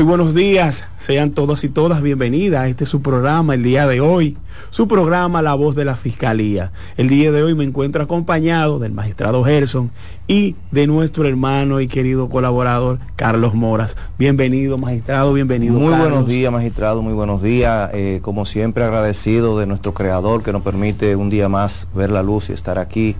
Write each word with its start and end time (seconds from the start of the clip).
Muy 0.00 0.08
buenos 0.08 0.34
días, 0.34 0.86
sean 0.96 1.32
todos 1.32 1.62
y 1.62 1.68
todas 1.68 2.00
bienvenidas 2.00 2.62
a 2.62 2.68
este 2.68 2.86
su 2.86 3.02
programa 3.02 3.52
el 3.52 3.62
día 3.62 3.86
de 3.86 4.00
hoy, 4.00 4.38
su 4.70 4.88
programa 4.88 5.42
La 5.42 5.52
Voz 5.52 5.76
de 5.76 5.84
la 5.84 5.94
Fiscalía. 5.94 6.72
El 6.96 7.10
día 7.10 7.30
de 7.32 7.42
hoy 7.42 7.54
me 7.54 7.64
encuentro 7.64 8.02
acompañado 8.02 8.78
del 8.78 8.92
magistrado 8.92 9.44
Gerson 9.44 9.90
y 10.26 10.56
de 10.70 10.86
nuestro 10.86 11.28
hermano 11.28 11.82
y 11.82 11.86
querido 11.86 12.30
colaborador 12.30 12.98
Carlos 13.14 13.52
Moras. 13.52 13.94
Bienvenido 14.18 14.78
magistrado, 14.78 15.34
bienvenido. 15.34 15.74
Muy 15.74 15.92
buenos 15.92 16.26
días 16.26 16.50
magistrado, 16.50 17.02
muy 17.02 17.12
buenos 17.12 17.42
días. 17.42 17.90
Eh, 17.92 18.20
como 18.22 18.46
siempre 18.46 18.84
agradecido 18.84 19.58
de 19.58 19.66
nuestro 19.66 19.92
creador 19.92 20.42
que 20.42 20.50
nos 20.50 20.62
permite 20.62 21.14
un 21.14 21.28
día 21.28 21.50
más 21.50 21.88
ver 21.94 22.10
la 22.10 22.22
luz 22.22 22.48
y 22.48 22.54
estar 22.54 22.78
aquí. 22.78 23.16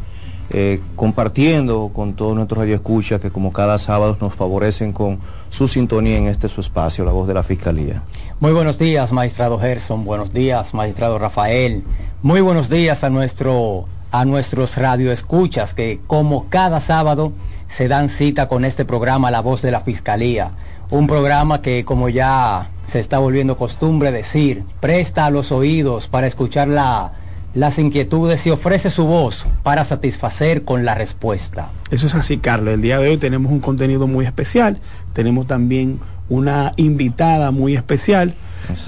Eh, 0.53 0.81
compartiendo 0.97 1.93
con 1.95 2.15
todos 2.15 2.35
nuestros 2.35 2.59
radioescuchas 2.59 3.21
que 3.21 3.31
como 3.31 3.53
cada 3.53 3.79
sábado 3.79 4.17
nos 4.21 4.35
favorecen 4.35 4.93
con 4.93 5.21
su 5.49 5.69
sintonía 5.69 6.19
en 6.19 6.27
este 6.27 6.49
su 6.49 6.61
espacio, 6.61 7.05
la 7.05 7.13
voz 7.13 7.29
de 7.29 7.35
la 7.35 7.45
Fiscalía. 7.45 8.03
Muy 8.41 8.51
buenos 8.51 8.77
días, 8.77 9.13
magistrado 9.13 9.61
Gerson, 9.61 10.05
buenos 10.05 10.33
días, 10.33 10.75
magistrado 10.75 11.21
Rafael, 11.21 11.85
muy 12.23 12.41
buenos 12.41 12.69
días 12.69 13.05
a, 13.05 13.11
nuestro, 13.11 13.85
a 14.11 14.25
nuestros 14.25 14.77
radioescuchas 14.77 15.73
que 15.73 16.01
como 16.09 16.49
cada 16.49 16.81
sábado 16.81 17.33
se 17.69 17.87
dan 17.87 18.09
cita 18.09 18.49
con 18.49 18.65
este 18.65 18.85
programa 18.85 19.31
La 19.31 19.43
voz 19.43 19.63
de 19.63 19.71
la 19.71 19.83
Fiscalía, 19.83 20.51
un 20.91 21.07
programa 21.07 21.63
que 21.63 21.85
como 21.85 22.09
ya 22.09 22.71
se 22.87 22.99
está 22.99 23.21
volviendo 23.21 23.57
costumbre 23.57 24.11
decir, 24.11 24.65
presta 24.81 25.31
los 25.31 25.53
oídos 25.53 26.09
para 26.09 26.27
escuchar 26.27 26.67
la 26.67 27.13
las 27.55 27.79
inquietudes 27.79 28.47
y 28.47 28.51
ofrece 28.51 28.91
su 28.91 29.07
voz 29.07 29.47
para 29.63 29.85
satisfacer 29.85 30.65
con 30.65 30.85
la 30.85 30.95
respuesta. 30.95 31.71
Eso 31.91 32.07
es 32.07 32.15
así, 32.15 32.39
Carlos. 32.39 32.75
El 32.75 32.83
día 32.83 32.99
de 32.99 33.09
hoy 33.09 33.17
tenemos 33.17 33.51
un 33.51 33.61
contenido 33.61 34.07
muy 34.07 34.25
especial. 34.25 34.81
Tenemos 35.13 35.47
también 35.47 35.99
una 36.29 36.73
invitada 36.77 37.51
muy 37.51 37.75
especial. 37.75 38.35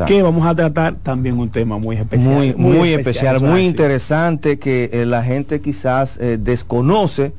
que 0.06 0.22
vamos 0.22 0.46
a 0.46 0.54
tratar 0.54 0.94
también 1.02 1.38
un 1.38 1.50
tema 1.50 1.78
muy 1.78 1.96
especial. 1.96 2.32
Muy, 2.32 2.54
muy, 2.54 2.92
especial, 2.92 3.40
muy 3.40 3.66
interesante 3.66 4.58
que 4.58 4.90
eh, 4.92 5.06
la 5.06 5.24
gente 5.24 5.60
quizás 5.60 6.18
eh, 6.18 6.38
desconoce 6.40 7.32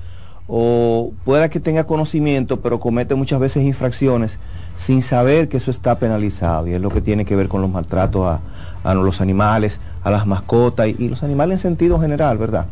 o 0.47 1.13
pueda 1.23 1.49
que 1.49 1.61
tenga 1.61 1.85
conocimiento, 1.85 2.59
pero 2.59 2.81
comete 2.81 3.15
muchas 3.15 3.39
veces 3.39 3.63
infracciones 3.63 4.37
sin 4.75 5.01
saber 5.01 5.47
que 5.47 5.57
eso 5.57 5.71
está 5.71 5.99
penalizado. 5.99 6.67
Y 6.67 6.73
es 6.73 6.81
lo 6.81 6.89
que 6.89 6.99
tiene 6.99 7.23
que 7.23 7.35
ver 7.35 7.47
con 7.47 7.61
los 7.61 7.71
maltratos 7.71 8.25
a, 8.25 8.41
los 8.83 9.21
animales, 9.21 9.79
a 10.03 10.11
las 10.11 10.27
mascotas 10.27 10.87
y, 10.87 11.07
los 11.07 11.23
animales 11.23 11.53
en 11.53 11.59
sentido 11.59 11.99
general, 11.99 12.37
¿verdad? 12.37 12.67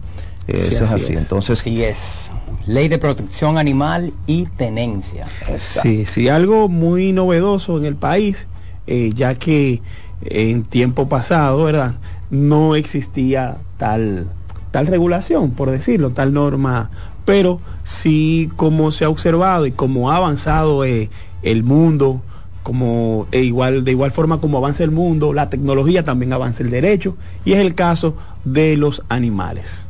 eso 0.47 0.83
es 0.83 0.91
así. 0.91 1.13
Entonces, 1.13 1.59
sí 1.59 1.83
es. 1.83 2.31
Ley 2.65 2.89
de 2.89 2.97
protección 2.97 3.57
animal 3.57 4.13
y 4.27 4.45
tenencia. 4.45 5.27
Sí, 5.57 6.05
sí, 6.05 6.29
algo 6.29 6.69
muy 6.69 7.11
novedoso 7.11 7.77
en 7.77 7.85
el 7.85 7.95
país, 7.95 8.47
eh, 8.87 9.11
ya 9.15 9.35
que 9.35 9.81
en 10.23 10.63
tiempo 10.63 11.09
pasado, 11.09 11.63
¿verdad? 11.63 11.95
No 12.29 12.75
existía 12.75 13.57
tal, 13.77 14.27
tal 14.71 14.87
regulación, 14.87 15.51
por 15.51 15.71
decirlo, 15.71 16.11
tal 16.11 16.33
norma, 16.33 16.91
pero 17.25 17.61
sí 17.83 18.49
como 18.55 18.91
se 18.91 19.05
ha 19.05 19.09
observado 19.09 19.65
y 19.65 19.71
como 19.71 20.11
ha 20.11 20.17
avanzado 20.17 20.85
eh, 20.85 21.09
el 21.43 21.63
mundo, 21.63 22.21
como 22.63 23.27
e 23.31 23.41
igual, 23.41 23.83
de 23.83 23.91
igual 23.91 24.11
forma 24.11 24.39
como 24.39 24.57
avanza 24.57 24.83
el 24.83 24.91
mundo, 24.91 25.33
la 25.33 25.49
tecnología 25.49 26.03
también 26.03 26.33
avanza 26.33 26.63
el 26.63 26.69
derecho, 26.69 27.17
y 27.45 27.53
es 27.53 27.59
el 27.59 27.75
caso 27.75 28.15
de 28.43 28.77
los 28.77 29.03
animales. 29.09 29.87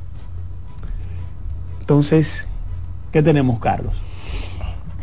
Entonces, 1.79 2.45
¿qué 3.11 3.21
tenemos, 3.21 3.59
Carlos? 3.59 3.93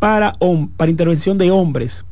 para, 0.00 0.32
para 0.76 0.90
intervención 0.90 1.38
de 1.38 1.52
hombres, 1.52 2.04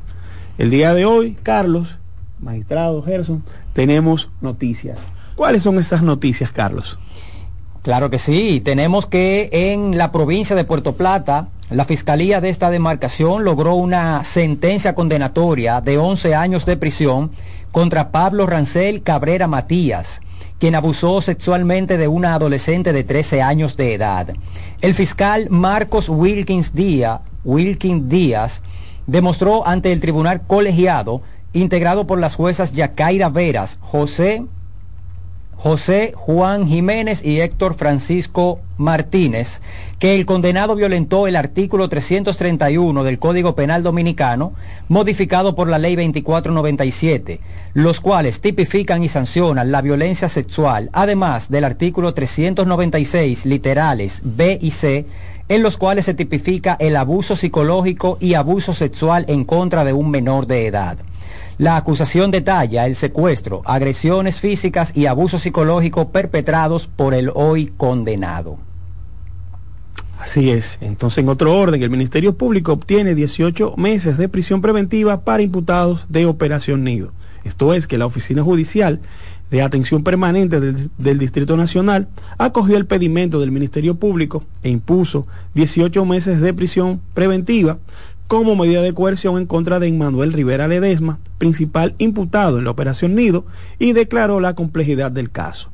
El 0.58 0.70
día 0.70 0.94
de 0.94 1.06
hoy, 1.06 1.38
Carlos, 1.44 1.98
magistrado 2.40 3.04
Gerson, 3.04 3.44
tenemos 3.74 4.30
noticias. 4.40 5.00
¿Cuáles 5.36 5.64
son 5.64 5.80
esas 5.80 6.02
noticias, 6.02 6.52
Carlos? 6.52 6.98
Claro 7.82 8.10
que 8.10 8.20
sí, 8.20 8.62
tenemos 8.64 9.06
que 9.06 9.50
en 9.52 9.98
la 9.98 10.12
provincia 10.12 10.56
de 10.56 10.64
Puerto 10.64 10.94
Plata, 10.94 11.50
la 11.70 11.86
Fiscalía 11.86 12.42
de 12.42 12.50
esta 12.50 12.70
demarcación 12.70 13.44
logró 13.44 13.74
una 13.74 14.24
sentencia 14.24 14.94
condenatoria 14.94 15.82
de 15.82 15.98
11 15.98 16.36
años 16.36 16.66
de 16.66 16.78
prisión 16.78 17.32
contra 17.72 18.12
Pablo 18.12 18.46
Rancel 18.46 19.02
Cabrera 19.02 19.48
Matías, 19.48 20.22
quien 20.60 20.76
abusó 20.76 21.22
sexualmente 21.22 21.98
de 21.98 22.08
una 22.08 22.36
adolescente 22.36 22.94
de 22.94 23.04
13 23.04 23.42
años 23.42 23.78
de 23.78 23.96
edad. 23.96 24.34
El 24.82 24.94
fiscal 24.94 25.48
Marcos 25.50 26.08
Wilkins 26.08 26.76
Díaz, 26.76 27.22
Wilkins 27.44 28.10
Díaz 28.10 28.62
demostró 29.08 29.68
ante 29.68 29.92
el 29.92 30.02
tribunal 30.02 30.44
colegiado, 30.46 31.24
integrado 31.54 32.06
por 32.06 32.20
las 32.20 32.36
juezas 32.36 32.74
Yacaira 32.74 33.30
Veras, 33.30 33.80
José, 33.82 34.46
José 35.58 36.14
Juan 36.16 36.68
Jiménez 36.68 37.26
y 37.26 37.40
Héctor 37.40 37.76
Francisco 37.76 38.60
Martínez, 38.78 39.62
que 40.00 40.16
el 40.16 40.26
condenado 40.26 40.76
violentó 40.76 41.28
el 41.28 41.36
artículo 41.36 41.90
331 41.90 43.04
del 43.04 43.20
Código 43.20 43.56
Penal 43.56 43.82
Dominicano, 43.82 44.54
modificado 44.90 45.56
por 45.56 45.70
la 45.70 45.80
Ley 45.80 45.96
2497, 45.96 47.40
los 47.74 48.00
cuales 48.00 48.42
tipifican 48.42 49.02
y 49.04 49.08
sancionan 49.08 49.72
la 49.72 49.82
violencia 49.82 50.30
sexual, 50.30 50.90
además 50.94 51.50
del 51.50 51.64
artículo 51.64 52.14
396, 52.14 53.46
literales 53.46 54.22
B 54.24 54.60
y 54.62 54.72
C, 54.72 55.06
en 55.48 55.64
los 55.64 55.78
cuales 55.78 56.06
se 56.06 56.14
tipifica 56.14 56.76
el 56.80 56.96
abuso 56.96 57.36
psicológico 57.36 58.18
y 58.20 58.34
abuso 58.34 58.74
sexual 58.74 59.26
en 59.30 59.46
contra 59.46 59.84
de 59.84 59.94
un 59.94 60.12
menor 60.12 60.48
de 60.48 60.68
edad. 60.68 60.98
La 61.58 61.78
acusación 61.78 62.32
detalla 62.32 62.86
el 62.86 62.96
secuestro, 62.96 63.62
agresiones 63.66 64.42
físicas 64.42 64.92
y 64.96 65.06
abuso 65.06 65.38
psicológico 65.38 66.10
perpetrados 66.10 66.88
por 66.88 67.14
el 67.14 67.32
hoy 67.34 67.72
condenado. 67.78 68.58
Así 70.20 70.50
es. 70.50 70.78
Entonces, 70.82 71.20
en 71.20 71.30
otro 71.30 71.58
orden, 71.58 71.82
el 71.82 71.90
Ministerio 71.90 72.36
Público 72.36 72.74
obtiene 72.74 73.16
18 73.16 73.76
meses 73.78 74.18
de 74.18 74.28
prisión 74.28 74.62
preventiva 74.62 75.22
para 75.22 75.44
imputados 75.44 76.06
de 76.10 76.26
Operación 76.26 76.84
Nido. 76.84 77.12
Esto 77.46 77.74
es 77.74 77.88
que 77.88 77.98
la 77.98 78.08
Oficina 78.08 78.44
Judicial 78.44 79.00
de 79.52 79.62
Atención 79.62 80.04
Permanente 80.04 80.60
del, 80.60 81.20
Distrito 81.20 81.56
Nacional 81.56 82.08
acogió 82.38 82.76
el 82.78 82.88
pedimento 82.88 83.40
del 83.40 83.52
Ministerio 83.52 83.96
Público 83.96 84.44
e 84.64 84.70
impuso 84.70 85.28
18 85.54 86.04
meses 86.06 86.42
de 86.42 86.54
prisión 86.54 87.00
preventiva 87.14 87.78
como 88.28 88.56
medida 88.56 88.82
de 88.82 88.94
coerción 88.94 89.38
en 89.38 89.46
contra 89.46 89.80
de 89.80 89.88
Emmanuel 89.88 90.34
Rivera 90.34 90.68
Ledesma, 90.68 91.20
principal 91.38 91.94
imputado 91.98 92.58
en 92.58 92.66
la 92.66 92.72
Operación 92.72 93.16
Nido, 93.16 93.46
y 93.80 93.94
declaró 93.94 94.40
la 94.40 94.56
complejidad 94.56 95.12
del 95.12 95.32
caso. 95.32 95.70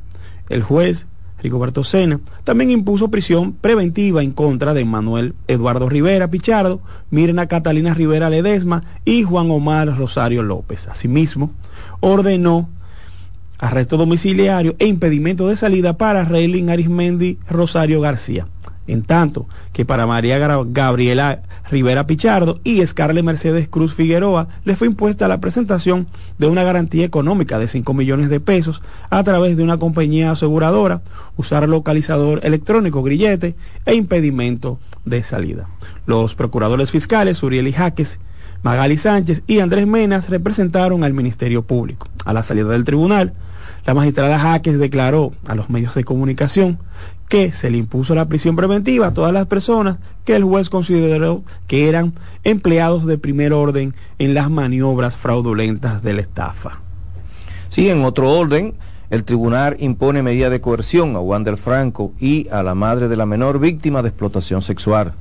El 0.49 0.63
juez 0.63 1.05
Rigoberto 1.41 1.83
Sena 1.83 2.19
también 2.43 2.69
impuso 2.69 3.09
prisión 3.09 3.53
preventiva 3.53 4.21
en 4.21 4.31
contra 4.31 4.73
de 4.73 4.85
Manuel 4.85 5.33
Eduardo 5.47 5.89
Rivera 5.89 6.29
Pichardo, 6.29 6.81
Mirna 7.09 7.47
Catalina 7.47 7.93
Rivera 7.93 8.29
Ledesma 8.29 8.83
y 9.05 9.23
Juan 9.23 9.49
Omar 9.49 9.97
Rosario 9.97 10.43
López. 10.43 10.87
Asimismo, 10.87 11.51
ordenó 11.99 12.69
arresto 13.57 13.97
domiciliario 13.97 14.75
e 14.79 14.87
impedimento 14.87 15.47
de 15.47 15.55
salida 15.55 15.97
para 15.97 16.25
Reylin 16.25 16.69
Arismendi 16.69 17.37
Rosario 17.49 18.01
García. 18.01 18.47
En 18.87 19.03
tanto 19.03 19.47
que 19.73 19.85
para 19.85 20.07
María 20.07 20.37
Gabriela 20.39 21.41
Rivera 21.69 22.07
Pichardo 22.07 22.59
y 22.63 22.85
Scarlett 22.85 23.23
Mercedes 23.23 23.67
Cruz 23.67 23.93
Figueroa 23.93 24.47
le 24.65 24.75
fue 24.75 24.87
impuesta 24.87 25.27
la 25.27 25.39
presentación 25.39 26.07
de 26.37 26.47
una 26.47 26.63
garantía 26.63 27.05
económica 27.05 27.59
de 27.59 27.67
5 27.67 27.93
millones 27.93 28.29
de 28.29 28.39
pesos 28.39 28.81
a 29.09 29.23
través 29.23 29.55
de 29.55 29.63
una 29.63 29.77
compañía 29.77 30.31
aseguradora, 30.31 31.01
usar 31.37 31.69
localizador 31.69 32.41
electrónico 32.43 33.03
grillete 33.03 33.55
e 33.85 33.93
impedimento 33.95 34.79
de 35.05 35.23
salida. 35.23 35.67
Los 36.05 36.35
procuradores 36.35 36.91
fiscales 36.91 37.41
Uriel 37.43 37.67
y 37.67 37.73
Jaques 37.73 38.19
Magali 38.63 38.97
Sánchez 38.97 39.41
y 39.47 39.59
Andrés 39.59 39.87
Menas 39.87 40.29
representaron 40.29 41.03
al 41.03 41.13
Ministerio 41.13 41.63
Público. 41.63 42.07
A 42.25 42.33
la 42.33 42.43
salida 42.43 42.69
del 42.69 42.83
tribunal, 42.83 43.33
la 43.85 43.95
magistrada 43.95 44.37
Jaques 44.37 44.77
declaró 44.77 45.31
a 45.47 45.55
los 45.55 45.71
medios 45.71 45.95
de 45.95 46.03
comunicación 46.03 46.77
que 47.31 47.53
se 47.53 47.71
le 47.71 47.77
impuso 47.77 48.13
la 48.13 48.27
prisión 48.27 48.57
preventiva 48.57 49.07
a 49.07 49.13
todas 49.13 49.31
las 49.31 49.47
personas 49.47 49.99
que 50.25 50.35
el 50.35 50.43
juez 50.43 50.69
consideró 50.69 51.43
que 51.65 51.87
eran 51.87 52.11
empleados 52.43 53.05
de 53.05 53.17
primer 53.17 53.53
orden 53.53 53.95
en 54.19 54.33
las 54.33 54.49
maniobras 54.49 55.15
fraudulentas 55.15 56.03
de 56.03 56.11
la 56.11 56.19
estafa. 56.19 56.81
Sí, 57.69 57.89
en 57.89 58.03
otro 58.03 58.29
orden, 58.29 58.73
el 59.09 59.23
tribunal 59.23 59.77
impone 59.79 60.21
medida 60.21 60.49
de 60.49 60.59
coerción 60.59 61.15
a 61.15 61.21
Wander 61.21 61.55
Franco 61.55 62.11
y 62.19 62.49
a 62.49 62.63
la 62.63 62.75
madre 62.75 63.07
de 63.07 63.15
la 63.15 63.25
menor 63.25 63.59
víctima 63.59 64.01
de 64.01 64.09
explotación 64.09 64.61
sexual 64.61 65.13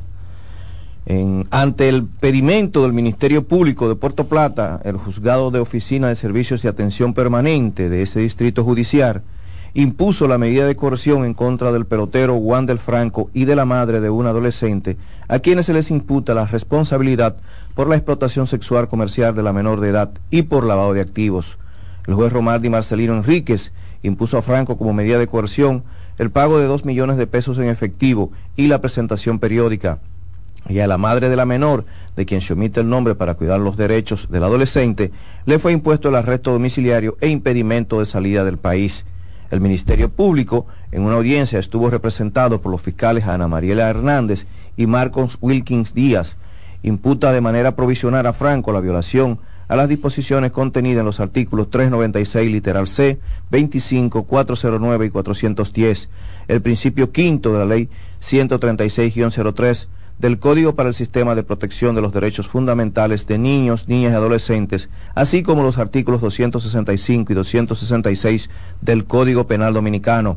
ante 1.50 1.88
el 1.88 2.07
pedimento 2.07 2.83
del 2.83 2.93
Ministerio 2.93 3.47
Público 3.47 3.88
de 3.88 3.95
Puerto 3.95 4.26
Plata, 4.26 4.81
el 4.85 4.97
juzgado 4.97 5.52
de 5.52 5.61
oficina 5.61 6.09
de 6.09 6.17
servicios 6.17 6.62
de 6.62 6.69
atención 6.69 7.14
permanente 7.14 7.88
de 7.88 8.02
ese 8.02 8.19
distrito 8.19 8.64
judicial 8.64 9.23
impuso 9.75 10.27
la 10.27 10.39
medida 10.39 10.67
de 10.67 10.77
coerción 10.77 11.25
en 11.25 11.35
contra 11.35 11.73
del 11.73 11.87
pelotero 11.87 12.39
Juan 12.39 12.67
del 12.67 12.79
Franco 12.79 13.31
y 13.33 13.45
de 13.45 13.57
la 13.57 13.65
madre 13.65 14.00
de 14.00 14.11
un 14.11 14.27
adolescente, 14.27 14.97
a 15.29 15.39
quienes 15.39 15.67
se 15.67 15.73
les 15.73 15.91
imputa 15.91 16.35
la 16.35 16.47
responsabilidad 16.47 17.37
por 17.75 17.89
la 17.89 17.97
explotación 17.97 18.47
sexual 18.47 18.89
comercial 18.89 19.35
de 19.35 19.43
la 19.43 19.53
menor 19.53 19.81
de 19.81 19.91
edad 19.91 20.11
y 20.31 20.43
por 20.43 20.65
lavado 20.65 20.93
de 20.93 21.00
activos. 21.00 21.59
El 22.07 22.15
juez 22.15 22.33
Romaldi 22.33 22.69
Marcelino 22.69 23.15
Enríquez 23.15 23.73
impuso 24.03 24.39
a 24.39 24.43
Franco 24.43 24.77
como 24.77 24.93
medida 24.93 25.19
de 25.19 25.27
coerción 25.27 25.85
el 26.19 26.31
pago 26.31 26.59
de 26.59 26.67
dos 26.67 26.85
millones 26.85 27.17
de 27.17 27.27
pesos 27.27 27.59
en 27.59 27.69
efectivo 27.69 28.33
y 28.57 28.67
la 28.67 28.81
presentación 28.81 29.39
periódica 29.39 30.00
y 30.69 30.81
a 30.81 30.87
la 30.87 30.99
madre 30.99 31.29
de 31.29 31.37
la 31.37 31.47
menor, 31.47 31.85
de 32.17 32.27
quien 32.27 32.41
se 32.41 32.53
omite 32.53 32.81
el 32.81 32.89
nombre 32.89 33.15
para 33.15 33.35
cuidar 33.35 33.61
los 33.61 33.77
derechos 33.77 34.29
del 34.31 34.45
adolescente, 34.45 35.11
le 35.47 35.59
fue 35.59 35.73
impuesto 35.73 36.09
el 36.09 36.17
arresto 36.17 36.53
domiciliario 36.53 37.17
e 37.21 37.29
impedimento 37.29 38.00
de 38.00 38.07
salida 38.07 38.45
del 38.45 38.59
país. 38.59 39.07
El 39.50 39.61
Ministerio 39.61 40.11
Público, 40.11 40.66
en 40.92 41.02
una 41.02 41.16
audiencia, 41.16 41.59
estuvo 41.59 41.90
representado 41.90 42.61
por 42.61 42.71
los 42.71 42.80
fiscales 42.80 43.25
Ana 43.25 43.49
Mariela 43.49 43.88
Hernández 43.88 44.47
y 44.76 44.87
Marcos 44.87 45.38
Wilkins 45.40 45.92
Díaz. 45.92 46.37
Imputa 46.83 47.33
de 47.33 47.40
manera 47.40 47.75
provisional 47.76 48.26
a 48.26 48.33
Franco 48.33 48.73
la 48.73 48.80
violación 48.80 49.40
a 49.71 49.76
las 49.76 49.88
disposiciones 49.88 50.50
contenidas 50.50 51.00
en 51.00 51.07
los 51.07 51.21
artículos 51.21 51.71
396 51.71 52.50
literal 52.50 52.88
C, 52.88 53.21
25, 53.50 54.25
409 54.25 55.07
y 55.07 55.11
410, 55.11 56.09
el 56.49 56.61
principio 56.61 57.12
quinto 57.12 57.52
de 57.52 57.59
la 57.61 57.66
ley 57.66 57.88
136-03 58.21 59.87
del 60.21 60.39
Código 60.39 60.75
para 60.75 60.91
el 60.91 60.95
Sistema 60.95 61.35
de 61.35 61.43
Protección 61.43 61.95
de 61.95 62.03
los 62.03 62.12
Derechos 62.12 62.47
Fundamentales 62.47 63.27
de 63.27 63.39
Niños, 63.39 63.89
Niñas 63.89 64.12
y 64.12 64.17
Adolescentes, 64.17 64.91
así 65.15 65.43
como 65.43 65.62
los 65.62 65.79
artículos 65.79 66.21
265 66.21 67.33
y 67.33 67.35
266 67.35 68.50
del 68.83 69.07
Código 69.07 69.47
Penal 69.47 69.73
Dominicano. 69.73 70.37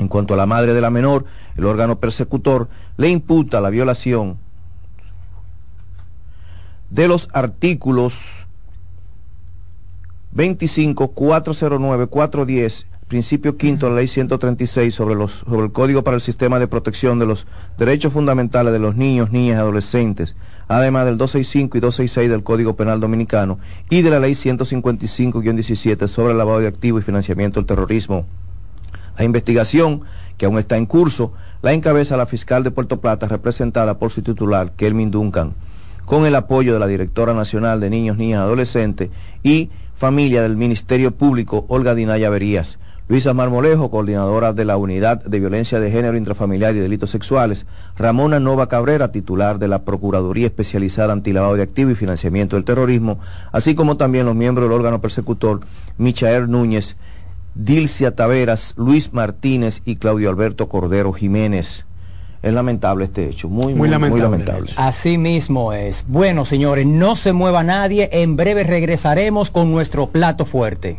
En 0.00 0.08
cuanto 0.08 0.34
a 0.34 0.36
la 0.36 0.46
madre 0.46 0.74
de 0.74 0.80
la 0.80 0.90
menor, 0.90 1.26
el 1.56 1.64
órgano 1.64 2.00
persecutor 2.00 2.68
le 2.96 3.08
imputa 3.08 3.60
la 3.60 3.70
violación 3.70 4.38
de 6.90 7.06
los 7.06 7.28
artículos 7.32 8.14
25, 10.32 11.12
409, 11.12 12.08
410 12.08 12.86
principio 13.08 13.56
quinto 13.56 13.86
de 13.86 13.92
la 13.92 13.98
ley 13.98 14.08
136 14.08 14.94
sobre, 14.94 15.14
el 15.14 15.72
Código 15.72 16.04
para 16.04 16.16
el 16.16 16.20
Sistema 16.20 16.58
de 16.58 16.66
Protección 16.66 17.18
de 17.18 17.26
los 17.26 17.46
Derechos 17.78 18.12
Fundamentales 18.12 18.72
de 18.72 18.78
los 18.78 18.96
Niños, 18.96 19.30
Niñas 19.30 19.56
y 19.56 19.60
Adolescentes, 19.60 20.36
además 20.68 21.04
del 21.04 21.18
265 21.18 21.76
y 21.76 21.80
266 21.80 22.30
del 22.30 22.42
Código 22.42 22.76
Penal 22.76 23.00
Dominicano 23.00 23.58
y 23.90 24.02
de 24.02 24.10
la 24.10 24.20
ley 24.20 24.32
155-17 24.32 26.08
sobre 26.08 26.32
el 26.32 26.38
lavado 26.38 26.60
de 26.60 26.68
activos 26.68 27.02
y 27.02 27.04
financiamiento 27.04 27.60
del 27.60 27.66
terrorismo. 27.66 28.26
La 29.18 29.24
investigación, 29.24 30.02
que 30.36 30.46
aún 30.46 30.58
está 30.58 30.76
en 30.76 30.86
curso, 30.86 31.32
la 31.62 31.72
encabeza 31.72 32.16
la 32.16 32.26
fiscal 32.26 32.64
de 32.64 32.70
Puerto 32.70 33.00
Plata, 33.00 33.28
representada 33.28 33.98
por 33.98 34.10
su 34.10 34.22
titular, 34.22 34.72
Kelmin 34.72 35.10
Duncan, 35.10 35.54
con 36.04 36.26
el 36.26 36.34
apoyo 36.34 36.72
de 36.72 36.80
la 36.80 36.86
directora 36.86 37.32
nacional 37.32 37.80
de 37.80 37.90
Niños, 37.90 38.16
Niñas 38.16 38.38
y 38.38 38.42
Adolescentes 38.42 39.10
y 39.42 39.70
familia 39.94 40.42
del 40.42 40.56
Ministerio 40.56 41.14
Público, 41.14 41.64
Olga 41.68 41.94
Dinaya 41.94 42.28
Verías. 42.30 42.78
Luisa 43.06 43.34
Marmolejo, 43.34 43.90
coordinadora 43.90 44.54
de 44.54 44.64
la 44.64 44.78
Unidad 44.78 45.22
de 45.22 45.38
Violencia 45.38 45.78
de 45.78 45.90
Género 45.90 46.16
Intrafamiliar 46.16 46.74
y 46.74 46.78
Delitos 46.78 47.10
Sexuales, 47.10 47.66
Ramona 47.98 48.40
Nova 48.40 48.66
Cabrera, 48.66 49.12
titular 49.12 49.58
de 49.58 49.68
la 49.68 49.82
Procuraduría 49.82 50.46
Especializada 50.46 51.12
Antilavado 51.12 51.54
de 51.54 51.62
Activos 51.62 51.92
y 51.92 51.96
Financiamiento 51.96 52.56
del 52.56 52.64
Terrorismo, 52.64 53.18
así 53.52 53.74
como 53.74 53.98
también 53.98 54.24
los 54.24 54.34
miembros 54.34 54.66
del 54.66 54.76
órgano 54.76 55.02
persecutor, 55.02 55.60
Michael 55.98 56.50
Núñez, 56.50 56.96
Dilcia 57.54 58.16
Taveras, 58.16 58.72
Luis 58.78 59.12
Martínez 59.12 59.82
y 59.84 59.96
Claudio 59.96 60.30
Alberto 60.30 60.70
Cordero 60.70 61.12
Jiménez. 61.12 61.84
Es 62.42 62.54
lamentable 62.54 63.04
este 63.04 63.28
hecho, 63.28 63.50
muy, 63.50 63.74
muy, 63.74 63.88
lamentable. 63.88 64.28
Muy 64.28 64.38
lamentable. 64.38 64.70
Así 64.76 65.18
mismo 65.18 65.74
es. 65.74 66.06
Bueno, 66.08 66.46
señores, 66.46 66.86
no 66.86 67.16
se 67.16 67.34
mueva 67.34 67.62
nadie. 67.62 68.08
En 68.12 68.36
breve 68.36 68.64
regresaremos 68.64 69.50
con 69.50 69.70
nuestro 69.70 70.08
plato 70.08 70.44
fuerte. 70.46 70.98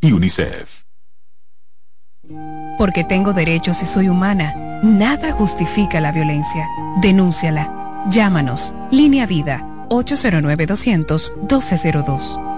y 0.00 0.12
UNICEF. 0.12 0.84
Porque 2.78 3.04
tengo 3.04 3.32
derechos 3.32 3.82
y 3.82 3.86
soy 3.86 4.08
humana, 4.08 4.80
nada 4.82 5.32
justifica 5.32 6.00
la 6.00 6.12
violencia. 6.12 6.68
Denúnciala. 7.00 8.04
Llámanos. 8.10 8.74
Línea 8.90 9.26
Vida 9.26 9.66
809-200-1202. 9.88 12.52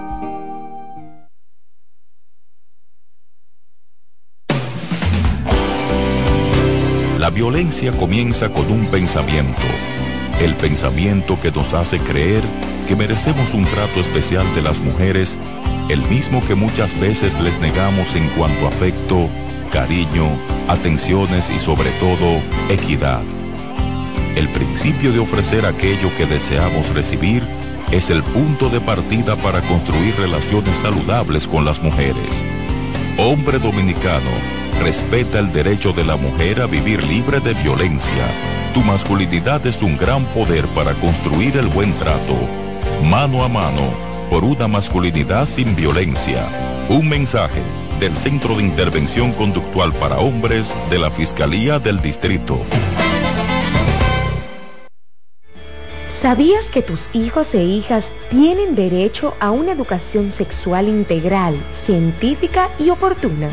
La 7.19 7.29
violencia 7.29 7.95
comienza 7.97 8.51
con 8.53 8.71
un 8.71 8.85
pensamiento. 8.87 9.61
El 10.39 10.55
pensamiento 10.55 11.39
que 11.41 11.51
nos 11.51 11.73
hace 11.73 11.99
creer 11.99 12.43
que 12.87 12.95
merecemos 12.95 13.55
un 13.55 13.65
trato 13.65 13.99
especial 13.99 14.45
de 14.53 14.61
las 14.61 14.79
mujeres 14.79 15.39
el 15.89 16.01
mismo 16.03 16.45
que 16.45 16.53
muchas 16.53 16.99
veces 16.99 17.39
les 17.39 17.59
negamos 17.59 18.13
en 18.13 18.27
cuanto 18.29 18.65
a 18.65 18.69
afecto, 18.69 19.29
cariño, 19.71 20.37
atenciones 20.67 21.49
y 21.49 21.59
sobre 21.59 21.89
todo 21.91 22.41
equidad. 22.69 23.23
El 24.35 24.49
principio 24.49 25.11
de 25.11 25.19
ofrecer 25.19 25.65
aquello 25.65 26.11
que 26.17 26.27
deseamos 26.27 26.93
recibir 26.93 27.41
es 27.91 28.11
el 28.11 28.21
punto 28.21 28.69
de 28.69 28.79
partida 28.79 29.35
para 29.37 29.61
construir 29.61 30.15
relaciones 30.17 30.77
saludables 30.77 31.47
con 31.47 31.65
las 31.65 31.81
mujeres. 31.81 32.45
Hombre 33.17 33.57
dominicano, 33.57 34.29
respeta 34.83 35.39
el 35.39 35.51
derecho 35.51 35.93
de 35.93 36.03
la 36.03 36.17
mujer 36.17 36.61
a 36.61 36.67
vivir 36.67 37.03
libre 37.05 37.39
de 37.39 37.55
violencia. 37.55 38.56
Tu 38.77 38.83
masculinidad 38.83 39.65
es 39.65 39.81
un 39.81 39.97
gran 39.97 40.23
poder 40.33 40.67
para 40.67 40.93
construir 40.93 41.57
el 41.57 41.65
buen 41.65 41.93
trato. 41.95 42.35
Mano 43.03 43.43
a 43.43 43.49
mano 43.49 43.91
por 44.29 44.43
una 44.43 44.67
masculinidad 44.67 45.47
sin 45.47 45.75
violencia. 45.75 46.47
Un 46.87 47.09
mensaje 47.09 47.63
del 47.99 48.15
Centro 48.15 48.55
de 48.55 48.61
Intervención 48.61 49.31
Conductual 49.31 49.93
para 49.93 50.19
Hombres 50.19 50.75
de 50.91 50.99
la 50.99 51.09
Fiscalía 51.09 51.79
del 51.79 51.99
Distrito. 52.03 52.61
¿Sabías 56.07 56.69
que 56.69 56.83
tus 56.83 57.09
hijos 57.13 57.55
e 57.55 57.63
hijas 57.63 58.11
tienen 58.29 58.75
derecho 58.75 59.33
a 59.39 59.49
una 59.49 59.71
educación 59.71 60.31
sexual 60.31 60.87
integral, 60.87 61.59
científica 61.71 62.69
y 62.77 62.91
oportuna? 62.91 63.49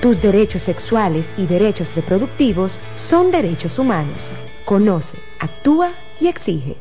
Tus 0.00 0.22
derechos 0.22 0.62
sexuales 0.62 1.30
y 1.36 1.46
derechos 1.46 1.96
reproductivos 1.96 2.78
son 2.94 3.32
derechos 3.32 3.80
humanos. 3.80 4.30
Conoce, 4.68 5.16
actúa 5.40 5.94
y 6.20 6.26
exige. 6.26 6.76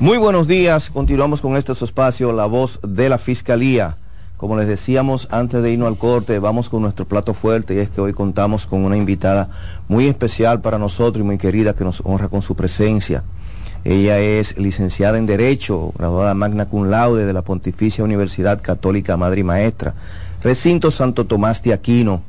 Muy 0.00 0.18
buenos 0.18 0.48
días, 0.48 0.90
continuamos 0.90 1.40
con 1.40 1.56
este 1.56 1.72
su 1.76 1.84
espacio, 1.84 2.32
La 2.32 2.46
Voz 2.46 2.80
de 2.82 3.08
la 3.08 3.18
Fiscalía. 3.18 3.98
Como 4.36 4.56
les 4.56 4.66
decíamos 4.66 5.28
antes 5.30 5.62
de 5.62 5.70
irnos 5.70 5.86
al 5.86 5.96
corte, 5.96 6.40
vamos 6.40 6.68
con 6.68 6.82
nuestro 6.82 7.06
plato 7.06 7.34
fuerte 7.34 7.76
y 7.76 7.78
es 7.78 7.88
que 7.88 8.00
hoy 8.00 8.12
contamos 8.12 8.66
con 8.66 8.84
una 8.84 8.96
invitada 8.96 9.48
muy 9.86 10.08
especial 10.08 10.60
para 10.60 10.76
nosotros 10.76 11.20
y 11.20 11.24
muy 11.24 11.38
querida 11.38 11.74
que 11.74 11.84
nos 11.84 12.02
honra 12.04 12.28
con 12.28 12.42
su 12.42 12.56
presencia. 12.56 13.22
Ella 13.84 14.20
es 14.20 14.56
licenciada 14.58 15.18
en 15.18 15.26
Derecho, 15.26 15.92
graduada 15.98 16.34
magna 16.34 16.66
cum 16.66 16.88
laude 16.88 17.26
de 17.26 17.32
la 17.32 17.42
Pontificia 17.42 18.04
Universidad 18.04 18.62
Católica 18.62 19.16
Madre 19.16 19.40
y 19.40 19.44
Maestra, 19.44 19.94
recinto 20.40 20.92
Santo 20.92 21.26
Tomás 21.26 21.64
de 21.64 21.72
Aquino, 21.72 22.22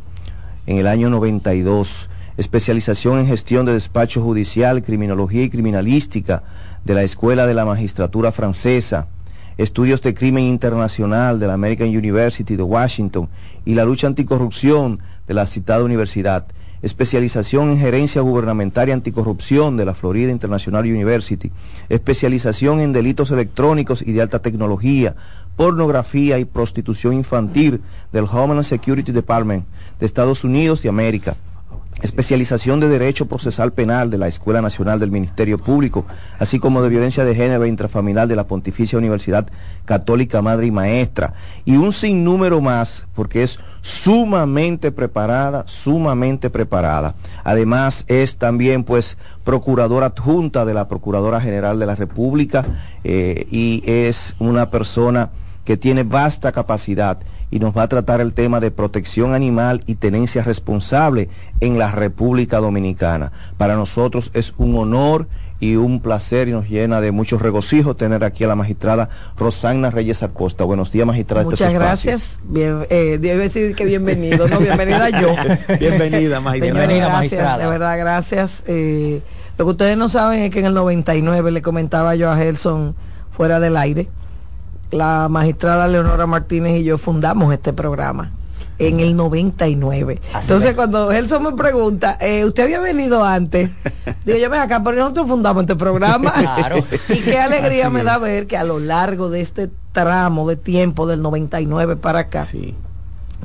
en 0.65 0.77
el 0.77 0.87
año 0.87 1.11
92. 1.11 2.09
Especialización 2.37 3.19
en 3.19 3.27
gestión 3.27 3.67
de 3.67 3.73
despacho 3.73 4.23
judicial, 4.23 4.81
criminología 4.81 5.43
y 5.43 5.51
criminalística 5.51 6.41
de 6.85 6.95
la 6.95 7.03
Escuela 7.03 7.45
de 7.45 7.53
la 7.53 7.65
Magistratura 7.65 8.31
Francesa. 8.31 9.05
Estudios 9.59 10.01
de 10.01 10.15
crimen 10.15 10.45
internacional 10.45 11.39
de 11.39 11.45
la 11.45 11.53
American 11.53 11.89
University 11.89 12.55
de 12.55 12.63
Washington 12.63 13.29
y 13.63 13.75
la 13.75 13.85
lucha 13.85 14.07
anticorrupción 14.07 15.01
de 15.27 15.35
la 15.35 15.45
citada 15.45 15.83
universidad, 15.83 16.47
especialización 16.83 17.71
en 17.71 17.79
gerencia 17.79 18.21
gubernamental 18.21 18.89
y 18.89 18.91
anticorrupción 18.91 19.77
de 19.77 19.85
la 19.85 19.95
Florida 19.95 20.31
International 20.31 20.83
University, 20.83 21.51
especialización 21.89 22.81
en 22.81 22.93
delitos 22.93 23.31
electrónicos 23.31 24.03
y 24.03 24.11
de 24.11 24.21
alta 24.21 24.39
tecnología, 24.39 25.15
pornografía 25.55 26.37
y 26.37 26.45
prostitución 26.45 27.13
infantil 27.13 27.81
del 28.11 28.25
Homeland 28.25 28.65
Security 28.65 29.11
Department 29.11 29.65
de 29.99 30.05
Estados 30.05 30.43
Unidos 30.43 30.81
de 30.81 30.89
América 30.89 31.35
especialización 32.03 32.81
de 32.81 32.89
Derecho 32.89 33.27
Procesal 33.27 33.71
Penal 33.71 34.11
de 34.11 34.17
la 34.17 34.27
Escuela 34.27 34.61
Nacional 34.61 34.99
del 34.99 35.09
Ministerio 35.09 35.57
Público, 35.57 36.05
así 36.37 36.59
como 36.59 36.81
de 36.81 36.89
Violencia 36.89 37.23
de 37.23 37.33
Género 37.33 37.65
Intrafamiliar 37.65 38.27
de 38.27 38.35
la 38.35 38.45
Pontificia 38.45 38.97
Universidad 38.97 39.47
Católica 39.85 40.41
Madre 40.41 40.67
y 40.67 40.71
Maestra, 40.71 41.33
y 41.63 41.77
un 41.77 41.93
sinnúmero 41.93 42.59
más, 42.59 43.05
porque 43.15 43.43
es 43.43 43.57
sumamente 43.81 44.91
preparada, 44.91 45.63
sumamente 45.65 46.49
preparada. 46.49 47.15
Además, 47.45 48.03
es 48.09 48.37
también, 48.37 48.83
pues, 48.83 49.17
procuradora 49.45 50.07
adjunta 50.07 50.65
de 50.65 50.73
la 50.73 50.89
Procuradora 50.89 51.39
General 51.39 51.79
de 51.79 51.85
la 51.85 51.95
República 51.95 52.65
eh, 53.03 53.47
y 53.49 53.81
es 53.85 54.35
una 54.39 54.69
persona 54.69 55.29
que 55.63 55.77
tiene 55.77 56.03
vasta 56.03 56.51
capacidad 56.51 57.19
y 57.53 57.59
nos 57.59 57.77
va 57.77 57.83
a 57.83 57.87
tratar 57.87 58.19
el 58.19 58.33
tema 58.33 58.59
de 58.59 58.71
protección 58.71 59.35
animal 59.35 59.83
y 59.85 59.93
tenencia 59.93 60.41
responsable 60.41 61.29
en 61.59 61.77
la 61.77 61.91
República 61.91 62.59
Dominicana. 62.59 63.31
Para 63.59 63.75
nosotros 63.75 64.31
es 64.33 64.55
un 64.57 64.75
honor 64.75 65.27
y 65.59 65.75
un 65.75 65.99
placer 65.99 66.47
y 66.47 66.51
nos 66.51 66.67
llena 66.67 66.99
de 66.99 67.11
mucho 67.11 67.37
regocijo 67.37 67.95
tener 67.95 68.23
aquí 68.23 68.43
a 68.43 68.47
la 68.47 68.55
magistrada 68.55 69.09
Rosana 69.37 69.91
Reyes 69.91 70.23
Acosta. 70.23 70.63
Buenos 70.63 70.91
días, 70.91 71.05
magistrada. 71.05 71.43
Este 71.43 71.51
Muchas 71.51 71.73
gracias. 71.73 72.39
Bien, 72.43 72.87
eh, 72.89 73.19
debe 73.21 73.43
decir 73.43 73.75
que 73.75 73.85
bienvenido, 73.85 74.47
no 74.47 74.57
bienvenida 74.57 75.11
yo. 75.11 75.35
Bienvenida, 75.79 76.39
magistrada. 76.41 76.79
Bienvenida, 76.79 77.09
magistrada. 77.09 77.57
De 77.59 77.67
verdad, 77.67 77.99
gracias. 77.99 78.63
Eh, 78.65 79.21
lo 79.59 79.65
que 79.65 79.71
ustedes 79.71 79.95
no 79.95 80.09
saben 80.09 80.41
es 80.41 80.49
que 80.49 80.57
en 80.57 80.65
el 80.65 80.73
99 80.73 81.51
le 81.51 81.61
comentaba 81.61 82.15
yo 82.15 82.31
a 82.31 82.35
Gerson 82.35 82.95
fuera 83.29 83.59
del 83.59 83.77
aire 83.77 84.07
la 84.93 85.27
magistrada 85.29 85.87
Leonora 85.87 86.25
Martínez 86.25 86.79
y 86.79 86.83
yo 86.83 86.97
fundamos 86.97 87.53
este 87.53 87.73
programa 87.73 88.31
en 88.79 88.99
el 88.99 89.15
99. 89.15 90.19
Entonces, 90.41 90.73
cuando 90.73 91.09
Gelson 91.09 91.43
me 91.43 91.51
pregunta, 91.53 92.17
eh, 92.19 92.43
¿usted 92.45 92.63
había 92.63 92.79
venido 92.79 93.23
antes? 93.23 93.69
Digo, 94.25 94.37
yo 94.37 94.49
ven 94.49 94.61
acá, 94.61 94.83
pero 94.83 94.97
nosotros 94.97 95.27
fundamos 95.27 95.63
este 95.63 95.75
programa. 95.75 96.33
Claro. 96.43 96.83
y 97.09 97.19
qué 97.19 97.39
alegría 97.39 97.89
me 97.89 98.03
da 98.03 98.17
ver 98.17 98.47
que 98.47 98.57
a 98.57 98.63
lo 98.63 98.79
largo 98.79 99.29
de 99.29 99.41
este 99.41 99.69
tramo 99.91 100.47
de 100.47 100.55
tiempo 100.55 101.07
del 101.07 101.21
99 101.21 101.95
para 101.95 102.19
acá, 102.19 102.45
sí 102.45 102.75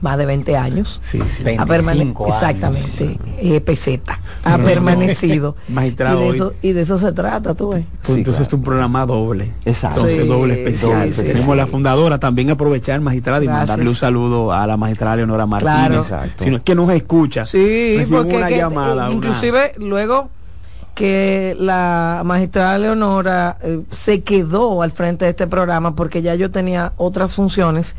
más 0.00 0.18
de 0.18 0.26
20 0.26 0.56
años. 0.56 1.00
Sí, 1.02 1.20
sí. 1.36 1.42
25 1.42 2.24
años. 2.24 2.36
Exactamente, 2.36 3.18
eh, 3.38 3.60
peseta. 3.60 4.20
Ha 4.44 4.58
permanecido. 4.64 5.56
y, 5.68 5.90
de 5.90 6.28
eso, 6.28 6.54
y 6.62 6.72
de 6.72 6.82
eso 6.82 6.98
se 6.98 7.12
trata, 7.12 7.54
tú 7.54 7.70
ves. 7.70 7.84
entonces 8.08 8.46
es 8.48 8.52
un 8.52 8.62
programa 8.62 9.06
doble. 9.06 9.54
Exacto. 9.64 10.00
Entonces 10.00 10.28
doble 10.28 10.54
especial. 10.54 11.10
Tenemos 11.10 11.56
la 11.56 11.66
fundadora, 11.66 12.18
también 12.18 12.50
aprovechar 12.50 13.00
magistrada 13.00 13.44
y 13.44 13.48
mandarle 13.48 13.88
un 13.88 13.96
saludo 13.96 14.52
a 14.52 14.66
la 14.66 14.76
magistrada 14.76 15.16
Leonora 15.16 15.46
Martínez. 15.46 16.06
Claro. 16.06 16.30
Sino 16.38 16.56
es 16.56 16.62
que 16.62 16.74
nos 16.74 16.90
escucha. 16.90 17.44
Sí, 17.44 17.98
porque 18.10 18.36
una 18.36 18.50
llamada, 18.50 19.10
inclusive 19.10 19.72
luego 19.78 20.30
que 20.98 21.56
la 21.60 22.22
magistrada 22.24 22.76
Leonora 22.76 23.56
eh, 23.62 23.82
se 23.88 24.22
quedó 24.22 24.82
al 24.82 24.90
frente 24.90 25.26
de 25.26 25.30
este 25.30 25.46
programa 25.46 25.94
porque 25.94 26.22
ya 26.22 26.34
yo 26.34 26.50
tenía 26.50 26.92
otras 26.96 27.36
funciones 27.36 27.94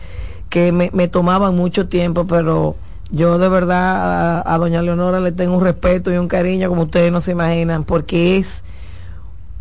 que 0.49 0.71
me, 0.71 0.89
me 0.93 1.07
tomaban 1.07 1.55
mucho 1.55 1.87
tiempo, 1.87 2.25
pero 2.27 2.75
yo 3.11 3.37
de 3.39 3.49
verdad 3.49 4.43
a, 4.45 4.57
doña 4.57 4.81
Leonora 4.81 5.19
le 5.19 5.31
tengo 5.31 5.57
un 5.57 5.63
respeto 5.63 6.13
y 6.13 6.17
un 6.17 6.27
cariño 6.27 6.69
como 6.69 6.83
ustedes 6.83 7.11
no 7.11 7.21
se 7.21 7.31
imaginan, 7.31 7.83
porque 7.83 8.37
es 8.37 8.63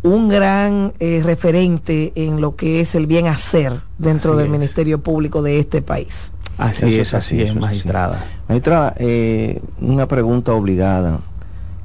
un 0.03 0.29
gran 0.29 0.93
eh, 0.99 1.21
referente 1.23 2.13
en 2.15 2.41
lo 2.41 2.55
que 2.55 2.79
es 2.79 2.95
el 2.95 3.07
bien 3.07 3.27
hacer 3.27 3.81
dentro 3.97 4.35
del 4.35 4.49
Ministerio 4.49 5.01
Público 5.01 5.41
de 5.41 5.59
este 5.59 5.81
país. 5.81 6.31
Así 6.57 6.99
es, 6.99 7.13
así 7.13 7.41
es, 7.41 7.55
magistrada. 7.55 8.23
Magistrada, 8.47 8.93
eh, 8.97 9.61
una 9.81 10.07
pregunta 10.07 10.53
obligada. 10.53 11.19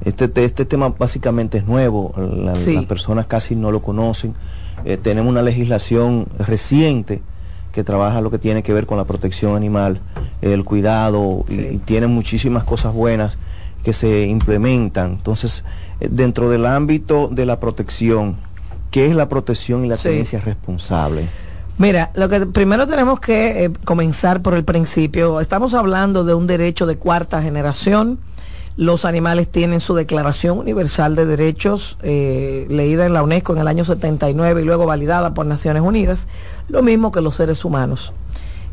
Este, 0.03 0.29
este 0.43 0.65
tema 0.65 0.89
básicamente 0.89 1.57
es 1.57 1.65
nuevo, 1.65 2.13
las 2.17 2.85
personas 2.85 3.25
casi 3.25 3.55
no 3.55 3.71
lo 3.71 3.81
conocen. 3.81 4.35
Eh, 4.83 4.97
tenemos 4.97 5.31
una 5.31 5.41
legislación 5.41 6.27
reciente 6.37 7.21
que 7.75 7.83
trabaja 7.83 8.21
lo 8.21 8.31
que 8.31 8.39
tiene 8.39 8.63
que 8.63 8.71
ver 8.71 8.85
con 8.85 8.97
la 8.97 9.03
protección 9.03 9.53
animal, 9.53 9.99
el 10.41 10.63
cuidado 10.63 11.43
y, 11.49 11.79
tiene 11.79 12.07
muchísimas 12.07 12.63
cosas 12.63 12.93
buenas 12.93 13.37
que 13.83 13.91
se 13.91 14.27
implementan. 14.27 15.11
Entonces, 15.11 15.65
eh, 15.99 16.07
dentro 16.09 16.49
del 16.49 16.65
ámbito 16.65 17.27
de 17.27 17.45
la 17.45 17.59
protección, 17.59 18.37
¿qué 18.91 19.07
es 19.07 19.15
la 19.15 19.27
protección 19.27 19.83
y 19.83 19.89
la 19.89 19.97
tenencia 19.97 20.39
responsable? 20.39 21.27
Mira, 21.77 22.11
lo 22.15 22.29
que 22.29 22.45
primero 22.45 22.87
tenemos 22.87 23.19
que 23.19 23.65
eh, 23.65 23.71
comenzar 23.83 24.41
por 24.41 24.53
el 24.53 24.63
principio. 24.63 25.41
Estamos 25.41 25.73
hablando 25.73 26.23
de 26.23 26.33
un 26.33 26.47
derecho 26.47 26.85
de 26.85 26.97
cuarta 26.97 27.41
generación 27.41 28.19
los 28.77 29.05
animales 29.05 29.47
tienen 29.47 29.79
su 29.79 29.95
Declaración 29.95 30.57
Universal 30.57 31.15
de 31.15 31.25
Derechos, 31.25 31.97
eh, 32.03 32.65
leída 32.69 33.05
en 33.05 33.13
la 33.13 33.23
UNESCO 33.23 33.53
en 33.53 33.59
el 33.59 33.67
año 33.67 33.85
79 33.85 34.61
y 34.61 34.65
luego 34.65 34.85
validada 34.85 35.33
por 35.33 35.45
Naciones 35.45 35.81
Unidas, 35.81 36.27
lo 36.67 36.81
mismo 36.81 37.11
que 37.11 37.21
los 37.21 37.35
seres 37.35 37.63
humanos. 37.63 38.13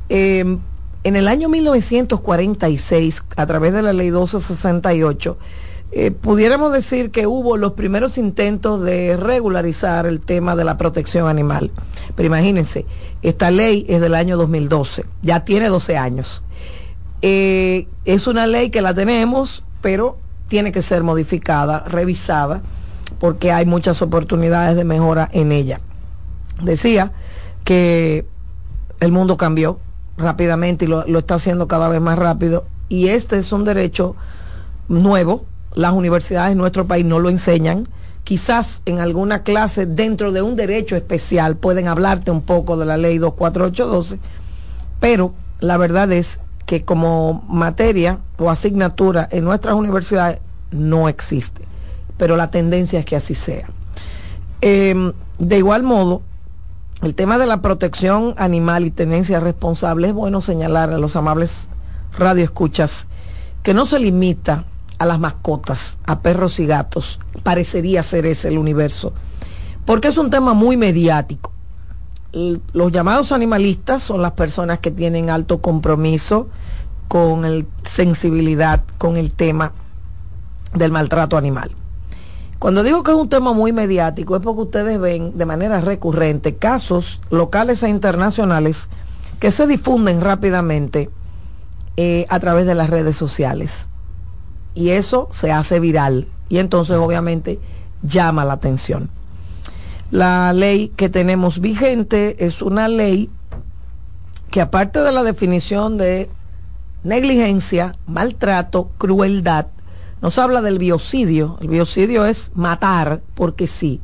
Em, 0.09 0.59
en 1.05 1.17
el 1.17 1.29
año 1.29 1.49
1946, 1.49 3.25
a 3.37 3.47
través 3.47 3.73
de 3.73 3.83
la 3.83 3.93
ley 3.93 4.11
1268, 4.11 5.38
eh, 5.95 6.11
pudiéramos 6.11 6.73
decir 6.73 7.11
que 7.11 7.27
hubo 7.27 7.57
los 7.57 7.73
primeros 7.75 8.19
intentos 8.19 8.81
de 8.81 9.17
regularizar 9.17 10.07
el 10.07 10.21
tema 10.21 10.57
de 10.57 10.65
la 10.65 10.79
protección 10.79 11.29
animal. 11.29 11.71
Pero 12.17 12.27
imagínense, 12.27 12.87
esta 13.23 13.51
ley 13.51 13.85
es 13.88 14.01
del 14.01 14.15
año 14.15 14.37
2012, 14.37 15.05
ya 15.23 15.45
tiene 15.45 15.69
12 15.69 15.97
años. 15.97 16.43
Eh, 17.21 17.87
es 18.05 18.27
una 18.27 18.47
ley 18.47 18.71
que 18.71 18.81
la 18.81 18.95
tenemos, 18.95 19.65
pero 19.83 20.16
tiene 20.49 20.73
que 20.73 20.81
ser 20.81 21.03
modificada, 21.03 21.81
revisada, 21.81 22.62
porque 23.18 23.53
hay 23.53 23.66
muchas 23.66 24.01
oportunidades 24.01 24.77
de 24.77 24.85
mejora 24.85 25.29
en 25.33 25.53
ella. 25.53 25.81
Decía 26.62 27.12
que 27.64 28.25
el 29.01 29.12
mundo 29.12 29.37
cambió 29.37 29.79
rápidamente 30.16 30.85
y 30.85 30.88
lo, 30.88 31.05
está 31.18 31.35
haciendo 31.35 31.68
cada 31.68 31.88
vez 31.88 32.01
más 32.01 32.18
rápido 32.18 32.64
y 32.88 33.09
este 33.09 33.38
es 33.38 33.53
un 33.53 33.64
derecho 33.64 34.14
nuevo. 34.88 35.45
Las 35.75 35.92
universidades 35.92 36.53
en 36.53 36.59
nuestro 36.59 36.87
país 36.87 37.05
no 37.05 37.18
lo 37.18 37.29
enseñan. 37.29 37.88
Quizás 38.25 38.83
en 38.87 39.01
alguna 39.01 39.42
clase 39.42 39.87
dentro 39.87 40.31
de 40.31 40.42
un 40.42 40.55
derecho 40.55 40.95
especial 40.95 41.57
pueden 41.57 41.88
hablarte 41.88 42.31
un 42.31 42.42
poco 42.42 42.77
de 42.77 42.87
la 42.87 42.97
ley 42.97 43.18
24812, 43.18 44.18
pero 45.01 45.35
la 45.61 45.77
verdad 45.77 46.12
es 46.12 46.38
que 46.66 46.85
como 46.85 47.44
materia 47.48 48.18
o 48.38 48.51
asignatura 48.51 49.29
en 49.31 49.44
nuestras 49.44 49.75
universidades 49.75 50.38
no 50.70 51.09
existe, 51.09 51.62
pero 52.16 52.37
la 52.37 52.51
tendencia 52.51 52.98
es 52.98 53.05
que 53.05 53.16
así 53.16 53.35
sea. 53.35 53.68
Em, 54.61 55.12
de 55.38 55.59
igual 55.59 55.83
modo, 55.83 56.22
el 57.03 57.14
tema 57.14 57.37
de 57.38 57.46
la 57.46 57.62
protección 57.62 58.35
animal 58.37 58.87
y 58.87 58.90
tenencia 58.90 59.40
responsable 59.40 60.09
es 60.09 60.14
bueno 60.14 60.40
señalar 60.40 60.90
a 60.90 60.98
los 60.98 61.16
amables 61.16 61.68
radioescuchas 62.16 63.07
que 63.62 63.75
no 63.75 63.87
se 63.87 63.98
limita 63.98 64.64
a 64.98 65.07
las 65.07 65.18
mascotas, 65.18 65.98
a 66.05 66.20
perros 66.20 66.61
y 66.61 66.66
gatos, 66.66 67.18
parecería 67.42 68.03
ser 68.03 68.27
ese 68.27 68.48
el 68.48 68.59
universo, 68.59 69.12
porque 69.85 70.09
es 70.09 70.16
un 70.16 70.31
tema 70.31 70.55
muy 70.55 70.77
mediático 70.77 71.52
los 72.33 72.92
llamados 72.92 73.33
animalistas 73.33 74.03
son 74.03 74.23
las 74.23 74.33
personas 74.33 74.79
que 74.79 74.90
tienen 74.90 75.29
alto 75.29 75.61
compromiso 75.61 76.49
con 77.09 77.45
el 77.45 77.66
sensibilidad 77.85 78.83
con 78.97 79.18
el 79.18 79.33
tema 79.33 79.73
del 80.75 80.92
maltrato 80.92 81.37
animal. 81.37 81.73
Cuando 82.59 82.83
digo 82.83 83.03
que 83.03 83.11
es 83.11 83.16
un 83.16 83.29
tema 83.29 83.53
muy 83.53 83.73
mediático 83.73 84.37
es 84.37 84.42
porque 84.42 84.62
ustedes 84.62 84.99
ven 84.99 85.37
de 85.37 85.45
manera 85.45 85.81
recurrente 85.81 86.57
casos 86.57 87.21
locales 87.29 87.83
e 87.83 87.88
internacionales 87.88 88.88
que 89.40 89.51
se 89.51 89.66
difunden 89.66 90.21
rápidamente 90.21 91.11
eh, 91.97 92.25
a 92.31 92.40
través 92.40 92.64
de 92.64 92.75
las 92.75 92.88
redes 92.88 93.16
sociales. 93.16 93.88
Y 94.75 94.90
eso 94.90 95.29
se 95.33 95.53
hace 95.53 95.81
viral 95.81 96.29
y 96.49 96.59
entonces 96.59 96.97
obviamente 96.97 97.59
llama 98.03 98.45
la 98.45 98.55
atención. 98.55 99.11
La 100.12 100.53
ley 100.53 100.92
que 100.94 101.09
tenemos 101.09 101.59
vigente 101.59 102.44
es 102.44 102.61
una 102.61 102.87
ley 102.87 103.31
que 104.51 104.61
aparte 104.61 105.01
de 105.01 105.11
la 105.11 105.22
definición 105.22 105.96
de 105.96 106.29
negligencia, 107.03 107.96
maltrato, 108.07 108.90
crueldad, 108.98 109.68
nos 110.20 110.38
habla 110.38 110.61
del 110.61 110.79
biocidio. 110.79 111.57
El 111.62 111.68
biocidio 111.68 112.27
es 112.27 112.51
matar 112.55 113.22
porque 113.35 113.66
sí, 113.66 114.03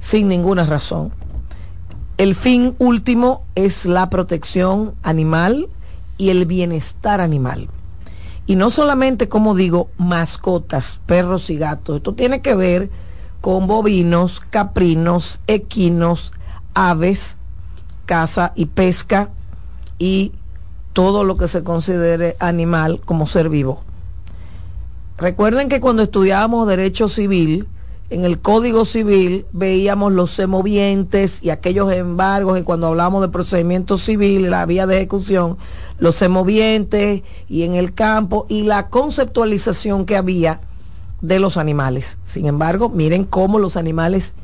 sin 0.00 0.26
ninguna 0.26 0.66
razón. 0.66 1.12
El 2.18 2.34
fin 2.34 2.74
último 2.80 3.44
es 3.54 3.86
la 3.86 4.10
protección 4.10 4.96
animal 5.04 5.68
y 6.18 6.30
el 6.30 6.46
bienestar 6.46 7.20
animal. 7.20 7.68
Y 8.48 8.56
no 8.56 8.70
solamente, 8.70 9.28
como 9.28 9.54
digo, 9.54 9.90
mascotas, 9.96 11.00
perros 11.06 11.50
y 11.50 11.56
gatos. 11.56 11.98
Esto 11.98 12.14
tiene 12.14 12.40
que 12.40 12.56
ver 12.56 12.90
con 13.46 13.68
bovinos, 13.68 14.42
caprinos, 14.50 15.40
equinos, 15.46 16.32
aves, 16.74 17.38
caza 18.04 18.50
y 18.56 18.66
pesca 18.66 19.30
y 20.00 20.32
todo 20.92 21.22
lo 21.22 21.36
que 21.36 21.46
se 21.46 21.62
considere 21.62 22.34
animal 22.40 23.00
como 23.04 23.28
ser 23.28 23.48
vivo. 23.48 23.84
Recuerden 25.16 25.68
que 25.68 25.78
cuando 25.78 26.02
estudiábamos 26.02 26.66
derecho 26.66 27.08
civil, 27.08 27.68
en 28.10 28.24
el 28.24 28.40
Código 28.40 28.84
Civil 28.84 29.46
veíamos 29.52 30.12
los 30.12 30.32
semovientes 30.32 31.40
y 31.40 31.50
aquellos 31.50 31.92
embargos 31.92 32.58
y 32.58 32.64
cuando 32.64 32.88
hablamos 32.88 33.22
de 33.22 33.28
procedimiento 33.28 33.96
civil, 33.96 34.50
la 34.50 34.66
vía 34.66 34.88
de 34.88 34.96
ejecución, 34.96 35.56
los 36.00 36.16
semovientes 36.16 37.22
y 37.48 37.62
en 37.62 37.76
el 37.76 37.94
campo 37.94 38.46
y 38.48 38.62
la 38.62 38.88
conceptualización 38.88 40.04
que 40.04 40.16
había 40.16 40.62
de 41.20 41.38
los 41.38 41.56
animales. 41.56 42.18
Sin 42.24 42.46
embargo, 42.46 42.88
miren 42.88 43.24
cómo 43.24 43.58
los 43.58 43.76
animales 43.76 44.34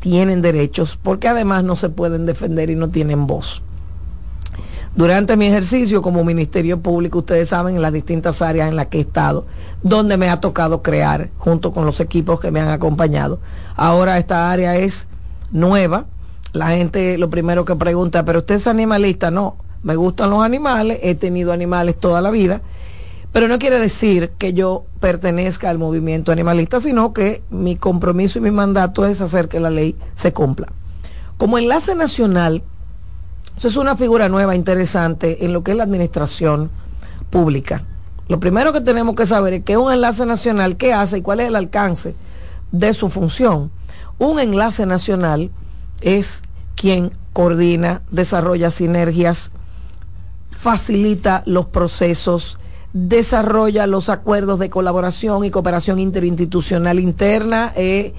tienen 0.00 0.42
derechos 0.42 0.98
porque 1.02 1.28
además 1.28 1.64
no 1.64 1.76
se 1.76 1.88
pueden 1.88 2.26
defender 2.26 2.70
y 2.70 2.76
no 2.76 2.88
tienen 2.88 3.26
voz. 3.26 3.62
Durante 4.96 5.36
mi 5.36 5.46
ejercicio 5.46 6.02
como 6.02 6.24
Ministerio 6.24 6.80
Público, 6.80 7.20
ustedes 7.20 7.50
saben, 7.50 7.76
en 7.76 7.82
las 7.82 7.92
distintas 7.92 8.42
áreas 8.42 8.68
en 8.68 8.74
las 8.74 8.88
que 8.88 8.98
he 8.98 9.02
estado, 9.02 9.46
donde 9.82 10.16
me 10.16 10.28
ha 10.28 10.40
tocado 10.40 10.82
crear, 10.82 11.30
junto 11.38 11.70
con 11.70 11.86
los 11.86 12.00
equipos 12.00 12.40
que 12.40 12.50
me 12.50 12.60
han 12.60 12.70
acompañado. 12.70 13.38
Ahora 13.76 14.18
esta 14.18 14.50
área 14.50 14.76
es 14.76 15.06
nueva. 15.52 16.06
La 16.52 16.70
gente 16.70 17.18
lo 17.18 17.30
primero 17.30 17.64
que 17.64 17.76
pregunta, 17.76 18.24
pero 18.24 18.40
usted 18.40 18.56
es 18.56 18.66
animalista, 18.66 19.30
no, 19.30 19.56
me 19.84 19.94
gustan 19.94 20.30
los 20.30 20.42
animales, 20.42 20.98
he 21.02 21.14
tenido 21.14 21.52
animales 21.52 21.96
toda 21.96 22.20
la 22.20 22.30
vida, 22.30 22.60
pero 23.32 23.46
no 23.48 23.58
quiere 23.58 23.78
decir 23.78 24.30
que 24.38 24.52
yo 24.52 24.84
pertenezca 24.98 25.70
al 25.70 25.78
movimiento 25.78 26.32
animalista, 26.32 26.80
sino 26.80 27.12
que 27.12 27.42
mi 27.50 27.76
compromiso 27.76 28.38
y 28.38 28.42
mi 28.42 28.50
mandato 28.50 29.04
es 29.06 29.20
hacer 29.20 29.48
que 29.48 29.60
la 29.60 29.70
ley 29.70 29.96
se 30.14 30.32
cumpla. 30.32 30.68
Como 31.36 31.58
enlace 31.58 31.94
nacional, 31.94 32.62
eso 33.56 33.68
es 33.68 33.76
una 33.76 33.96
figura 33.96 34.28
nueva, 34.28 34.54
interesante 34.54 35.44
en 35.44 35.52
lo 35.52 35.62
que 35.62 35.72
es 35.72 35.76
la 35.76 35.84
administración 35.84 36.70
pública. 37.30 37.84
Lo 38.28 38.38
primero 38.40 38.72
que 38.72 38.80
tenemos 38.80 39.16
que 39.16 39.26
saber 39.26 39.54
es 39.54 39.64
qué 39.64 39.72
es 39.72 39.78
un 39.78 39.92
enlace 39.92 40.24
nacional, 40.24 40.76
qué 40.76 40.92
hace 40.92 41.18
y 41.18 41.22
cuál 41.22 41.40
es 41.40 41.48
el 41.48 41.56
alcance 41.56 42.14
de 42.72 42.94
su 42.94 43.08
función. 43.10 43.70
Un 44.18 44.38
enlace 44.38 44.86
nacional 44.86 45.50
es 46.00 46.42
quien 46.76 47.10
coordina, 47.32 48.02
desarrolla 48.10 48.70
sinergias, 48.70 49.50
facilita 50.50 51.42
los 51.46 51.66
procesos, 51.66 52.59
desarrolla 52.92 53.86
los 53.86 54.08
acuerdos 54.08 54.58
de 54.58 54.70
colaboración 54.70 55.44
y 55.44 55.50
cooperación 55.50 55.98
interinstitucional 55.98 56.98
interna 56.98 57.72
e 57.76 58.14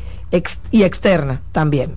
y 0.71 0.83
externa 0.83 1.41
también. 1.51 1.95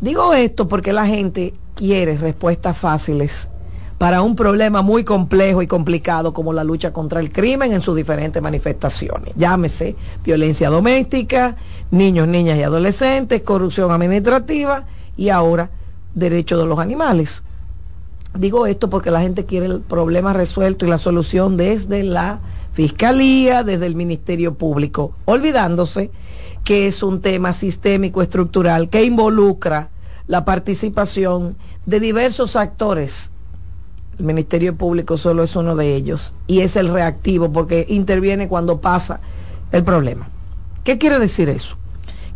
Digo 0.00 0.32
esto 0.34 0.68
porque 0.68 0.92
la 0.92 1.06
gente 1.06 1.54
quiere 1.74 2.16
respuestas 2.16 2.76
fáciles 2.76 3.50
para 3.98 4.20
un 4.22 4.36
problema 4.36 4.82
muy 4.82 5.04
complejo 5.04 5.62
y 5.62 5.66
complicado 5.66 6.34
como 6.34 6.52
la 6.52 6.64
lucha 6.64 6.92
contra 6.92 7.20
el 7.20 7.32
crimen 7.32 7.72
en 7.72 7.80
sus 7.80 7.96
diferentes 7.96 8.42
manifestaciones. 8.42 9.34
Llámese 9.36 9.96
violencia 10.22 10.68
doméstica, 10.68 11.56
niños, 11.90 12.28
niñas 12.28 12.58
y 12.58 12.62
adolescentes, 12.62 13.42
corrupción 13.42 13.90
administrativa 13.90 14.84
y 15.16 15.30
ahora 15.30 15.70
derecho 16.14 16.58
de 16.58 16.66
los 16.66 16.78
animales. 16.78 17.42
Digo 18.38 18.66
esto 18.66 18.90
porque 18.90 19.10
la 19.10 19.20
gente 19.20 19.44
quiere 19.44 19.66
el 19.66 19.80
problema 19.80 20.32
resuelto 20.32 20.84
y 20.84 20.88
la 20.88 20.98
solución 20.98 21.56
desde 21.56 22.02
la 22.02 22.40
Fiscalía, 22.72 23.62
desde 23.62 23.86
el 23.86 23.94
Ministerio 23.94 24.54
Público, 24.54 25.14
olvidándose 25.24 26.10
que 26.62 26.86
es 26.86 27.02
un 27.02 27.20
tema 27.20 27.52
sistémico, 27.52 28.20
estructural, 28.20 28.90
que 28.90 29.04
involucra 29.04 29.88
la 30.26 30.44
participación 30.44 31.56
de 31.86 32.00
diversos 32.00 32.56
actores. 32.56 33.30
El 34.18 34.26
Ministerio 34.26 34.74
Público 34.76 35.16
solo 35.16 35.42
es 35.42 35.56
uno 35.56 35.76
de 35.76 35.94
ellos 35.94 36.34
y 36.46 36.60
es 36.60 36.76
el 36.76 36.88
reactivo 36.88 37.52
porque 37.52 37.86
interviene 37.88 38.48
cuando 38.48 38.80
pasa 38.80 39.20
el 39.72 39.84
problema. 39.84 40.28
¿Qué 40.84 40.98
quiere 40.98 41.18
decir 41.18 41.48
eso? 41.48 41.76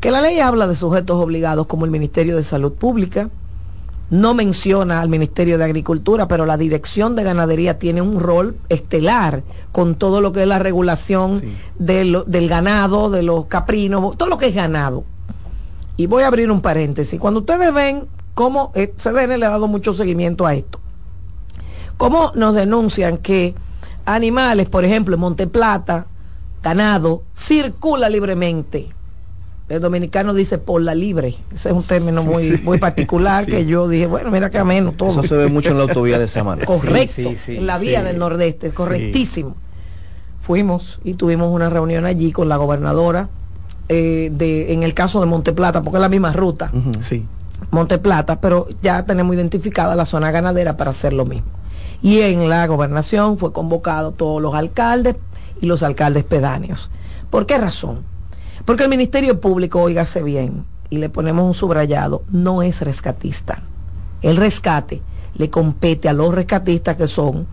Que 0.01 0.11
la 0.11 0.21
ley 0.23 0.41
habla 0.41 0.67
de 0.67 0.75
sujetos 0.75 1.23
obligados 1.23 1.67
como 1.67 1.85
el 1.85 1.91
Ministerio 1.91 2.37
de 2.37 2.43
Salud 2.43 2.73
Pública, 2.73 3.29
no 4.11 4.35
menciona 4.35 5.01
al 5.01 5.09
Ministerio 5.09 5.57
de 5.57 5.65
Agricultura, 5.65 6.27
pero 6.27 6.45
la 6.45 6.57
Dirección 6.57 7.15
de 7.15 7.23
Ganadería 7.23 7.79
tiene 7.79 8.03
un 8.03 8.19
rol 8.19 8.57
estelar 8.69 9.45
con 9.71 9.95
todo 9.95 10.21
lo 10.21 10.33
que 10.33 10.43
es 10.43 10.49
la 10.49 10.59
regulación 10.59 11.43
del 11.79 12.49
ganado, 12.49 13.09
de 13.09 13.23
los 13.23 13.47
caprinos, 13.47 14.17
todo 14.19 14.29
lo 14.29 14.37
que 14.37 14.49
es 14.49 14.55
ganado. 14.55 15.05
Y 15.97 16.07
voy 16.07 16.25
a 16.25 16.27
abrir 16.27 16.51
un 16.51 16.61
paréntesis. 16.61 17.21
Cuando 17.21 17.41
ustedes 17.41 17.73
ven 17.73 18.07
cómo 18.35 18.73
eh, 18.75 18.93
CDN 18.97 19.39
le 19.39 19.47
ha 19.47 19.51
dado 19.51 19.69
mucho 19.69 19.93
seguimiento 19.93 20.47
a 20.47 20.55
esto, 20.55 20.81
cómo 21.97 22.33
nos 22.35 22.55
denuncian 22.55 23.19
que 23.19 23.55
animales, 24.07 24.69
por 24.69 24.85
ejemplo, 24.85 25.15
en 25.15 25.21
Monteplata, 25.21 26.07
ganado, 26.63 27.23
circula 27.35 28.09
libremente 28.09 28.91
el 29.71 29.81
dominicano 29.81 30.35
dice 30.35 30.59
por 30.59 30.83
la 30.83 30.97
libre. 30.97 31.37
Ese 31.55 31.69
es 31.69 31.75
un 31.75 31.85
término 31.85 32.25
muy, 32.25 32.59
muy 32.65 32.79
particular 32.79 33.47
que 33.47 33.65
yo 33.67 33.89
dije, 33.89 34.07
bueno, 34.07 34.33
mira 34.33 34.51
que 34.51 34.59
ameno 34.59 34.93
todo. 34.93 35.11
Eso 35.11 35.23
se 35.23 35.37
ve 35.37 35.47
mucho 35.47 35.71
en 35.71 35.79
la 35.79 35.85
autovía 35.85 36.19
de 36.19 36.27
Samaná. 36.27 36.65
Correcto, 36.65 37.33
en 37.47 37.67
la 37.67 37.79
vía 37.79 38.03
del 38.03 38.19
Nordeste, 38.19 38.71
correctísimo. 38.71 39.55
Fuimos 40.41 40.99
y 41.05 41.15
tuvimos 41.15 41.55
una 41.55 41.71
reunión 41.71 42.05
allí 42.05 42.33
con 42.33 42.49
la 42.49 42.57
gobernadora 42.57 43.29
eh, 43.89 44.31
de, 44.33 44.73
en 44.73 44.83
el 44.83 44.93
caso 44.93 45.21
de 45.21 45.27
Monteplata, 45.27 45.83
porque 45.83 45.99
es 45.99 46.03
la 46.03 46.09
misma 46.09 46.33
ruta. 46.33 46.73
Sí. 46.99 47.25
Monteplata, 47.71 48.41
pero 48.41 48.67
ya 48.83 49.05
tenemos 49.05 49.37
identificada 49.37 49.95
la 49.95 50.05
zona 50.05 50.33
ganadera 50.33 50.77
para 50.77 50.91
hacer 50.91 51.13
lo 51.13 51.27
mismo. 51.27 51.49
Y 52.03 52.23
en 52.23 52.49
la 52.49 52.67
gobernación 52.67 53.39
fue 53.39 53.53
convocado 53.53 54.11
todos 54.11 54.43
los 54.43 54.53
alcaldes 54.53 55.15
y 55.61 55.67
los 55.67 55.85
alcaldes 55.85 56.25
pedáneos. 56.25 56.91
¿Por 57.31 57.47
qué 57.47 57.57
razón? 57.57 58.10
Porque 58.71 58.85
el 58.85 58.89
Ministerio 58.89 59.41
Público, 59.41 59.83
oígase 59.83 60.23
bien, 60.23 60.65
y 60.91 60.99
le 60.99 61.09
ponemos 61.09 61.45
un 61.45 61.55
subrayado, 61.55 62.23
no 62.31 62.63
es 62.63 62.83
rescatista. 62.83 63.65
El 64.23 64.37
rescate 64.37 65.03
le 65.35 65.51
compete 65.51 66.09
a 66.09 66.13
los 66.13 66.33
rescatistas 66.33 66.97
que 66.97 67.09
son 67.09 67.49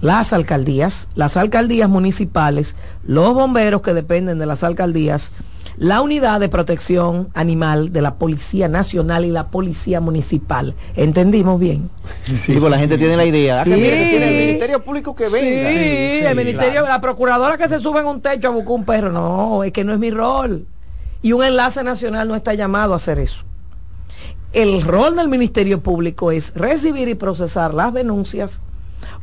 las 0.00 0.32
alcaldías, 0.32 1.08
las 1.16 1.36
alcaldías 1.36 1.90
municipales, 1.90 2.76
los 3.02 3.34
bomberos 3.34 3.82
que 3.82 3.94
dependen 3.94 4.38
de 4.38 4.46
las 4.46 4.62
alcaldías, 4.62 5.32
la 5.76 6.00
unidad 6.00 6.40
de 6.40 6.48
protección 6.48 7.28
animal 7.34 7.92
de 7.92 8.02
la 8.02 8.14
Policía 8.14 8.68
Nacional 8.68 9.24
y 9.24 9.30
la 9.30 9.48
Policía 9.48 10.00
Municipal. 10.00 10.74
¿Entendimos 10.94 11.58
bien? 11.58 11.90
Sí, 12.24 12.56
pues 12.56 12.70
la 12.70 12.78
gente 12.78 12.98
tiene 12.98 13.16
la 13.16 13.24
idea. 13.24 13.64
Sí, 13.64 13.70
tiene 13.70 14.40
el 14.40 14.46
Ministerio 14.46 14.84
Público 14.84 15.14
que 15.14 15.28
venga. 15.28 15.70
Sí, 15.70 16.26
el 16.26 16.36
Ministerio, 16.36 16.82
la 16.82 17.00
Procuradora 17.00 17.56
que 17.56 17.68
se 17.68 17.78
sube 17.78 18.00
en 18.00 18.06
un 18.06 18.20
techo 18.20 18.48
a 18.48 18.50
buscar 18.50 18.72
un 18.72 18.84
perro. 18.84 19.10
No, 19.10 19.64
es 19.64 19.72
que 19.72 19.84
no 19.84 19.92
es 19.92 19.98
mi 19.98 20.10
rol. 20.10 20.66
Y 21.22 21.32
un 21.32 21.42
enlace 21.42 21.82
nacional 21.82 22.28
no 22.28 22.36
está 22.36 22.54
llamado 22.54 22.92
a 22.92 22.96
hacer 22.96 23.18
eso. 23.18 23.44
El 24.52 24.82
rol 24.82 25.16
del 25.16 25.28
Ministerio 25.28 25.82
Público 25.82 26.30
es 26.30 26.54
recibir 26.54 27.08
y 27.08 27.16
procesar 27.16 27.74
las 27.74 27.92
denuncias, 27.92 28.62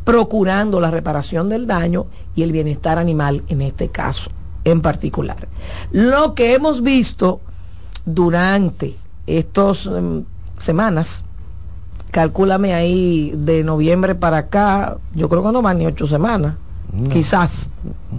procurando 0.03 0.81
la 0.81 0.91
reparación 0.91 1.47
del 1.47 1.67
daño 1.67 2.07
y 2.35 2.43
el 2.43 2.51
bienestar 2.51 2.97
animal 2.97 3.43
en 3.47 3.61
este 3.61 3.87
caso 3.87 4.31
en 4.65 4.81
particular. 4.81 5.47
Lo 5.91 6.35
que 6.35 6.53
hemos 6.53 6.83
visto 6.83 7.41
durante 8.05 8.95
estas 9.27 9.85
em, 9.85 10.23
semanas, 10.59 11.23
calcúlame 12.11 12.73
ahí 12.73 13.33
de 13.35 13.63
noviembre 13.63 14.15
para 14.15 14.37
acá, 14.37 14.97
yo 15.13 15.29
creo 15.29 15.43
que 15.43 15.51
no 15.51 15.61
van 15.61 15.79
ni 15.79 15.85
ocho 15.85 16.07
semanas, 16.07 16.55
quizás, 17.11 17.69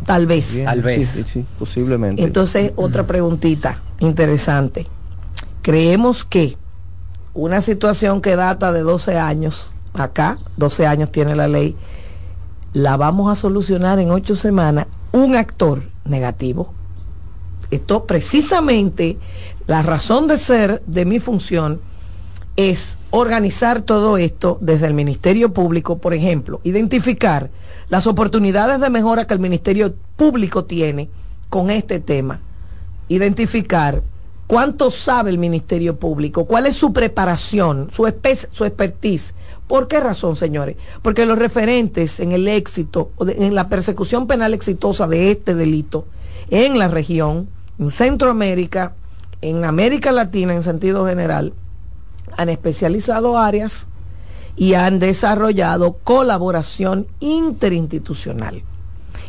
tal 0.06 0.26
vez. 0.26 0.62
tal 0.64 0.82
vez. 0.82 1.26
posiblemente. 1.58 2.22
Entonces, 2.22 2.72
otra 2.76 3.06
preguntita 3.06 3.82
interesante. 4.00 4.86
Creemos 5.62 6.24
que 6.24 6.56
una 7.34 7.60
situación 7.60 8.20
que 8.20 8.36
data 8.36 8.72
de 8.72 8.80
12 8.80 9.18
años 9.18 9.76
acá, 9.94 10.38
12 10.56 10.86
años 10.86 11.12
tiene 11.12 11.36
la 11.36 11.48
ley, 11.48 11.76
la 12.72 12.96
vamos 12.96 13.30
a 13.30 13.34
solucionar 13.34 13.98
en 13.98 14.10
ocho 14.10 14.34
semanas, 14.34 14.86
un 15.12 15.36
actor 15.36 15.82
negativo. 16.04 16.72
Esto 17.70 18.04
precisamente, 18.06 19.18
la 19.66 19.82
razón 19.82 20.26
de 20.26 20.36
ser 20.36 20.82
de 20.86 21.04
mi 21.04 21.20
función 21.20 21.80
es 22.56 22.98
organizar 23.10 23.82
todo 23.82 24.18
esto 24.18 24.58
desde 24.60 24.86
el 24.86 24.94
Ministerio 24.94 25.52
Público, 25.52 25.98
por 25.98 26.12
ejemplo, 26.12 26.60
identificar 26.64 27.50
las 27.88 28.06
oportunidades 28.06 28.80
de 28.80 28.90
mejora 28.90 29.26
que 29.26 29.34
el 29.34 29.40
Ministerio 29.40 29.94
Público 30.16 30.64
tiene 30.64 31.08
con 31.48 31.70
este 31.70 32.00
tema, 32.00 32.40
identificar 33.08 34.02
cuánto 34.46 34.90
sabe 34.90 35.30
el 35.30 35.38
Ministerio 35.38 35.96
Público, 35.98 36.44
cuál 36.44 36.66
es 36.66 36.76
su 36.76 36.92
preparación, 36.92 37.88
su, 37.90 38.10
su 38.50 38.64
expertise. 38.64 39.34
¿Por 39.72 39.88
qué 39.88 40.00
razón, 40.00 40.36
señores? 40.36 40.76
Porque 41.00 41.24
los 41.24 41.38
referentes 41.38 42.20
en 42.20 42.32
el 42.32 42.46
éxito, 42.46 43.10
en 43.26 43.54
la 43.54 43.70
persecución 43.70 44.26
penal 44.26 44.52
exitosa 44.52 45.06
de 45.06 45.30
este 45.30 45.54
delito 45.54 46.04
en 46.50 46.78
la 46.78 46.88
región, 46.88 47.48
en 47.78 47.90
Centroamérica, 47.90 48.92
en 49.40 49.64
América 49.64 50.12
Latina 50.12 50.52
en 50.52 50.62
sentido 50.62 51.06
general, 51.06 51.54
han 52.36 52.50
especializado 52.50 53.38
áreas 53.38 53.88
y 54.56 54.74
han 54.74 54.98
desarrollado 54.98 55.94
colaboración 56.04 57.06
interinstitucional. 57.20 58.64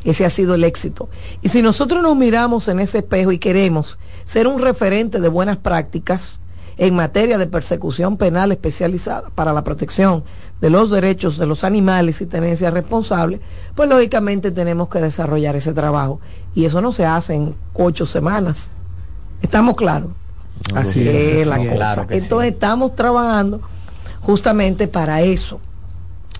Ese 0.04 0.26
ha 0.26 0.30
sido 0.30 0.56
el 0.56 0.66
éxito. 0.66 1.08
Y 1.42 1.48
si 1.48 1.62
nosotros 1.62 2.04
nos 2.04 2.18
miramos 2.18 2.68
en 2.68 2.82
ese 2.82 2.98
espejo 2.98 3.32
y 3.32 3.40
queremos 3.40 3.98
ser 4.26 4.48
un 4.48 4.62
referente 4.62 5.22
de 5.22 5.30
buenas 5.30 5.58
prácticas 5.58 6.42
en 6.78 6.96
materia 6.96 7.38
de 7.38 7.48
persecución 7.48 8.18
penal 8.18 8.52
especializada 8.52 9.30
para 9.36 9.54
la 9.54 9.64
protección 9.64 10.24
de 10.62 10.70
los 10.70 10.90
derechos 10.90 11.38
de 11.38 11.46
los 11.46 11.64
animales 11.64 12.22
y 12.22 12.26
tenencia 12.26 12.72
responsable, 12.72 13.42
pues 13.76 13.90
lógicamente 13.90 14.52
tenemos 14.52 14.90
que 14.90 15.00
desarrollar 15.00 15.56
ese 15.56 15.74
trabajo. 15.74 16.20
Y 16.56 16.66
eso 16.66 16.82
no 16.82 16.92
se 16.92 17.06
hace 17.06 17.34
en 17.34 17.56
ocho 17.74 18.06
semanas. 18.06 18.72
¿Estamos 19.42 19.76
claros? 19.76 20.12
Así 20.74 21.08
es, 21.08 21.48
la 21.48 21.58
cosa. 21.58 22.08
Entonces 22.10 22.54
estamos 22.54 22.96
trabajando 22.96 23.62
justamente 24.22 24.88
para 24.88 25.22
eso, 25.22 25.60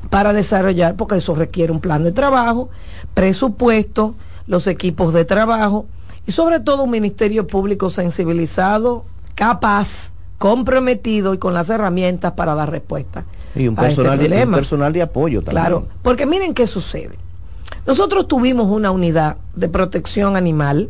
para 0.10 0.32
desarrollar, 0.32 0.96
porque 0.96 1.18
eso 1.18 1.36
requiere 1.36 1.72
un 1.74 1.82
plan 1.82 2.04
de 2.04 2.12
trabajo, 2.12 2.70
presupuesto, 3.14 4.16
los 4.48 4.68
equipos 4.68 5.14
de 5.14 5.26
trabajo 5.26 5.86
y 6.26 6.32
sobre 6.32 6.60
todo 6.60 6.84
un 6.84 6.92
ministerio 6.92 7.48
público 7.48 7.90
sensibilizado, 7.90 9.06
capaz, 9.36 10.12
comprometido 10.38 11.34
y 11.34 11.38
con 11.38 11.54
las 11.54 11.70
herramientas 11.70 12.34
para 12.34 12.56
dar 12.56 12.72
respuesta. 12.72 13.26
Y 13.56 13.68
un 13.68 13.76
este 13.76 13.82
personal, 13.82 14.20
de, 14.20 14.46
un 14.46 14.52
personal 14.52 14.94
de 14.94 15.02
apoyo 15.02 15.42
también. 15.42 15.64
Claro, 15.64 15.88
porque 16.02 16.26
miren 16.26 16.54
qué 16.54 16.68
sucede. 16.68 17.18
Nosotros 17.86 18.28
tuvimos 18.28 18.70
una 18.70 18.92
unidad 18.92 19.38
de 19.56 19.70
protección 19.70 20.36
animal 20.36 20.90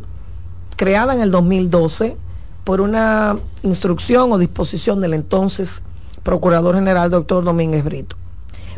creada 0.76 1.14
en 1.14 1.20
el 1.20 1.30
2012 1.30 2.16
por 2.64 2.80
una 2.80 3.36
instrucción 3.62 4.32
o 4.32 4.38
disposición 4.38 5.00
del 5.00 5.14
entonces 5.14 5.82
Procurador 6.22 6.74
General 6.74 7.10
doctor 7.10 7.44
Domínguez 7.44 7.84
Brito. 7.84 8.16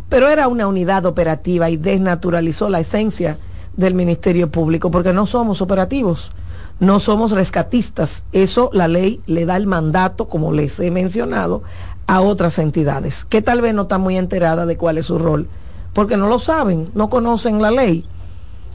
Pero 0.09 0.29
era 0.29 0.48
una 0.48 0.66
unidad 0.66 1.07
operativa 1.07 1.70
y 1.70 1.76
desnaturalizó 1.76 2.68
la 2.68 2.81
esencia 2.81 3.38
del 3.76 3.94
Ministerio 3.94 4.50
Público 4.50 4.90
porque 4.90 5.12
no 5.12 5.26
somos 5.26 5.62
operativos, 5.62 6.33
no 6.81 7.01
somos 7.01 7.33
rescatistas. 7.33 8.25
Eso 8.33 8.71
la 8.73 8.89
ley 8.89 9.21
le 9.27 9.47
da 9.47 9.57
el 9.57 9.67
mandato, 9.67 10.29
como 10.29 10.53
les 10.53 10.79
he 10.81 10.91
mencionado, 10.91 11.62
a 12.07 12.21
otras 12.21 12.59
entidades 12.59 13.25
que 13.25 13.43
tal 13.43 13.61
vez 13.61 13.75
no 13.75 13.83
están 13.83 14.01
muy 14.01 14.17
enteradas 14.17 14.67
de 14.67 14.77
cuál 14.77 14.99
es 14.99 15.07
su 15.07 15.19
rol, 15.19 15.49
porque 15.93 16.17
no 16.17 16.29
lo 16.29 16.39
saben, 16.39 16.91
no 16.95 17.09
conocen 17.09 17.61
la 17.61 17.71
ley. 17.71 18.05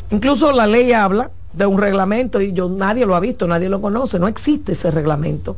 Incluso 0.10 0.52
la 0.52 0.68
ley 0.68 0.92
habla 0.92 1.32
de 1.54 1.66
un 1.66 1.80
reglamento 1.80 2.42
y 2.42 2.54
yo 2.54 2.70
nadie 2.70 3.06
lo 3.06 3.16
ha 3.16 3.20
visto, 3.20 3.48
nadie 3.48 3.70
lo 3.70 3.82
conoce, 3.82 4.20
no 4.20 4.28
existe 4.28 4.74
ese 4.74 4.92
reglamento, 4.92 5.56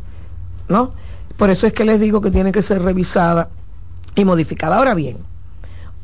¿no? 0.68 0.92
Por 1.38 1.50
eso 1.50 1.66
es 1.66 1.74
que 1.74 1.86
les 1.86 2.00
digo 2.00 2.22
que 2.22 2.30
tiene 2.30 2.52
que 2.52 2.62
ser 2.62 2.82
revisada 2.84 3.50
y 4.16 4.24
modificada. 4.24 4.78
Ahora 4.78 4.94
bien, 4.94 5.18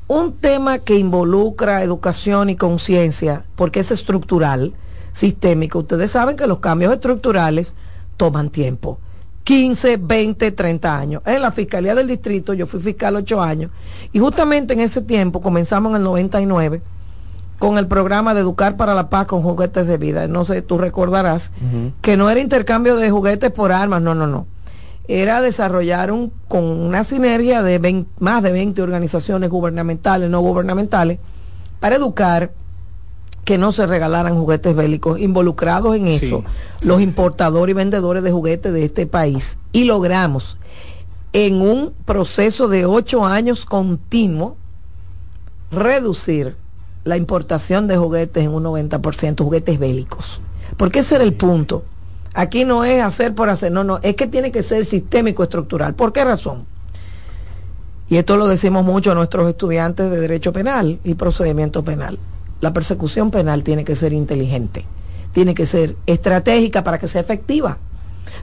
un 0.08 0.34
tema 0.34 0.80
que 0.80 0.95
involucra 0.95 1.84
educación 1.84 2.49
y 2.49 2.56
conciencia, 2.56 3.43
porque 3.56 3.82
es 3.82 3.91
estructural, 3.91 4.73
sistémico, 5.19 5.79
ustedes 5.79 6.12
saben 6.12 6.38
que 6.38 6.47
los 6.47 6.60
cambios 6.60 6.93
estructurales 6.93 7.73
toman 8.15 8.49
tiempo. 8.49 8.99
15, 9.43 9.97
20, 9.97 10.51
30 10.51 10.97
años. 10.97 11.21
En 11.25 11.41
la 11.41 11.51
Fiscalía 11.51 11.93
del 11.93 12.08
Distrito, 12.08 12.53
yo 12.53 12.65
fui 12.65 12.79
fiscal 12.79 13.17
8 13.17 13.41
años, 13.41 13.71
y 14.13 14.19
justamente 14.19 14.73
en 14.73 14.79
ese 14.79 15.01
tiempo, 15.01 15.41
comenzamos 15.41 15.89
en 15.89 15.97
el 15.97 16.03
99, 16.03 16.82
con 17.58 17.77
el 17.77 17.88
programa 17.88 18.34
de 18.34 18.39
Educar 18.39 18.77
para 18.77 18.93
la 18.93 19.10
Paz 19.10 19.27
con 19.27 19.41
juguetes 19.41 19.86
de 19.88 19.97
vida. 19.97 20.25
No 20.29 20.45
sé, 20.45 20.62
tú 20.62 20.77
recordarás 20.77 21.51
que 22.01 22.15
no 22.15 22.29
era 22.29 22.39
intercambio 22.39 22.95
de 22.95 23.12
juguetes 23.12 23.51
por 23.51 23.73
armas, 23.73 24.01
no, 24.01 24.15
no, 24.15 24.25
no. 24.25 24.47
Era 25.10 25.41
desarrollar 25.41 26.13
un, 26.13 26.32
con 26.47 26.63
una 26.63 27.03
sinergia 27.03 27.62
de 27.62 28.05
más 28.19 28.41
de 28.41 28.53
20 28.53 28.82
organizaciones 28.82 29.49
gubernamentales, 29.49 30.29
no 30.29 30.39
gubernamentales, 30.39 31.19
para 31.82 31.97
educar 31.97 32.51
que 33.49 33.57
no 33.57 33.71
se 33.71 33.88
regalaran 33.88 34.38
juguetes 34.38 34.75
bélicos, 34.75 35.19
involucrados 35.19 35.95
en 35.95 36.05
eso, 36.05 36.43
los 36.83 37.01
importadores 37.01 37.73
y 37.73 37.75
vendedores 37.75 38.21
de 38.21 38.31
juguetes 38.31 38.71
de 38.71 38.85
este 38.85 39.07
país. 39.07 39.57
Y 39.71 39.85
logramos, 39.85 40.59
en 41.33 41.59
un 41.59 41.91
proceso 42.05 42.67
de 42.67 42.85
ocho 42.85 43.25
años 43.25 43.65
continuo, 43.65 44.55
reducir 45.71 46.57
la 47.05 47.17
importación 47.17 47.88
de 47.88 47.97
juguetes 47.97 48.43
en 48.43 48.51
un 48.51 48.65
90%, 48.65 49.43
juguetes 49.43 49.79
bélicos. 49.79 50.41
Porque 50.77 50.99
ese 50.99 51.15
era 51.15 51.23
el 51.23 51.33
punto. 51.33 51.83
Aquí 52.35 52.65
no 52.65 52.85
es 52.85 53.01
hacer 53.01 53.33
por 53.33 53.49
hacer, 53.49 53.71
no, 53.71 53.83
no, 53.83 53.97
es 54.03 54.13
que 54.13 54.27
tiene 54.27 54.51
que 54.51 54.62
ser 54.62 54.85
sistémico 54.85 55.41
estructural. 55.41 55.95
¿Por 55.95 56.13
qué 56.13 56.23
razón? 56.23 56.67
Y 58.09 58.17
esto 58.17 58.38
lo 58.38 58.47
decimos 58.47 58.85
mucho 58.85 59.12
a 59.12 59.15
nuestros 59.15 59.49
estudiantes 59.49 60.12
de 60.12 60.19
derecho 60.19 60.53
penal 60.53 60.99
y 61.03 61.15
procedimiento 61.15 61.83
penal. 61.83 62.19
La 62.61 62.73
persecución 62.73 63.31
penal 63.31 63.63
tiene 63.63 63.85
que 63.85 63.95
ser 63.95 64.13
inteligente, 64.13 64.85
tiene 65.31 65.53
que 65.53 65.65
ser 65.65 65.95
estratégica 66.05 66.83
para 66.83 66.97
que 66.97 67.07
sea 67.07 67.21
efectiva. 67.21 67.77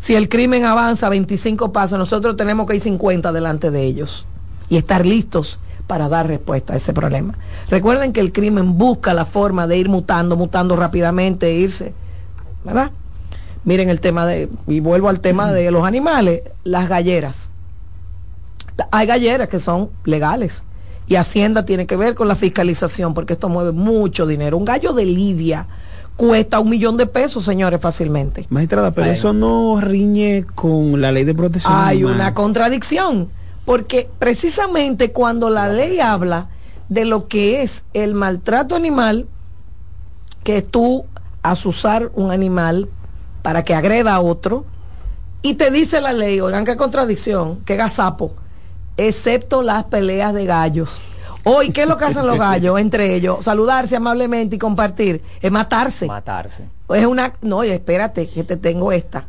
Si 0.01 0.15
el 0.15 0.29
crimen 0.29 0.65
avanza 0.65 1.09
25 1.09 1.73
pasos, 1.73 1.99
nosotros 1.99 2.37
tenemos 2.37 2.67
que 2.67 2.77
ir 2.77 2.81
50 2.81 3.33
delante 3.33 3.71
de 3.71 3.83
ellos 3.83 4.27
y 4.69 4.77
estar 4.77 5.05
listos 5.05 5.61
para 5.87 6.09
dar 6.09 6.27
respuesta 6.27 6.73
a 6.73 6.77
ese 6.77 6.93
problema. 6.93 7.35
Recuerden 7.69 8.13
que 8.13 8.21
el 8.21 8.33
crimen 8.33 8.77
busca 8.79 9.15
la 9.15 9.25
forma 9.25 9.67
de 9.67 9.77
ir 9.77 9.89
mutando, 9.89 10.37
mutando 10.37 10.77
rápidamente, 10.77 11.53
irse, 11.53 11.93
¿verdad? 12.65 12.91
Miren 13.65 13.91
el 13.91 14.01
tema 14.01 14.27
de, 14.27 14.49
y 14.67 14.81
vuelvo 14.81 15.09
al 15.09 15.21
tema 15.21 15.53
de 15.53 15.71
los 15.71 15.85
animales, 15.85 16.43
las 16.65 16.89
galleras. 16.89 17.51
Hay 18.91 19.07
galleras 19.07 19.49
que 19.49 19.59
son 19.59 19.91
legales 20.05 20.65
y 21.07 21.17
Hacienda 21.17 21.65
tiene 21.65 21.87
que 21.87 21.97
ver 21.97 22.15
con 22.15 22.29
la 22.29 22.35
fiscalización 22.35 23.15
porque 23.15 23.35
esto 23.35 23.49
mueve 23.49 23.73
mucho 23.73 24.27
dinero. 24.27 24.57
Un 24.57 24.65
gallo 24.65 24.93
de 24.93 25.05
Lidia 25.05 25.67
cuesta 26.17 26.59
un 26.59 26.71
millón 26.71 26.97
de 26.97 27.07
pesos, 27.07 27.45
señores, 27.45 27.81
fácilmente. 27.81 28.47
Magistrada, 28.49 28.91
pero 28.91 29.11
eso 29.11 29.33
no 29.33 29.81
riñe 29.81 30.45
con 30.55 31.01
la 31.01 31.13
ley 31.13 31.25
de 31.25 31.35
protección. 31.35 31.73
Hay 31.77 32.05
una 32.05 32.35
contradicción 32.35 33.29
porque 33.65 34.09
precisamente 34.19 35.13
cuando 35.13 35.51
la 35.51 35.69
ley 35.69 36.01
habla 36.01 36.49
de 36.89 37.05
lo 37.05 37.29
que 37.29 37.63
es 37.63 37.85
el 37.95 38.15
maltrato 38.15 38.77
animal, 38.77 39.27
que 40.45 40.63
tú 40.63 41.05
asusar 41.43 42.11
un 42.15 42.31
animal 42.31 42.89
para 43.43 43.65
que 43.65 43.75
agreda 43.75 44.15
a 44.15 44.21
otro, 44.21 44.65
y 45.43 45.55
te 45.55 45.71
dice 45.71 46.01
la 46.01 46.13
ley, 46.13 46.41
oigan 46.41 46.65
qué 46.65 46.77
contradicción, 46.77 47.61
qué 47.65 47.77
gazapo, 47.77 48.35
excepto 48.97 49.63
las 49.63 49.85
peleas 49.85 50.35
de 50.35 50.47
gallos. 50.47 51.01
Hoy, 51.45 51.71
¿qué 51.71 51.83
es 51.83 51.89
lo 51.89 51.97
que 51.97 52.07
hacen 52.07 52.27
los 52.27 52.39
gallos 52.39 52.79
entre 52.81 53.15
ellos? 53.15 53.45
Saludarse 53.45 53.97
amablemente 53.97 54.57
y 54.57 54.59
compartir. 54.59 55.23
Es 55.41 55.53
matarse. 55.53 56.07
Matarse. 56.07 56.69
Es 56.89 57.07
una. 57.07 57.33
No, 57.43 57.63
espérate, 57.63 58.29
que 58.29 58.45
te 58.45 58.57
tengo 58.57 58.93
esta. 58.93 59.27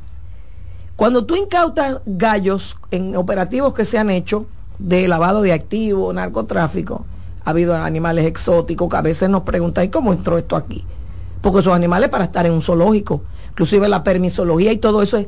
Cuando 0.96 1.26
tú 1.26 1.36
incautas 1.36 2.00
gallos 2.08 2.76
en 2.90 3.16
operativos 3.16 3.74
que 3.74 3.86
se 3.86 4.00
han 4.00 4.10
hecho 4.10 4.48
de 4.80 5.08
lavado 5.08 5.44
de 5.44 5.54
activos, 5.54 6.14
narcotráfico, 6.14 7.06
ha 7.46 7.52
habido 7.52 7.76
animales 7.76 8.26
exóticos 8.26 8.90
que 8.90 8.98
a 8.98 9.02
veces 9.02 9.30
nos 9.30 9.44
preguntan, 9.44 9.86
¿y 9.86 9.90
cómo 9.90 10.12
entró 10.12 10.40
esto 10.40 10.56
aquí? 10.56 10.84
Porque 11.42 11.60
esos 11.60 11.74
animales 11.74 12.10
para 12.10 12.26
estar 12.26 12.48
en 12.48 12.54
un 12.54 12.64
zoológico, 12.64 13.22
inclusive 13.52 13.88
la 13.88 14.04
permisología 14.04 14.72
y 14.72 14.78
todo 14.78 15.04
eso, 15.04 15.24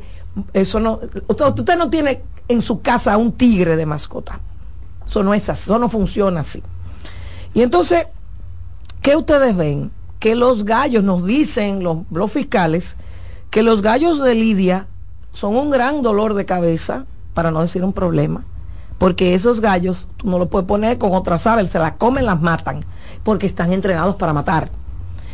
eso 0.54 0.80
no, 0.80 0.99
usted, 1.28 1.45
usted 1.45 1.78
no 1.78 1.89
tiene 1.91 2.23
en 2.49 2.62
su 2.62 2.81
casa 2.81 3.15
un 3.17 3.31
tigre 3.31 3.77
de 3.77 3.85
mascota. 3.85 4.41
Eso 5.07 5.23
no 5.23 5.33
es 5.33 5.49
así, 5.49 5.63
eso 5.63 5.79
no 5.79 5.88
funciona 5.88 6.41
así. 6.41 6.62
Y 7.53 7.62
entonces, 7.62 8.07
¿qué 9.01 9.15
ustedes 9.15 9.55
ven? 9.55 9.91
Que 10.19 10.35
los 10.35 10.65
gallos, 10.65 11.03
nos 11.03 11.25
dicen 11.25 11.81
los, 11.81 11.99
los 12.12 12.31
fiscales, 12.31 12.97
que 13.49 13.63
los 13.63 13.81
gallos 13.81 14.21
de 14.21 14.35
Lidia 14.35 14.88
son 15.31 15.55
un 15.55 15.69
gran 15.69 16.01
dolor 16.01 16.33
de 16.33 16.45
cabeza, 16.45 17.05
para 17.33 17.51
no 17.51 17.62
decir 17.62 17.85
un 17.85 17.93
problema, 17.93 18.43
porque 18.97 19.33
esos 19.33 19.62
gallos 19.62 20.09
tú 20.17 20.29
no 20.29 20.38
los 20.39 20.49
puedes 20.49 20.67
poner 20.67 20.97
con 20.97 21.13
otras 21.13 21.47
aves, 21.47 21.69
se 21.69 21.79
las 21.79 21.93
comen, 21.93 22.25
las 22.25 22.41
matan, 22.41 22.83
porque 23.23 23.47
están 23.47 23.71
entrenados 23.71 24.15
para 24.15 24.33
matar. 24.33 24.69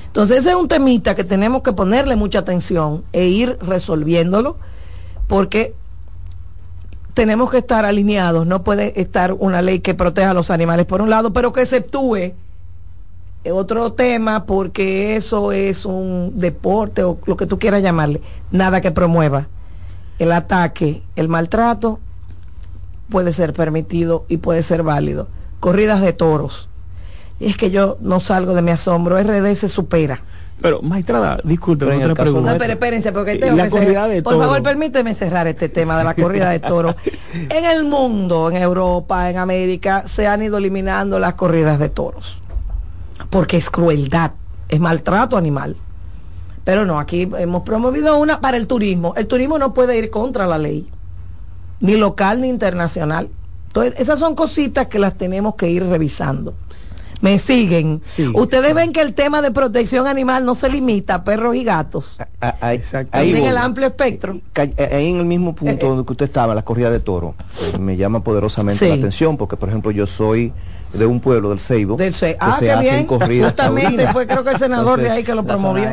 Entonces 0.06 0.38
ese 0.40 0.52
es 0.52 0.56
un 0.56 0.68
temita 0.68 1.16
que 1.16 1.24
tenemos 1.24 1.64
que 1.64 1.74
ponerle 1.74 2.16
mucha 2.16 2.40
atención 2.40 3.04
e 3.12 3.26
ir 3.26 3.58
resolviéndolo, 3.60 4.58
porque 5.28 5.74
tenemos 7.16 7.50
que 7.50 7.58
estar 7.58 7.86
alineados, 7.86 8.46
no 8.46 8.64
puede 8.64 9.00
estar 9.02 9.34
una 9.34 9.64
ley 9.64 9.80
que 9.80 9.96
proteja 9.96 10.30
a 10.30 10.34
los 10.36 10.52
animales 10.52 10.86
por 10.86 11.02
un 11.02 11.10
lado, 11.10 11.34
pero 11.34 11.52
que 11.52 11.62
exceptúe 11.62 12.34
otro 13.52 13.94
tema 13.94 14.46
porque 14.46 15.16
eso 15.16 15.52
es 15.52 15.86
un 15.86 16.34
deporte 16.36 17.04
o 17.04 17.18
lo 17.26 17.38
que 17.38 17.48
tú 17.48 17.58
quieras 17.58 17.82
llamarle, 17.82 18.22
nada 18.52 18.82
que 18.82 18.92
promueva 18.92 19.48
el 20.20 20.32
ataque, 20.32 21.04
el 21.16 21.28
maltrato 21.28 22.00
puede 23.10 23.34
ser 23.34 23.54
permitido 23.54 24.26
y 24.28 24.38
puede 24.38 24.64
ser 24.64 24.84
válido. 24.84 25.28
Corridas 25.60 26.02
de 26.02 26.14
toros. 26.14 26.70
Y 27.40 27.48
es 27.48 27.58
que 27.58 27.70
yo 27.70 27.98
no 28.00 28.20
salgo 28.20 28.54
de 28.54 28.62
mi 28.62 28.72
asombro, 28.72 29.22
RD 29.22 29.56
se 29.56 29.68
supera. 29.68 30.24
Pero, 30.62 30.82
maestrada, 30.82 31.40
disculpe, 31.44 31.86
otra 31.86 32.16
pregunta. 32.16 32.54
No, 32.54 32.58
pero 32.58 32.74
espérense, 32.74 33.12
porque 33.12 33.36
tengo 33.38 33.56
la 33.56 33.70
corrida 33.70 34.08
de 34.08 34.24
Por 34.24 34.38
favor, 34.38 34.64
permíteme 34.64 35.14
cerrar 35.14 35.48
este 35.48 35.70
tema 35.70 35.98
de 35.98 36.04
la 36.04 36.14
corrida 36.14 36.50
de 36.50 36.60
toros. 36.60 36.96
en 37.34 37.66
el 37.66 37.84
mundo, 37.84 38.50
en 38.50 38.58
Europa, 38.58 39.30
en 39.30 39.38
América, 39.38 40.04
se 40.08 40.28
han 40.28 40.44
ido 40.44 40.58
eliminando 40.58 41.20
las 41.20 41.36
corridas 41.36 41.78
de 41.78 41.90
toros. 41.90 42.42
Porque 43.30 43.58
es 43.58 43.70
crueldad, 43.70 44.32
es 44.70 44.80
maltrato 44.80 45.36
animal. 45.36 45.76
Pero 46.64 46.86
no, 46.86 47.00
aquí 47.00 47.30
hemos 47.38 47.64
promovido 47.64 48.18
una 48.18 48.40
para 48.40 48.58
el 48.58 48.66
turismo. 48.66 49.14
El 49.16 49.28
turismo 49.28 49.60
no 49.60 49.74
puede 49.74 49.98
ir 49.98 50.10
contra 50.10 50.48
la 50.48 50.58
ley, 50.58 50.90
ni 51.82 51.96
local 51.96 52.42
ni 52.42 52.48
internacional. 52.48 53.30
Entonces, 53.68 53.94
esas 54.00 54.20
son 54.20 54.36
cositas 54.36 54.88
que 54.88 55.00
las 55.00 55.16
tenemos 55.16 55.56
que 55.56 55.70
ir 55.70 55.86
revisando. 55.86 56.56
Me 57.22 57.40
siguen. 57.40 58.02
Ustedes 58.34 58.74
ven 58.74 58.94
que 58.94 59.02
el 59.02 59.14
tema 59.14 59.42
de 59.42 59.52
protección 59.52 60.08
animal 60.08 60.46
no 60.46 60.56
se 60.56 60.70
limita 60.70 61.16
a 61.16 61.24
perros 61.24 61.56
y 61.56 61.64
gatos. 61.64 62.18
Ahí, 62.40 62.82
en 63.36 63.46
el 63.46 63.58
amplio 63.58 63.88
espectro. 63.88 64.40
Ahí 64.56 65.10
en 65.10 65.18
el 65.18 65.26
mismo 65.26 65.56
punto 65.56 65.88
donde 65.88 66.10
usted 66.10 66.26
estaba, 66.26 66.54
la 66.56 66.64
corrida 66.64 66.90
de 66.90 67.00
toro, 67.00 67.36
eh, 67.62 67.78
me 67.78 67.98
llama 67.98 68.24
poderosamente 68.24 68.88
la 68.88 68.96
atención 68.96 69.38
porque, 69.38 69.58
por 69.58 69.70
ejemplo, 69.70 69.92
yo 69.92 70.08
soy 70.08 70.54
de 70.94 71.06
un 71.06 71.20
pueblo 71.20 71.50
del 71.50 71.60
Ceibo 71.60 71.98
del 71.98 72.16
que 72.16 72.38
ah, 72.40 72.56
se 72.58 72.72
hacen 72.72 73.06
corridas 73.06 73.52
justamente 73.52 74.08
fue 74.14 74.26
creo 74.28 74.46
que 74.46 74.52
el 74.52 74.58
senador 74.58 75.02
de 75.02 75.10
ahí 75.10 75.24
que 75.24 75.36
lo 75.36 75.44
promovió. 75.44 75.90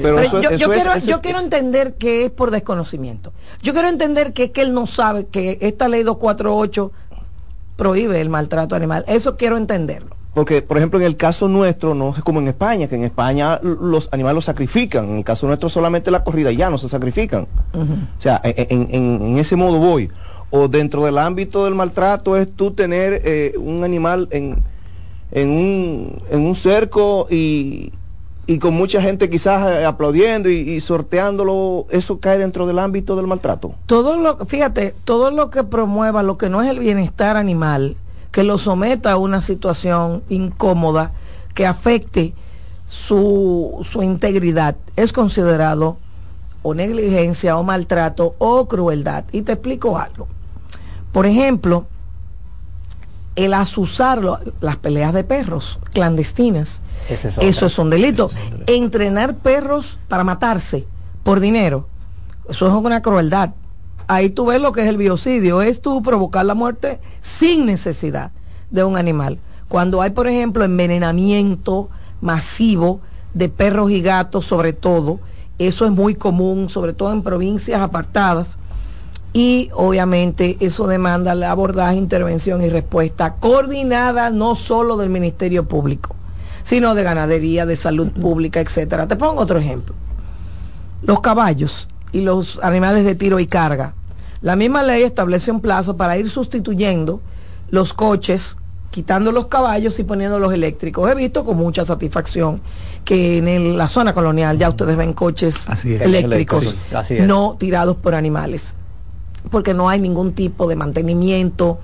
pero, 0.00 0.22
yo, 0.22 0.70
quiero, 0.70 0.96
yo 0.98 1.20
quiero 1.20 1.40
entender 1.40 1.94
que 1.94 2.26
es 2.26 2.30
por 2.30 2.52
desconocimiento. 2.52 3.32
Yo 3.62 3.72
quiero 3.72 3.88
entender 3.88 4.32
que 4.32 4.44
es 4.44 4.50
que 4.50 4.62
él 4.62 4.72
no 4.72 4.86
sabe 4.86 5.26
que 5.26 5.58
esta 5.60 5.88
ley 5.88 6.04
248 6.04 6.92
prohíbe 7.76 8.20
el 8.20 8.28
maltrato 8.28 8.76
animal. 8.76 9.04
Eso 9.08 9.36
quiero 9.36 9.56
entenderlo 9.56 10.14
porque, 10.34 10.62
por 10.62 10.76
ejemplo, 10.76 10.98
en 10.98 11.06
el 11.06 11.16
caso 11.16 11.48
nuestro, 11.48 11.94
no 11.94 12.10
es 12.10 12.22
como 12.22 12.40
en 12.40 12.48
España, 12.48 12.88
que 12.88 12.96
en 12.96 13.04
España 13.04 13.60
los 13.62 14.08
animales 14.12 14.34
los 14.34 14.44
sacrifican. 14.46 15.08
En 15.08 15.16
el 15.18 15.24
caso 15.24 15.46
nuestro 15.46 15.68
solamente 15.68 16.10
la 16.10 16.24
corrida 16.24 16.50
ya 16.50 16.70
no 16.70 16.78
se 16.78 16.88
sacrifican. 16.88 17.46
O 17.72 18.20
sea, 18.20 18.40
en, 18.42 18.88
en, 18.90 19.38
ese 19.38 19.54
modo 19.54 19.78
voy 19.78 20.10
o 20.50 20.68
dentro 20.68 21.04
del 21.04 21.18
ámbito 21.18 21.64
del 21.64 21.74
maltrato 21.74 22.36
es 22.36 22.52
tú 22.54 22.72
tener 22.72 23.22
eh, 23.24 23.54
un 23.58 23.82
animal 23.82 24.28
en, 24.30 24.62
en, 25.32 25.50
un, 25.50 26.22
en 26.30 26.40
un 26.42 26.54
cerco 26.54 27.26
y, 27.28 27.92
y 28.46 28.58
con 28.58 28.74
mucha 28.74 29.00
gente 29.00 29.30
quizás 29.30 29.80
eh, 29.80 29.84
aplaudiendo 29.84 30.48
y, 30.48 30.80
sorteándolo, 30.80 31.86
eso 31.90 32.20
cae 32.20 32.38
dentro 32.38 32.66
del 32.66 32.78
ámbito 32.78 33.16
del 33.16 33.26
maltrato. 33.26 33.74
Todo 33.86 34.16
lo, 34.16 34.44
fíjate, 34.46 34.94
todo 35.04 35.30
lo 35.30 35.50
que 35.50 35.64
promueva 35.64 36.22
lo 36.22 36.38
que 36.38 36.48
no 36.48 36.62
es 36.62 36.70
el 36.70 36.78
bienestar 36.78 37.36
animal, 37.36 37.96
que 38.34 38.42
lo 38.42 38.58
someta 38.58 39.12
a 39.12 39.16
una 39.16 39.40
situación 39.40 40.24
incómoda, 40.28 41.12
que 41.54 41.68
afecte 41.68 42.34
su, 42.84 43.80
su 43.88 44.02
integridad, 44.02 44.74
es 44.96 45.12
considerado 45.12 45.98
o 46.64 46.74
negligencia 46.74 47.56
o 47.56 47.62
maltrato 47.62 48.34
o 48.38 48.66
crueldad. 48.66 49.22
Y 49.30 49.42
te 49.42 49.52
explico 49.52 49.96
algo. 49.96 50.26
Por 51.12 51.26
ejemplo, 51.26 51.86
el 53.36 53.54
asusar 53.54 54.20
las 54.60 54.76
peleas 54.78 55.14
de 55.14 55.22
perros 55.22 55.78
clandestinas. 55.92 56.80
eso 57.08 57.66
es 57.66 57.78
un 57.78 57.88
delito. 57.88 58.30
Entrenar 58.66 59.36
perros 59.36 60.00
para 60.08 60.24
matarse 60.24 60.88
por 61.22 61.38
dinero. 61.38 61.86
Eso 62.48 62.66
es 62.66 62.74
una 62.74 63.00
crueldad. 63.00 63.50
Ahí 64.06 64.30
tú 64.30 64.46
ves 64.46 64.60
lo 64.60 64.72
que 64.72 64.82
es 64.82 64.88
el 64.88 64.96
biocidio. 64.96 65.62
Es 65.62 65.80
tú 65.80 66.02
provocar 66.02 66.44
la 66.44 66.54
muerte 66.54 67.00
sin 67.20 67.66
necesidad 67.66 68.32
de 68.70 68.84
un 68.84 68.96
animal. 68.96 69.38
Cuando 69.68 70.02
hay, 70.02 70.10
por 70.10 70.26
ejemplo, 70.26 70.64
envenenamiento 70.64 71.88
masivo 72.20 73.00
de 73.32 73.48
perros 73.48 73.90
y 73.90 74.02
gatos, 74.02 74.46
sobre 74.46 74.72
todo, 74.72 75.20
eso 75.58 75.84
es 75.84 75.92
muy 75.92 76.14
común, 76.14 76.68
sobre 76.68 76.92
todo 76.92 77.12
en 77.12 77.22
provincias 77.22 77.80
apartadas 77.80 78.58
y 79.32 79.70
obviamente 79.74 80.56
eso 80.60 80.86
demanda 80.86 81.34
la 81.34 81.50
abordaje, 81.50 81.96
intervención 81.96 82.62
y 82.62 82.68
respuesta 82.68 83.34
coordinada 83.34 84.30
no 84.30 84.54
solo 84.54 84.96
del 84.96 85.10
Ministerio 85.10 85.66
Público, 85.66 86.14
sino 86.62 86.94
de 86.94 87.02
ganadería, 87.02 87.66
de 87.66 87.74
salud 87.74 88.10
pública, 88.12 88.60
etcétera. 88.60 89.08
Te 89.08 89.16
pongo 89.16 89.42
otro 89.42 89.58
ejemplo. 89.58 89.94
Los 91.02 91.20
caballos 91.20 91.88
y 92.14 92.20
los 92.20 92.60
animales 92.62 93.04
de 93.04 93.14
tiro 93.14 93.40
y 93.40 93.46
carga. 93.46 93.94
La 94.40 94.56
misma 94.56 94.82
ley 94.82 95.02
establece 95.02 95.50
un 95.50 95.60
plazo 95.60 95.96
para 95.96 96.16
ir 96.16 96.30
sustituyendo 96.30 97.20
los 97.70 97.92
coches, 97.92 98.56
quitando 98.90 99.32
los 99.32 99.48
caballos 99.48 99.98
y 99.98 100.04
poniendo 100.04 100.38
los 100.38 100.52
eléctricos. 100.52 101.10
He 101.10 101.14
visto 101.16 101.44
con 101.44 101.56
mucha 101.56 101.84
satisfacción 101.84 102.60
que 103.04 103.38
en 103.38 103.76
la 103.76 103.88
zona 103.88 104.14
colonial 104.14 104.56
ya 104.56 104.68
ustedes 104.68 104.96
ven 104.96 105.12
coches 105.12 105.66
eléctricos, 105.84 106.74
no 107.20 107.56
tirados 107.58 107.96
por 107.96 108.14
animales 108.14 108.74
porque 109.50 109.74
no 109.74 109.88
hay 109.88 110.00
ningún 110.00 110.32
tipo 110.32 110.66
de 110.68 110.76
mantenimiento, 110.76 111.78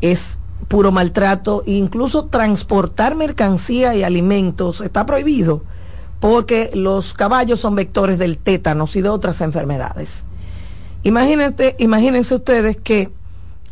es 0.00 0.38
puro 0.68 0.92
maltrato, 0.92 1.62
e 1.66 1.72
incluso 1.72 2.26
transportar 2.26 3.14
mercancía 3.14 3.94
y 3.94 4.02
alimentos 4.02 4.80
está 4.80 5.06
prohibido 5.06 5.62
porque 6.20 6.70
los 6.74 7.14
caballos 7.14 7.60
son 7.60 7.74
vectores 7.74 8.18
del 8.18 8.38
tétanos 8.38 8.96
y 8.96 9.02
de 9.02 9.08
otras 9.08 9.40
enfermedades. 9.40 10.24
Imagínense, 11.02 11.76
imagínense 11.78 12.34
ustedes 12.34 12.76
que 12.76 13.10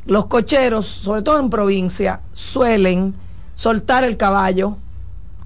los 0.07 0.27
cocheros, 0.27 0.87
sobre 0.87 1.23
todo 1.23 1.41
en 1.41 1.51
provincia, 1.51 2.21
suelen 2.33 3.15
soltar 3.55 4.05
el 4.05 4.17
caballo, 4.17 4.77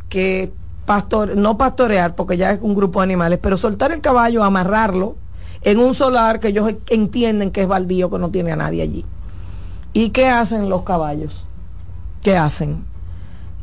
que 0.09 0.53
pastor, 0.85 1.37
no 1.37 1.57
pastorear, 1.57 2.15
porque 2.17 2.37
ya 2.37 2.53
es 2.53 2.61
un 2.63 2.75
grupo 2.75 3.01
de 3.01 3.05
animales, 3.05 3.39
pero 3.41 3.57
soltar 3.57 3.93
el 3.93 4.01
caballo, 4.01 4.43
amarrarlo, 4.43 5.17
en 5.63 5.79
un 5.79 5.95
solar 5.95 6.41
que 6.41 6.49
ellos 6.49 6.73
entienden 6.89 7.51
que 7.51 7.63
es 7.63 7.69
baldío, 7.69 8.11
que 8.11 8.19
no 8.19 8.31
tiene 8.31 8.53
a 8.53 8.57
nadie 8.57 8.83
allí. 8.83 9.05
¿Y 9.93 10.11
qué 10.11 10.29
hacen 10.29 10.69
los 10.69 10.83
caballos? 10.83 11.47
¿Qué 12.23 12.37
hacen? 12.37 12.85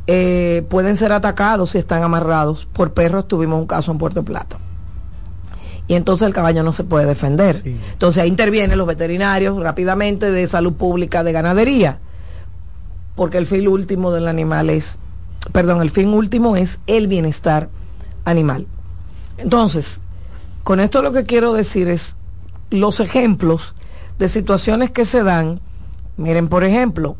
Eh, 0.06 0.64
pueden 0.68 0.96
ser 0.96 1.12
atacados 1.12 1.70
si 1.70 1.78
están 1.78 2.02
amarrados. 2.02 2.66
Por 2.66 2.92
perros 2.92 3.26
tuvimos 3.28 3.58
un 3.58 3.66
caso 3.66 3.90
en 3.90 3.98
Puerto 3.98 4.24
Plata. 4.24 4.58
Y 5.88 5.94
entonces 5.94 6.26
el 6.26 6.34
caballo 6.34 6.62
no 6.62 6.72
se 6.72 6.84
puede 6.84 7.06
defender. 7.06 7.62
Entonces 7.64 8.22
ahí 8.22 8.28
intervienen 8.28 8.76
los 8.76 8.86
veterinarios 8.86 9.60
rápidamente 9.60 10.30
de 10.30 10.46
salud 10.46 10.72
pública, 10.72 11.22
de 11.22 11.32
ganadería. 11.32 12.00
Porque 13.14 13.38
el 13.38 13.46
fin 13.46 13.68
último 13.68 14.10
del 14.10 14.26
animal 14.26 14.68
es, 14.70 14.98
perdón, 15.52 15.82
el 15.82 15.90
fin 15.90 16.08
último 16.08 16.56
es 16.56 16.80
el 16.86 17.06
bienestar 17.06 17.68
animal. 18.24 18.66
Entonces, 19.38 20.00
con 20.64 20.80
esto 20.80 21.02
lo 21.02 21.12
que 21.12 21.24
quiero 21.24 21.52
decir 21.52 21.88
es 21.88 22.16
los 22.70 22.98
ejemplos 22.98 23.74
de 24.18 24.28
situaciones 24.28 24.90
que 24.90 25.04
se 25.04 25.22
dan. 25.22 25.60
Miren, 26.16 26.48
por 26.48 26.64
ejemplo, 26.64 27.16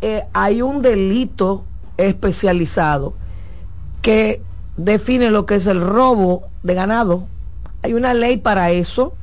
eh, 0.00 0.24
hay 0.32 0.62
un 0.62 0.80
delito 0.80 1.64
especializado 1.96 3.14
que 4.00 4.42
define 4.76 5.30
lo 5.30 5.46
que 5.46 5.56
es 5.56 5.66
el 5.66 5.80
robo 5.80 6.44
de 6.62 6.74
ganado. 6.74 7.26
Hay 7.82 7.94
una 7.94 8.14
ley 8.14 8.36
para 8.36 8.70
eso 8.70 9.14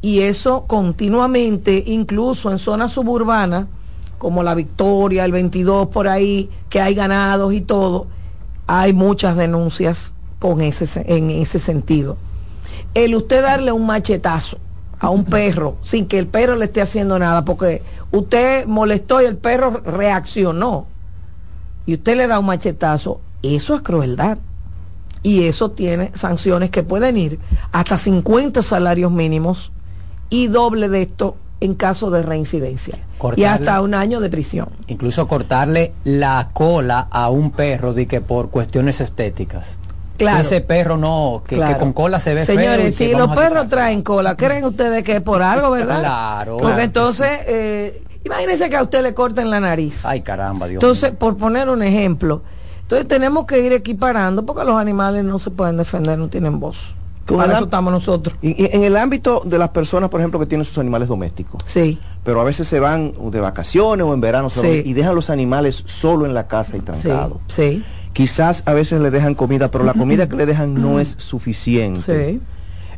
y 0.00 0.20
eso 0.20 0.64
continuamente, 0.66 1.82
incluso 1.86 2.50
en 2.50 2.58
zonas 2.58 2.92
suburbanas, 2.92 3.66
como 4.18 4.42
la 4.42 4.54
Victoria, 4.54 5.24
el 5.24 5.32
22 5.32 5.88
por 5.88 6.08
ahí, 6.08 6.50
que 6.70 6.80
hay 6.80 6.94
ganados 6.94 7.52
y 7.52 7.60
todo, 7.60 8.06
hay 8.66 8.92
muchas 8.92 9.36
denuncias 9.36 10.14
con 10.38 10.60
ese, 10.60 11.04
en 11.06 11.30
ese 11.30 11.58
sentido 11.58 12.16
el 12.96 13.14
usted 13.14 13.42
darle 13.42 13.72
un 13.72 13.84
machetazo 13.84 14.58
a 14.98 15.10
un 15.10 15.24
perro 15.26 15.76
sin 15.82 16.06
que 16.06 16.18
el 16.18 16.26
perro 16.26 16.56
le 16.56 16.64
esté 16.64 16.80
haciendo 16.80 17.18
nada, 17.18 17.44
porque 17.44 17.82
usted 18.10 18.64
molestó 18.66 19.20
y 19.20 19.26
el 19.26 19.36
perro 19.36 19.82
reaccionó, 19.84 20.86
y 21.86 21.94
usted 21.94 22.16
le 22.16 22.26
da 22.26 22.38
un 22.38 22.46
machetazo, 22.46 23.20
eso 23.42 23.74
es 23.74 23.82
crueldad. 23.82 24.38
Y 25.22 25.44
eso 25.44 25.70
tiene 25.70 26.12
sanciones 26.14 26.70
que 26.70 26.84
pueden 26.84 27.16
ir 27.16 27.40
hasta 27.72 27.98
50 27.98 28.62
salarios 28.62 29.10
mínimos 29.10 29.72
y 30.30 30.46
doble 30.48 30.88
de 30.88 31.02
esto 31.02 31.36
en 31.60 31.74
caso 31.74 32.10
de 32.10 32.22
reincidencia 32.22 32.98
y 33.34 33.44
hasta 33.44 33.80
un 33.80 33.94
año 33.94 34.20
de 34.20 34.28
prisión. 34.28 34.68
Incluso 34.88 35.26
cortarle 35.26 35.94
la 36.04 36.50
cola 36.52 37.08
a 37.10 37.30
un 37.30 37.50
perro 37.50 37.94
de 37.94 38.06
que 38.06 38.20
por 38.20 38.50
cuestiones 38.50 39.00
estéticas. 39.00 39.66
Claro. 40.18 40.42
Ese 40.42 40.62
perro 40.62 40.96
no, 40.96 41.42
que, 41.46 41.60
con 41.78 41.92
cola 41.92 42.20
se 42.20 42.32
ve 42.32 42.46
Señores, 42.46 42.96
si 42.96 43.12
los 43.12 43.34
perros 43.34 43.68
traen 43.68 44.02
cola, 44.02 44.34
¿creen 44.34 44.64
ustedes 44.64 45.04
que 45.04 45.16
es 45.16 45.22
por 45.22 45.42
algo, 45.42 45.70
verdad? 45.70 45.98
claro. 46.00 46.56
Porque 46.56 46.82
entonces, 46.82 47.28
eh, 47.46 48.02
imagínense 48.26 48.68
que 48.68 48.76
a 48.76 48.82
usted 48.82 49.02
le 49.02 49.14
corten 49.14 49.50
la 49.50 49.60
nariz. 49.60 50.04
Ay, 50.04 50.20
caramba, 50.20 50.66
Dios 50.66 50.82
Entonces, 50.82 51.12
por 51.12 51.36
poner 51.36 51.68
un 51.68 51.82
ejemplo, 51.82 52.42
entonces 52.82 53.08
tenemos 53.08 53.46
que 53.46 53.60
ir 53.60 53.72
equiparando 53.72 54.44
porque 54.44 54.64
los 54.64 54.76
animales 54.76 55.24
no 55.24 55.38
se 55.38 55.50
pueden 55.50 55.76
defender, 55.76 56.18
no 56.18 56.28
tienen 56.28 56.60
voz. 56.60 56.96
Para 57.26 57.54
eso 57.54 57.64
estamos 57.64 57.92
nosotros. 57.92 58.36
Y, 58.40 58.54
en 58.72 58.84
el 58.84 58.96
ámbito 58.96 59.42
de 59.44 59.58
las 59.58 59.70
personas, 59.70 60.10
por 60.10 60.20
ejemplo, 60.20 60.38
que 60.38 60.46
tienen 60.46 60.64
sus 60.64 60.78
animales 60.78 61.08
domésticos. 61.08 61.62
Sí. 61.66 61.98
Pero 62.22 62.40
a 62.40 62.44
veces 62.44 62.68
se 62.68 62.78
van 62.78 63.14
de 63.30 63.40
vacaciones 63.40 64.06
o 64.06 64.14
en 64.14 64.20
verano 64.20 64.48
y 64.62 64.92
dejan 64.92 65.14
los 65.14 65.30
animales 65.30 65.82
solo 65.86 66.26
en 66.26 66.34
la 66.34 66.46
casa 66.46 66.76
y 66.76 66.80
trancados. 66.80 67.38
Sí. 67.48 67.84
Quizás 68.12 68.62
a 68.66 68.72
veces 68.72 69.00
le 69.00 69.10
dejan 69.10 69.34
comida, 69.34 69.70
pero 69.70 69.84
la 69.84 69.94
comida 69.94 70.28
que 70.28 70.36
le 70.36 70.46
dejan 70.46 70.74
no 70.74 71.00
es 71.00 71.16
suficiente. 71.18 72.30
Sí. 72.30 72.40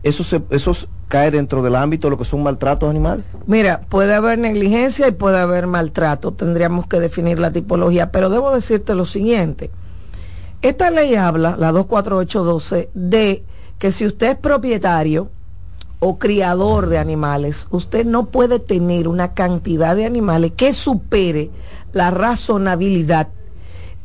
Eso, 0.03 0.23
se, 0.23 0.43
eso 0.51 0.75
cae 1.09 1.31
dentro 1.31 1.63
del 1.63 1.75
ámbito 1.75 2.07
de 2.07 2.13
lo 2.13 2.19
que 2.19 2.25
son 2.25 2.43
maltratos 2.43 2.89
animales. 2.89 3.25
Mira, 3.47 3.81
puede 3.89 4.15
haber 4.15 4.39
negligencia 4.39 5.09
y 5.09 5.13
puede 5.13 5.39
haber 5.39 5.67
maltrato. 5.67 6.33
Tendríamos 6.33 6.87
que 6.87 7.01
definir 7.01 7.39
la 7.39 7.51
tipología. 7.51 8.13
Pero 8.13 8.29
debo 8.29 8.55
decirte 8.55 8.95
lo 8.95 9.07
siguiente. 9.07 9.71
Esta 10.61 10.91
ley 10.91 11.15
habla, 11.15 11.57
la 11.59 11.73
24812, 11.73 12.91
de 12.93 13.45
que 13.79 13.91
si 13.91 14.07
usted 14.07 14.31
es 14.31 14.37
propietario 14.37 15.31
o 16.01 16.19
criador 16.19 16.89
de 16.89 16.99
animales, 16.99 17.69
usted 17.71 18.05
no 18.05 18.27
puede 18.27 18.59
tener 18.59 19.09
una 19.09 19.35
cantidad 19.35 19.97
de 19.97 20.05
animales 20.05 20.53
que 20.57 20.73
supere 20.73 21.51
la 21.93 22.11
razonabilidad. 22.11 23.29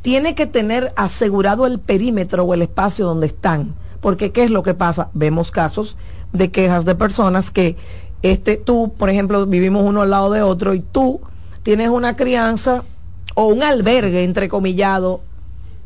Tiene 0.02 0.36
que 0.36 0.48
tener 0.48 0.94
asegurado 0.96 1.66
el 1.66 1.80
perímetro 1.80 2.44
o 2.44 2.54
el 2.54 2.62
espacio 2.62 3.06
donde 3.06 3.28
están. 3.28 3.74
Porque 4.00 4.32
¿qué 4.32 4.44
es 4.44 4.52
lo 4.52 4.64
que 4.64 4.74
pasa? 4.74 5.10
Vemos 5.14 5.50
casos 5.50 5.98
de 6.34 6.52
quejas 6.52 6.86
de 6.86 6.96
personas 6.96 7.52
que 7.52 7.78
este 8.22 8.58
tú, 8.58 8.94
por 8.98 9.10
ejemplo, 9.10 9.46
vivimos 9.46 9.84
uno 9.84 10.02
al 10.02 10.10
lado 10.10 10.32
de 10.32 10.42
otro 10.42 10.74
y 10.74 10.82
tú 10.82 11.22
tienes 11.62 11.90
una 11.90 12.16
crianza 12.16 12.84
o 13.36 13.46
un 13.46 13.64
albergue 13.64 14.24
entrecomillado 14.24 15.22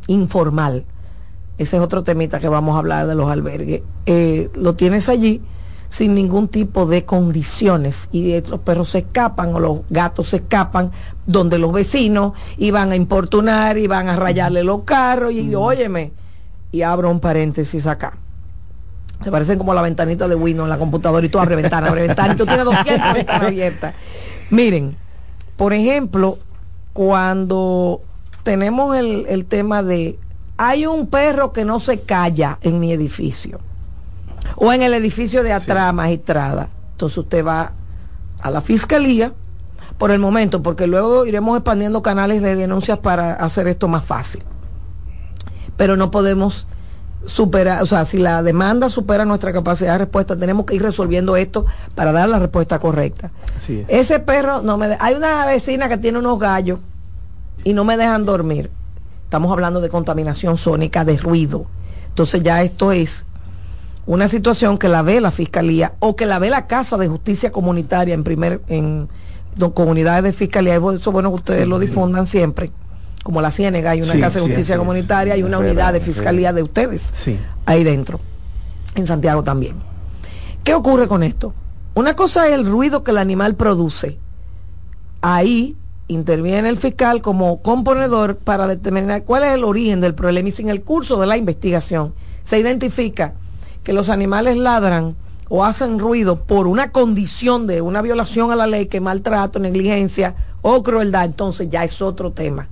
informal. 0.07 0.85
Ese 1.57 1.77
es 1.77 1.83
otro 1.83 2.03
temita 2.03 2.39
que 2.39 2.47
vamos 2.47 2.75
a 2.75 2.79
hablar 2.79 3.07
de 3.07 3.15
los 3.15 3.29
albergues, 3.29 3.81
eh, 4.05 4.49
lo 4.55 4.75
tienes 4.75 5.09
allí 5.09 5.41
sin 5.89 6.13
ningún 6.13 6.49
tipo 6.49 6.85
de 6.85 7.05
condiciones 7.05 8.09
y 8.11 8.39
los 8.41 8.59
perros 8.59 8.89
se 8.89 8.99
escapan 8.99 9.55
o 9.55 9.59
los 9.59 9.79
gatos 9.89 10.29
se 10.29 10.37
escapan 10.37 10.91
donde 11.25 11.57
los 11.57 11.71
vecinos 11.71 12.33
iban 12.57 12.91
a 12.91 12.95
importunar, 12.95 13.77
y 13.77 13.87
van 13.87 14.09
a 14.09 14.15
rayarle 14.15 14.63
los 14.63 14.83
carros 14.83 15.31
y 15.31 15.55
óyeme, 15.55 16.11
y 16.71 16.81
abro 16.81 17.09
un 17.09 17.19
paréntesis 17.19 17.87
acá. 17.87 18.17
Se 19.23 19.31
parecen 19.31 19.57
como 19.57 19.73
la 19.73 19.81
ventanita 19.81 20.27
de 20.27 20.35
Windows 20.35 20.65
en 20.65 20.69
la 20.69 20.77
computadora 20.77 21.25
y 21.25 21.29
tú 21.29 21.39
abres 21.39 21.57
ventana, 21.57 21.87
abre 21.87 22.07
ventana 22.07 22.33
y 22.33 22.37
tú 22.37 22.45
tienes 22.45 22.65
200 22.65 23.13
ventanas 23.13 23.47
abiertas. 23.47 23.95
Miren, 24.49 24.95
por 25.55 25.73
ejemplo, 25.73 26.37
cuando 26.93 28.01
tenemos 28.43 28.95
el, 28.95 29.25
el 29.27 29.45
tema 29.45 29.83
de 29.83 30.19
hay 30.57 30.85
un 30.85 31.07
perro 31.07 31.53
que 31.53 31.65
no 31.65 31.79
se 31.79 32.01
calla 32.01 32.57
en 32.61 32.79
mi 32.79 32.91
edificio 32.91 33.59
o 34.55 34.73
en 34.73 34.81
el 34.81 34.93
edificio 34.93 35.43
de 35.43 35.53
atrás, 35.53 35.93
magistrada. 35.93 36.69
Entonces 36.91 37.17
usted 37.17 37.45
va 37.45 37.73
a 38.41 38.51
la 38.51 38.61
fiscalía 38.61 39.33
por 39.97 40.11
el 40.11 40.19
momento, 40.19 40.61
porque 40.63 40.87
luego 40.87 41.25
iremos 41.25 41.57
expandiendo 41.57 42.01
canales 42.01 42.41
de 42.41 42.55
denuncias 42.55 42.99
para 42.99 43.33
hacer 43.33 43.67
esto 43.67 43.87
más 43.87 44.03
fácil. 44.03 44.43
Pero 45.75 45.95
no 45.95 46.11
podemos 46.11 46.67
superar, 47.27 47.83
o 47.83 47.85
sea, 47.85 48.05
si 48.05 48.17
la 48.17 48.41
demanda 48.41 48.89
supera 48.89 49.25
nuestra 49.25 49.53
capacidad 49.53 49.93
de 49.93 49.97
respuesta, 49.99 50.35
tenemos 50.35 50.65
que 50.65 50.75
ir 50.75 50.81
resolviendo 50.81 51.35
esto 51.35 51.65
para 51.93 52.11
dar 52.11 52.27
la 52.29 52.39
respuesta 52.39 52.79
correcta. 52.79 53.31
Ese 53.87 54.19
perro 54.19 54.61
no 54.61 54.77
me 54.77 54.97
hay 54.99 55.13
una 55.13 55.45
vecina 55.45 55.89
que 55.89 55.97
tiene 55.97 56.17
unos 56.17 56.39
gallos 56.39 56.79
y 57.63 57.73
no 57.73 57.83
me 57.83 57.97
dejan 57.97 58.25
dormir. 58.25 58.71
Estamos 59.25 59.51
hablando 59.51 59.81
de 59.81 59.89
contaminación 59.89 60.57
sónica, 60.57 61.03
de 61.03 61.17
ruido. 61.17 61.65
Entonces 62.09 62.41
ya 62.41 62.63
esto 62.63 62.91
es 62.91 63.25
una 64.05 64.29
situación 64.29 64.77
que 64.77 64.87
la 64.87 65.01
ve 65.01 65.19
la 65.19 65.31
fiscalía 65.31 65.93
o 65.99 66.15
que 66.15 66.25
la 66.25 66.39
ve 66.39 66.49
la 66.49 66.65
Casa 66.65 66.97
de 66.97 67.09
Justicia 67.09 67.51
Comunitaria 67.51 68.13
en 68.13 68.23
primer 68.23 68.61
en 68.67 69.09
comunidades 69.73 70.23
de 70.23 70.33
fiscalía. 70.33 70.77
Eso 70.77 70.95
es 70.95 71.05
bueno 71.07 71.29
que 71.29 71.35
ustedes 71.35 71.67
lo 71.67 71.77
difundan 71.77 72.25
siempre. 72.25 72.71
Como 73.27 73.41
la 73.41 73.51
Ciénega 73.51 73.91
hay 73.91 74.01
una 74.01 74.17
Casa 74.21 74.39
de 74.39 74.45
Justicia 74.45 74.77
Comunitaria 74.77 75.35
y 75.35 75.43
una 75.43 75.57
unidad 75.57 75.91
de 75.91 75.99
fiscalía 75.99 76.53
de 76.53 76.63
ustedes 76.63 77.11
ahí 77.65 77.83
dentro. 77.83 78.21
En 78.95 79.05
Santiago 79.05 79.43
también. 79.43 79.75
¿Qué 80.63 80.73
ocurre 80.73 81.09
con 81.09 81.23
esto? 81.23 81.53
Una 81.93 82.15
cosa 82.15 82.47
es 82.47 82.53
el 82.53 82.65
ruido 82.65 83.03
que 83.03 83.11
el 83.11 83.17
animal 83.17 83.55
produce. 83.55 84.17
Ahí 85.19 85.75
interviene 86.07 86.69
el 86.69 86.77
fiscal 86.77 87.21
como 87.21 87.61
componedor 87.61 88.37
para 88.37 88.65
determinar 88.65 89.25
cuál 89.25 89.43
es 89.43 89.55
el 89.55 89.65
origen 89.65 89.99
del 89.99 90.15
problema 90.15 90.47
y 90.47 90.53
sin 90.53 90.69
el 90.69 90.83
curso 90.83 91.19
de 91.19 91.27
la 91.27 91.35
investigación 91.35 92.13
se 92.45 92.57
identifica 92.57 93.33
que 93.83 93.91
los 93.91 94.09
animales 94.09 94.55
ladran 94.55 95.17
o 95.49 95.65
hacen 95.65 95.99
ruido 95.99 96.45
por 96.45 96.65
una 96.65 96.93
condición 96.93 97.67
de 97.67 97.81
una 97.81 98.01
violación 98.01 98.53
a 98.53 98.55
la 98.55 98.67
ley 98.67 98.85
que 98.85 99.01
maltrato, 99.01 99.59
negligencia 99.59 100.33
o 100.61 100.81
crueldad, 100.81 101.25
entonces 101.25 101.69
ya 101.69 101.83
es 101.83 102.01
otro 102.01 102.31
tema 102.31 102.69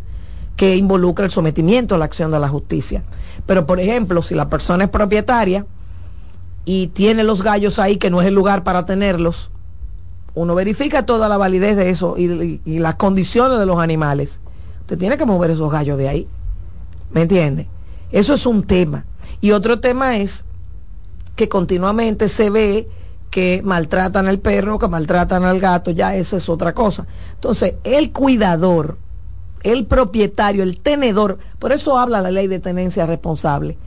que 0.56 0.76
involucra 0.76 1.26
el 1.26 1.32
sometimiento 1.32 1.95
a 1.95 1.97
la 1.97 2.06
acción 2.06 2.32
de 2.32 2.39
la 2.39 2.49
justicia. 2.49 3.03
Pero 3.45 3.66
por 3.66 3.80
ejemplo, 3.80 4.22
si 4.22 4.36
la 4.36 4.49
persona 4.49 4.86
es 4.86 4.89
propietaria 4.89 5.66
y 6.64 6.88
tiene 6.88 7.24
los 7.24 7.43
gallos 7.43 7.80
ahí 7.80 7.97
que 7.97 8.10
no 8.10 8.22
es 8.22 8.28
el 8.28 8.34
lugar 8.34 8.64
para 8.64 8.86
tenerlos, 8.86 9.51
uno 10.34 10.56
verifica 10.56 11.06
toda 11.06 11.30
la 11.30 11.38
validez 11.38 11.78
de 11.78 11.89
eso 11.89 12.16
y, 12.18 12.60
las 12.80 12.95
condiciones 12.95 13.58
de 13.58 13.66
los 13.66 13.80
animales, 13.80 14.39
usted 14.82 14.97
tiene 14.97 15.18
que 15.18 15.26
mover 15.26 15.51
esos 15.51 15.72
gallos 15.72 15.97
de 15.97 16.10
ahí. 16.10 16.28
¿Me 17.12 17.22
entiende? 17.22 17.68
Eso 18.12 18.34
es 18.34 18.45
un 18.45 18.64
tema. 18.64 19.06
Y 19.41 19.51
otro 19.51 19.80
tema 19.80 20.18
es 20.18 20.43
que 21.36 21.49
continuamente 21.49 22.28
se 22.28 22.49
ve 22.49 22.88
que 23.30 23.62
maltratan 23.64 24.28
al 24.28 24.39
perro, 24.39 24.80
que 24.80 24.88
maltratan 24.88 25.43
al 25.43 25.60
gato, 25.60 25.91
ya 25.91 26.16
esa 26.16 26.38
es 26.38 26.47
otra 26.49 26.74
cosa. 26.74 27.06
Entonces, 27.34 27.76
el 27.84 28.12
cuidador, 28.12 28.97
el 29.66 29.86
propietario, 29.86 30.63
el 30.63 30.82
tenedor, 30.82 31.39
por 31.59 31.74
eso 31.74 31.99
habla 31.99 32.22
la 32.22 32.32
ley 32.32 32.47
de 32.47 32.59
tenencia 32.59 33.05
responsable. 33.05 33.78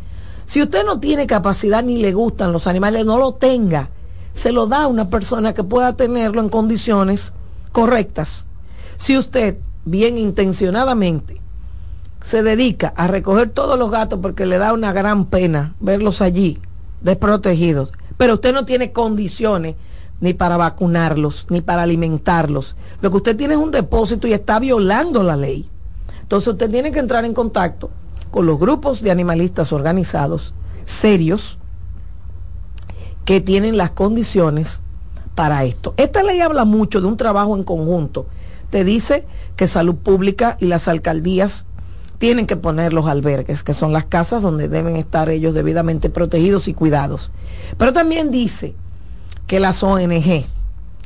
Si 0.45 0.61
usted 0.61 0.85
no 0.85 1.01
tiene 1.01 1.27
capacidad 1.27 1.83
ni 1.83 1.99
le 1.99 2.13
gustan 2.13 2.53
los 2.53 2.67
animales, 2.67 3.07
no 3.07 3.19
lo 3.19 3.35
tenga 3.35 3.91
se 4.39 4.53
lo 4.53 4.69
da 4.69 4.85
a 4.85 4.87
una 4.87 5.11
persona 5.11 5.53
que 5.53 5.65
pueda 5.65 5.97
tenerlo 5.97 6.41
en 6.41 6.49
condiciones 6.49 7.33
correctas. 7.73 8.47
Si 8.97 9.19
usted, 9.19 9.59
bien 9.85 10.17
intencionadamente, 10.17 11.41
se 12.23 12.45
dedica 12.45 12.93
a 12.97 13.09
recoger 13.09 13.51
todos 13.51 13.77
los 13.77 13.91
gatos 13.91 14.21
porque 14.23 14.47
le 14.47 14.59
da 14.59 14.73
una 14.73 14.93
gran 14.93 15.25
pena 15.25 15.75
verlos 15.81 16.23
allí, 16.23 16.61
desprotegidos, 17.01 17.93
pero 18.17 18.35
usted 18.35 18.55
no 18.55 18.65
tiene 18.65 18.93
condiciones 18.93 19.75
ni 20.21 20.35
para 20.35 20.57
vacunarlos, 20.57 21.47
ni 21.49 21.61
para 21.61 21.83
alimentarlos. 21.83 22.77
Lo 23.01 23.11
que 23.11 23.17
usted 23.19 23.37
tiene 23.37 23.55
es 23.55 23.61
un 23.61 23.71
depósito 23.71 24.27
y 24.27 24.33
está 24.33 24.59
violando 24.59 25.23
la 25.23 25.37
ley. 25.37 25.69
Entonces 26.23 26.49
usted 26.49 26.71
tiene 26.71 26.93
que 26.93 26.99
entrar 26.99 27.25
en 27.25 27.35
contacto 27.35 27.91
con 28.31 28.47
los 28.47 28.59
grupos 28.59 29.01
de 29.01 29.11
animalistas 29.11 29.73
organizados, 29.73 30.55
serios, 30.85 31.59
que 33.25 33.41
tienen 33.41 33.77
las 33.77 33.91
condiciones 33.93 34.81
para 35.35 35.65
esto. 35.65 35.95
Esta 35.97 36.23
ley 36.23 36.41
habla 36.41 36.65
mucho 36.65 37.01
de 37.01 37.07
un 37.07 37.17
trabajo 37.17 37.57
en 37.57 37.63
conjunto. 37.63 38.27
Te 38.71 38.85
dice 38.85 39.25
que 39.57 39.67
salud 39.67 39.97
pública 39.97 40.57
y 40.61 40.67
las 40.67 40.89
alcaldías 40.89 41.67
tienen 42.19 42.47
que 42.47 42.57
poner 42.57 42.93
los 42.93 43.07
albergues, 43.07 43.63
que 43.63 43.75
son 43.75 43.93
las 43.93 44.07
casas 44.07 44.43
donde 44.43 44.69
deben 44.69 44.97
estar 44.97 45.29
ellos 45.29 45.55
debidamente 45.55 46.11
protegidos 46.11 46.69
y 46.69 46.75
cuidados. 46.75 47.31
Pero 47.77 47.93
también 47.93 48.31
dice 48.31 48.75
que 49.49 49.59
las 49.59 49.83
ONG 49.83 50.45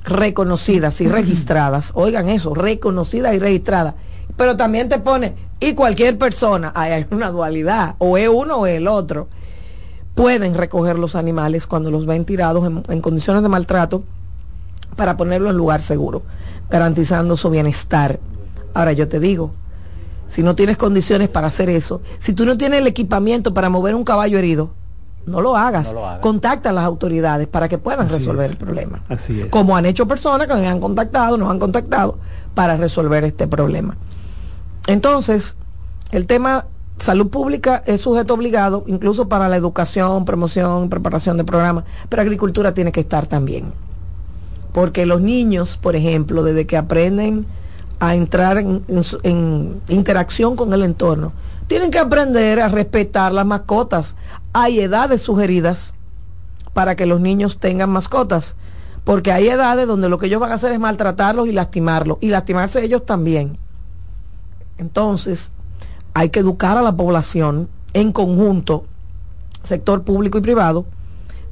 reconocidas 0.05 1.01
y 1.01 1.09
registradas, 1.09 1.93
oigan 1.95 2.29
eso, 2.29 2.55
reconocidas 2.55 3.35
y 3.35 3.39
registradas, 3.39 3.95
pero 4.37 4.59
también 4.59 4.91
te 4.91 4.99
pone, 4.99 5.35
y 5.61 5.73
cualquier 5.73 6.19
persona, 6.19 6.73
hay 6.75 7.07
una 7.11 7.31
dualidad, 7.31 7.95
o 7.97 8.19
es 8.19 8.29
uno 8.29 8.57
o 8.57 8.67
es 8.67 8.77
el 8.77 8.89
otro 8.89 9.29
pueden 10.15 10.55
recoger 10.55 10.99
los 10.99 11.17
animales 11.17 11.67
cuando 11.67 11.91
los 11.91 12.07
ven 12.07 12.25
tirados 12.25 12.71
en, 12.89 13.01
condiciones 13.01 13.43
de 13.43 13.49
maltrato 13.49 14.05
para 14.97 15.17
ponerlo 15.17 15.51
en 15.51 15.57
lugar 15.57 15.83
seguro, 15.83 16.23
garantizando 16.69 17.37
su 17.37 17.49
bienestar. 17.51 18.21
Ahora 18.75 18.93
yo 18.93 19.09
te 19.09 19.21
digo, 19.21 19.53
si 20.29 20.43
no 20.43 20.55
tienes 20.55 20.77
condiciones 20.77 21.29
para 21.29 21.47
hacer 21.47 21.71
eso, 21.71 22.03
si 22.19 22.35
tú 22.35 22.45
no 22.45 22.59
tienes 22.59 22.81
el 22.81 22.87
equipamiento 22.87 23.55
para 23.55 23.71
mover 23.71 23.95
un 23.95 24.05
caballo 24.05 24.39
herido, 24.39 24.71
no 25.27 25.41
lo 25.41 25.57
hagas. 25.57 25.95
Contacta 26.21 26.71
a 26.71 26.73
las 26.73 26.85
autoridades 26.85 27.47
para 27.49 27.69
que 27.69 27.79
puedan 27.79 28.09
resolver 28.09 28.51
el 28.51 28.57
problema. 28.57 29.03
Así 29.09 29.41
es. 29.41 29.49
Como 29.49 29.77
han 29.77 29.87
hecho 29.87 30.07
personas 30.07 30.47
que 30.47 30.55
nos 30.55 30.67
han 30.67 30.81
contactado, 30.81 31.37
nos 31.37 31.51
han 31.51 31.59
contactado 31.59 32.19
para 32.55 32.77
resolver 32.77 33.25
este 33.25 33.47
problema. 33.47 33.97
Entonces, 34.87 35.57
el 36.11 36.27
tema 36.27 36.67
salud 36.99 37.29
pública 37.29 37.83
es 37.87 38.01
sujeto 38.01 38.35
obligado, 38.35 38.85
incluso 38.87 39.29
para 39.29 39.49
la 39.49 39.57
educación, 39.57 40.25
promoción, 40.25 40.89
preparación 40.89 41.37
de 41.37 41.45
programas, 41.45 41.85
pero 42.09 42.23
agricultura 42.23 42.75
tiene 42.75 42.93
que 42.93 43.01
estar 43.01 43.27
también. 43.27 43.73
Porque 44.73 45.05
los 45.05 45.21
niños, 45.21 45.77
por 45.77 45.97
ejemplo, 45.97 46.43
desde 46.43 46.67
que 46.67 46.77
aprenden 46.77 47.47
a 48.01 48.15
entrar 48.15 48.59
en 48.59 49.81
interacción 49.89 50.57
con 50.57 50.73
el 50.73 50.83
entorno, 50.83 51.33
tienen 51.67 51.91
que 51.91 51.99
aprender 51.99 52.61
a 52.61 52.69
respetar 52.69 53.33
las 53.33 53.47
mascotas. 53.47 54.17
Hay 54.53 54.81
edades 54.81 55.23
sugeridas 55.23 55.95
para 56.73 56.97
que 56.97 57.07
los 57.07 57.21
niños 57.21 57.59
tengan 57.59 57.91
mascotas, 57.91 58.55
porque 59.05 59.33
hay 59.33 59.49
edades 59.49 59.87
donde 59.87 60.09
lo 60.09 60.19
que 60.19 60.27
ellos 60.27 60.41
van 60.41 60.53
a 60.53 60.55
hacer 60.55 60.73
es 60.73 60.81
maltratarlos 60.81 61.49
y 61.49 61.53
lastimarlos, 61.53 62.19
y 62.21 62.29
lastimarse 62.29 62.83
ellos 62.85 63.05
también. 63.05 63.59
Entonces, 64.79 65.53
hay 66.15 66.31
que 66.31 66.41
educar 66.41 66.77
a 66.77 66.83
la 66.83 66.97
población 66.97 67.69
en 67.95 68.13
conjunto, 68.13 68.85
sector 69.65 70.03
público 70.03 70.39
y 70.39 70.43
privado, 70.43 70.87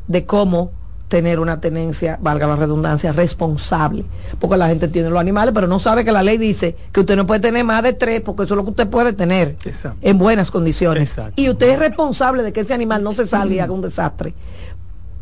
de 0.09 0.27
cómo 0.27 0.73
tener 1.11 1.41
una 1.41 1.61
tenencia, 1.61 2.19
valga 2.23 2.47
la 2.47 2.55
redundancia, 2.55 3.13
responsable. 3.13 4.05
Porque 4.39 4.57
la 4.57 4.69
gente 4.69 4.87
tiene 4.87 5.11
los 5.11 5.19
animales, 5.19 5.53
pero 5.53 5.67
no 5.67 5.81
sabe 5.81 6.05
que 6.05 6.13
la 6.13 6.23
ley 6.23 6.39
dice 6.39 6.77
que 6.93 7.01
usted 7.01 7.17
no 7.17 7.27
puede 7.27 7.41
tener 7.41 7.65
más 7.65 7.83
de 7.83 7.93
tres, 7.93 8.23
porque 8.23 8.45
eso 8.45 8.55
es 8.55 8.57
lo 8.57 8.65
que 8.65 8.71
usted 8.71 8.89
puede 8.89 9.13
tener 9.13 9.57
en 10.01 10.19
buenas 10.19 10.51
condiciones. 10.53 11.17
Y 11.35 11.51
usted 11.51 11.69
es 11.69 11.79
responsable 11.81 12.45
de 12.45 12.53
que 12.53 12.61
ese 12.61 12.73
animal 12.73 13.03
no 13.03 13.13
se 13.13 13.27
salga 13.27 13.55
y 13.55 13.59
haga 13.59 13.73
un 13.73 13.83
desastre. 13.83 14.35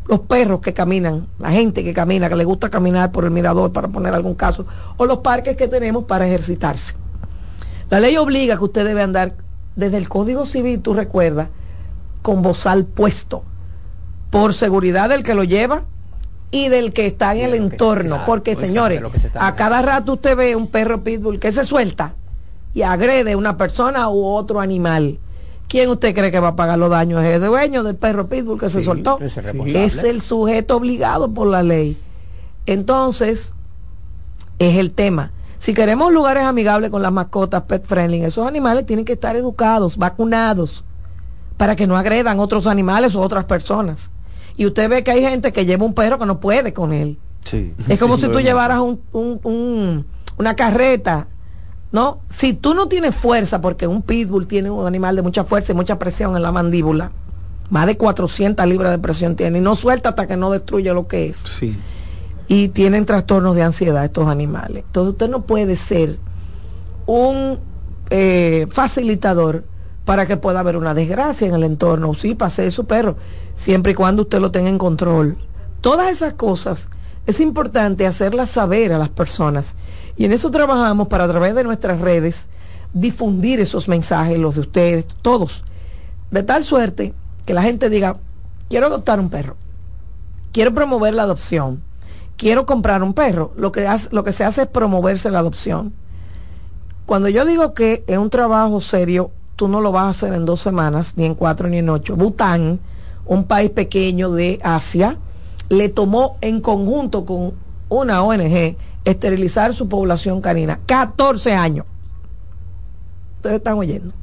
Los 0.07 0.20
perros 0.20 0.61
que 0.61 0.74
caminan, 0.74 1.26
la 1.39 1.51
gente 1.51 1.82
que 1.82 1.95
camina, 1.95 2.28
que 2.28 2.36
le 2.36 2.45
gusta 2.45 2.68
caminar 2.68 3.11
por 3.11 3.24
el 3.24 3.30
mirador, 3.30 3.72
para 3.72 3.89
poner 3.89 4.12
algún 4.12 4.34
caso, 4.34 4.66
o 4.99 5.07
los 5.07 5.18
parques 5.18 5.57
que 5.57 5.68
tenemos 5.68 6.05
para 6.05 6.26
ejercitarse. 6.26 6.95
La 7.89 7.99
ley 7.99 8.18
obliga 8.18 8.59
que 8.59 8.64
usted 8.64 8.84
debe 8.84 9.03
andar 9.03 9.32
desde 9.74 9.97
el 9.97 10.09
Código 10.09 10.45
Civil, 10.45 10.80
tú 10.80 10.93
recuerdas, 10.93 11.49
con 12.20 12.43
bozal 12.43 12.84
puesto 12.84 13.43
por 14.30 14.54
seguridad 14.54 15.08
del 15.08 15.22
que 15.22 15.34
lo 15.34 15.44
lleva 15.44 15.84
y 16.50 16.68
del 16.68 16.92
que 16.92 17.06
está 17.06 17.34
en 17.34 17.44
el 17.44 17.54
entorno. 17.54 18.22
porque, 18.26 18.56
señores, 18.56 19.02
a 19.34 19.54
cada 19.54 19.82
rato 19.82 20.14
usted 20.14 20.36
ve 20.36 20.56
un 20.56 20.66
perro 20.66 21.02
pitbull 21.02 21.38
que 21.38 21.52
se 21.52 21.64
suelta 21.64 22.14
y 22.74 22.82
agrede 22.82 23.32
a 23.32 23.36
una 23.36 23.56
persona 23.56 24.08
u 24.08 24.24
otro 24.24 24.60
animal. 24.60 25.18
¿Quién 25.68 25.90
usted 25.90 26.14
cree 26.14 26.30
que 26.30 26.40
va 26.40 26.48
a 26.48 26.56
pagar 26.56 26.78
los 26.78 26.88
daños? 26.88 27.22
¿Es 27.22 27.34
el 27.36 27.42
dueño 27.42 27.82
del 27.82 27.96
perro 27.96 28.28
pitbull 28.28 28.58
que 28.58 28.70
se 28.70 28.80
soltó? 28.80 29.18
Es 29.20 30.02
el 30.02 30.22
sujeto 30.22 30.76
obligado 30.76 31.32
por 31.32 31.46
la 31.46 31.62
ley. 31.62 31.98
Entonces, 32.64 33.52
es 34.58 34.76
el 34.76 34.92
tema. 34.92 35.32
Si 35.58 35.74
queremos 35.74 36.12
lugares 36.12 36.44
amigables 36.44 36.90
con 36.90 37.02
las 37.02 37.12
mascotas 37.12 37.62
pet 37.62 37.84
friendly, 37.84 38.24
esos 38.24 38.46
animales 38.46 38.86
tienen 38.86 39.04
que 39.04 39.14
estar 39.14 39.36
educados, 39.36 39.98
vacunados, 39.98 40.84
para 41.58 41.76
que 41.76 41.86
no 41.86 41.96
agredan 41.96 42.38
otros 42.38 42.66
animales 42.66 43.14
o 43.14 43.20
otras 43.20 43.44
personas 43.44 44.12
y 44.59 44.66
usted 44.66 44.90
ve 44.90 45.04
que 45.04 45.12
hay 45.12 45.22
gente 45.22 45.52
que 45.52 45.64
lleva 45.64 45.86
un 45.86 45.94
perro 45.94 46.18
que 46.18 46.26
no 46.26 46.40
puede 46.40 46.74
con 46.74 46.92
él. 46.92 47.16
Sí, 47.44 47.72
es 47.88 48.00
como 48.00 48.18
si 48.18 48.28
tú 48.28 48.40
llevaras 48.40 48.80
un, 48.80 50.04
una 50.36 50.56
carreta, 50.56 51.28
¿no? 51.92 52.18
Si 52.28 52.54
tú 52.54 52.74
no 52.74 52.88
tienes 52.88 53.14
fuerza, 53.14 53.61
porque 53.61 53.86
un 53.86 54.02
pitbull 54.02 54.48
tiene 54.48 54.68
un 54.68 54.84
animal 54.84 55.14
de 55.14 55.22
mucha 55.22 55.44
fuerza 55.44 55.72
y 55.72 55.76
mucha 55.76 55.98
presión 55.98 56.34
en 56.36 56.42
la 56.42 56.50
mandíbula, 56.50 57.12
más 57.70 57.86
de 57.86 57.96
400 57.96 58.66
libras 58.66 58.90
de 58.90 58.98
presión 58.98 59.36
tiene, 59.36 59.59
y 59.59 59.61
no 59.61 59.76
suelta 59.76 60.11
hasta 60.11 60.26
que 60.26 60.36
no 60.36 60.50
destruye 60.50 60.92
lo 60.92 61.06
que 61.06 61.28
es. 61.28 61.36
Sí. 61.36 61.78
Y 62.48 62.68
tienen 62.68 63.06
trastornos 63.06 63.54
de 63.54 63.62
ansiedad 63.62 64.04
estos 64.04 64.26
animales. 64.26 64.82
Entonces 64.86 65.12
usted 65.12 65.28
no 65.28 65.42
puede 65.42 65.76
ser 65.76 66.18
un 67.06 67.61
eh, 68.11 68.66
facilitador 68.70 69.64
para 70.09 70.24
que 70.24 70.38
pueda 70.38 70.61
haber 70.61 70.78
una 70.78 70.94
desgracia 70.94 71.46
en 71.46 71.54
el 71.54 71.64
entorno. 71.64 72.14
Sí, 72.14 72.34
pase 72.34 72.70
su 72.70 72.86
perro, 72.86 73.16
siempre 73.54 73.92
y 73.92 73.94
cuando 73.94 74.22
usted 74.22 74.40
lo 74.40 74.50
tenga 74.50 74.70
en 74.70 74.78
control. 74.78 75.36
Todas 75.82 76.11
esas 76.11 76.32
cosas 76.32 76.88
es 77.26 77.40
importante 77.40 78.06
hacerlas 78.06 78.48
saber 78.48 78.94
a 78.94 78.98
las 78.98 79.11
personas. 79.11 79.76
Y 80.16 80.24
en 80.24 80.32
eso 80.32 80.50
trabajamos 80.50 81.09
para 81.09 81.24
a 81.24 81.28
través 81.28 81.54
de 81.54 81.62
nuestras 81.62 82.00
redes 82.00 82.48
difundir 82.94 83.61
esos 83.61 83.86
mensajes, 83.86 84.38
los 84.38 84.54
de 84.54 84.62
ustedes, 84.62 85.06
todos. 85.20 85.62
De 86.30 86.42
tal 86.42 86.64
suerte 86.64 87.12
que 87.44 87.52
la 87.52 87.61
gente 87.61 87.90
diga, 87.90 88.16
quiero 88.70 88.86
adoptar 88.86 89.20
un 89.20 89.28
perro, 89.28 89.56
quiero 90.52 90.72
promover 90.72 91.12
la 91.12 91.24
adopción, 91.24 91.82
quiero 92.38 92.64
comprar 92.64 93.02
un 93.02 93.12
perro. 93.12 93.52
Lo 93.59 93.72
que, 93.72 93.86
hace, 93.86 94.09
lo 94.11 94.24
que 94.24 94.32
se 94.32 94.44
hace 94.44 94.62
es 94.62 94.68
promoverse 94.68 95.30
la 95.30 95.40
adopción. 95.40 95.92
Cuando 97.04 97.28
yo 97.28 97.44
digo 97.44 97.74
que 97.74 98.04
es 98.06 98.16
un 98.16 98.30
trabajo 98.30 98.80
serio, 98.80 99.32
tú 99.59 99.66
no 99.66 99.80
lo 99.80 99.90
vas 99.90 100.04
a 100.04 100.11
hacer 100.11 100.34
en 100.34 100.46
dos 100.46 100.61
semanas, 100.61 101.14
ni 101.16 101.24
en 101.24 101.34
cuatro, 101.34 101.68
ni 101.68 101.78
en 101.78 101.88
ocho. 101.90 102.14
Bután, 102.14 102.78
un 103.26 103.42
país 103.42 103.70
pequeño 103.70 104.30
de 104.30 104.61
Asia, 104.62 105.18
le 105.68 105.88
tomó 105.88 106.36
en 106.42 106.61
conjunto 106.61 107.24
con 107.24 107.54
una 107.88 108.22
ONG 108.22 108.76
esterilizar 109.04 109.74
su 109.74 109.88
población 109.88 110.40
canina. 110.40 110.78
14 110.86 111.54
años. 111.54 111.86
Ustedes 113.38 113.56
están 113.56 113.76
oyendo. 113.78 114.14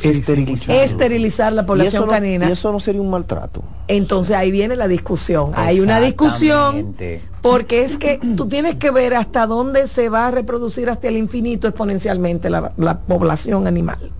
Esterilizar. 0.00 0.76
Esterilizar 0.76 1.52
la 1.52 1.66
población 1.66 2.08
canina. 2.08 2.48
Y 2.48 2.52
eso 2.52 2.70
no 2.70 2.78
sería 2.78 3.00
un 3.00 3.10
maltrato. 3.10 3.64
Entonces 3.88 4.36
ahí 4.36 4.52
viene 4.52 4.76
la 4.76 4.86
discusión. 4.86 5.50
Hay 5.56 5.80
una 5.80 5.98
discusión 5.98 6.94
porque 7.42 7.82
es 7.82 7.96
que 7.96 8.20
tú 8.36 8.46
tienes 8.46 8.76
que 8.76 8.92
ver 8.92 9.14
hasta 9.14 9.48
dónde 9.48 9.88
se 9.88 10.10
va 10.10 10.28
a 10.28 10.30
reproducir 10.30 10.90
hasta 10.90 11.08
el 11.08 11.16
infinito 11.16 11.66
exponencialmente 11.66 12.50
la 12.50 13.00
población 13.00 13.66
animal. 13.66 14.12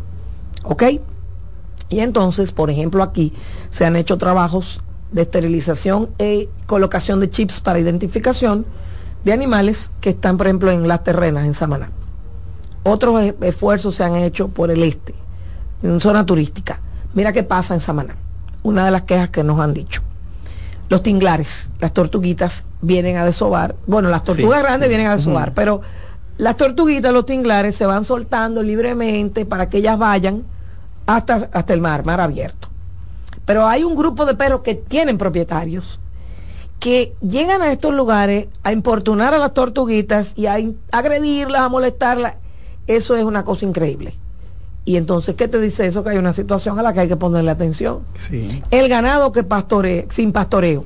¿Ok? 0.68 0.82
Y 1.88 2.00
entonces, 2.00 2.52
por 2.52 2.70
ejemplo, 2.70 3.02
aquí 3.02 3.32
se 3.70 3.84
han 3.84 3.96
hecho 3.96 4.18
trabajos 4.18 4.80
de 5.12 5.22
esterilización 5.22 6.10
e 6.18 6.48
colocación 6.66 7.20
de 7.20 7.30
chips 7.30 7.60
para 7.60 7.78
identificación 7.78 8.66
de 9.24 9.32
animales 9.32 9.92
que 10.00 10.10
están, 10.10 10.36
por 10.36 10.46
ejemplo, 10.46 10.72
en 10.72 10.88
las 10.88 11.04
terrenas, 11.04 11.46
en 11.46 11.54
Samaná. 11.54 11.90
Otros 12.82 13.22
e-, 13.22 13.36
esfuerzos 13.42 13.94
se 13.94 14.04
han 14.04 14.16
hecho 14.16 14.48
por 14.48 14.70
el 14.70 14.82
este, 14.82 15.14
en 15.82 16.00
zona 16.00 16.26
turística. 16.26 16.80
Mira 17.14 17.32
qué 17.32 17.44
pasa 17.44 17.74
en 17.74 17.80
Samaná. 17.80 18.16
Una 18.62 18.84
de 18.84 18.90
las 18.90 19.02
quejas 19.02 19.30
que 19.30 19.44
nos 19.44 19.60
han 19.60 19.74
dicho. 19.74 20.02
Los 20.88 21.02
tinglares, 21.02 21.70
las 21.80 21.92
tortuguitas, 21.92 22.66
vienen 22.80 23.16
a 23.16 23.24
desovar. 23.24 23.76
Bueno, 23.86 24.08
las 24.08 24.24
tortugas 24.24 24.62
grandes 24.62 24.88
vienen 24.88 25.06
a 25.06 25.16
desovar, 25.16 25.54
pero 25.54 25.82
las 26.36 26.56
tortuguitas, 26.56 27.12
los 27.12 27.26
tinglares, 27.26 27.76
se 27.76 27.86
van 27.86 28.04
soltando 28.04 28.62
libremente 28.62 29.46
para 29.46 29.68
que 29.68 29.78
ellas 29.78 29.98
vayan 29.98 30.44
hasta, 31.06 31.48
hasta 31.52 31.72
el 31.72 31.80
mar, 31.80 32.04
mar 32.04 32.20
abierto. 32.20 32.68
Pero 33.44 33.66
hay 33.66 33.84
un 33.84 33.94
grupo 33.94 34.26
de 34.26 34.34
perros 34.34 34.60
que 34.62 34.74
tienen 34.74 35.18
propietarios 35.18 36.00
que 36.78 37.14
llegan 37.20 37.62
a 37.62 37.72
estos 37.72 37.94
lugares 37.94 38.48
a 38.62 38.72
importunar 38.72 39.32
a 39.34 39.38
las 39.38 39.54
tortuguitas 39.54 40.34
y 40.36 40.46
a 40.46 40.56
agredirlas, 40.90 41.62
a 41.62 41.68
molestarlas. 41.68 42.34
Eso 42.86 43.16
es 43.16 43.24
una 43.24 43.44
cosa 43.44 43.64
increíble. 43.64 44.14
Y 44.84 44.96
entonces, 44.96 45.34
¿qué 45.34 45.48
te 45.48 45.60
dice 45.60 45.86
eso? 45.86 46.04
Que 46.04 46.10
hay 46.10 46.18
una 46.18 46.32
situación 46.32 46.78
a 46.78 46.82
la 46.82 46.92
que 46.92 47.00
hay 47.00 47.08
que 47.08 47.16
ponerle 47.16 47.50
atención. 47.50 48.00
El 48.70 48.88
ganado 48.88 49.32
que 49.32 49.42
pastoree, 49.42 50.06
sin 50.10 50.32
pastoreo, 50.32 50.84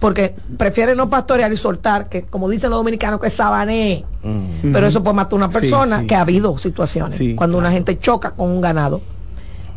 porque 0.00 0.34
prefiere 0.56 0.96
no 0.96 1.08
pastorear 1.08 1.52
y 1.52 1.56
soltar, 1.56 2.08
que 2.08 2.22
como 2.22 2.48
dicen 2.48 2.70
los 2.70 2.80
dominicanos, 2.80 3.20
que 3.20 3.30
sabanee. 3.30 4.04
Mm. 4.22 4.72
Pero 4.72 4.86
eso 4.88 5.02
puede 5.02 5.14
matar 5.14 5.34
a 5.34 5.36
una 5.36 5.48
persona, 5.48 6.06
que 6.06 6.16
ha 6.16 6.22
habido 6.22 6.58
situaciones, 6.58 7.20
cuando 7.36 7.58
una 7.58 7.70
gente 7.70 7.98
choca 7.98 8.32
con 8.32 8.50
un 8.50 8.60
ganado 8.60 9.00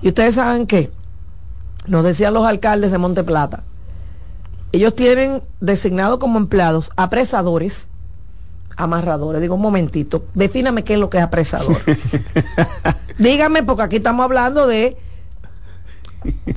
y 0.01 0.07
ustedes 0.09 0.35
saben 0.35 0.67
que 0.67 0.91
nos 1.87 2.03
decían 2.03 2.33
los 2.33 2.45
alcaldes 2.45 2.91
de 2.91 2.97
Monte 2.97 3.23
Plata, 3.23 3.63
ellos 4.71 4.95
tienen 4.95 5.41
designado 5.59 6.19
como 6.19 6.37
empleados 6.37 6.91
apresadores, 6.95 7.89
amarradores. 8.75 9.41
Digo, 9.41 9.55
un 9.55 9.61
momentito, 9.61 10.25
defíname 10.35 10.83
qué 10.83 10.93
es 10.93 10.99
lo 10.99 11.09
que 11.09 11.17
es 11.17 11.23
apresador. 11.23 11.77
Dígame, 13.17 13.63
porque 13.63 13.83
aquí 13.83 13.95
estamos 13.97 14.23
hablando 14.23 14.67
de 14.67 14.97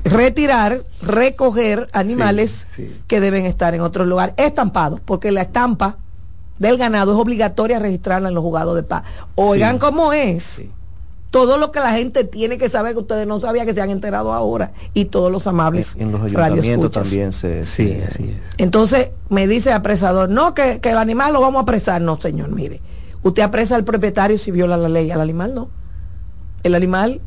retirar, 0.05 0.84
recoger 1.01 1.88
animales 1.93 2.66
que 3.07 3.20
deben 3.20 3.47
estar 3.47 3.74
en 3.74 3.80
otro 3.80 4.05
lugar, 4.05 4.34
estampados, 4.36 5.01
porque 5.01 5.32
la 5.32 5.43
estampa 5.43 5.97
del 6.59 6.76
ganado 6.76 7.12
es 7.12 7.18
obligatoria 7.18 7.78
registrarla 7.78 8.28
en 8.28 8.34
los 8.34 8.43
jugados 8.43 8.76
de 8.76 8.82
paz. 8.82 9.05
Oigan 9.34 9.78
cómo 9.78 10.12
es 10.12 10.64
todo 11.33 11.57
lo 11.57 11.72
que 11.72 11.80
la 11.80 11.93
gente 11.95 12.22
tiene 12.22 12.59
que 12.59 12.68
saber 12.68 12.93
que 12.93 13.01
ustedes 13.01 13.26
no 13.26 13.41
sabían 13.41 13.66
que 13.66 13.74
se 13.74 13.80
han 13.80 13.91
enterado 13.91 14.33
ahora 14.33 14.70
y 14.95 15.07
todos 15.07 15.33
los 15.33 15.49
amables 15.49 15.97
en 15.99 16.12
los 16.12 16.22
ayuntamientos 16.22 16.93
también 16.93 17.33
se, 17.33 17.64
sí, 17.64 18.01
así 18.07 18.37
es 18.39 18.47
entonces 18.59 19.09
me 19.28 19.49
dice 19.49 19.72
apresador 19.72 20.30
no 20.30 20.55
que, 20.55 20.80
el 20.80 20.99
animal 20.99 21.33
lo 21.33 21.41
vamos 21.41 21.59
a 21.59 21.62
apresar 21.62 22.01
no 22.01 22.20
señor 22.20 22.51
mire 22.51 22.80
usted 23.24 23.43
apresa 23.43 23.74
al 23.74 23.83
propietario 23.83 24.39
si 24.39 24.53
viola 24.53 24.76
la 24.76 24.89
ley 24.89 25.11
al 25.11 25.20
animal 25.20 25.55
no 25.55 25.70
el 26.62 26.76
animal 26.76 27.20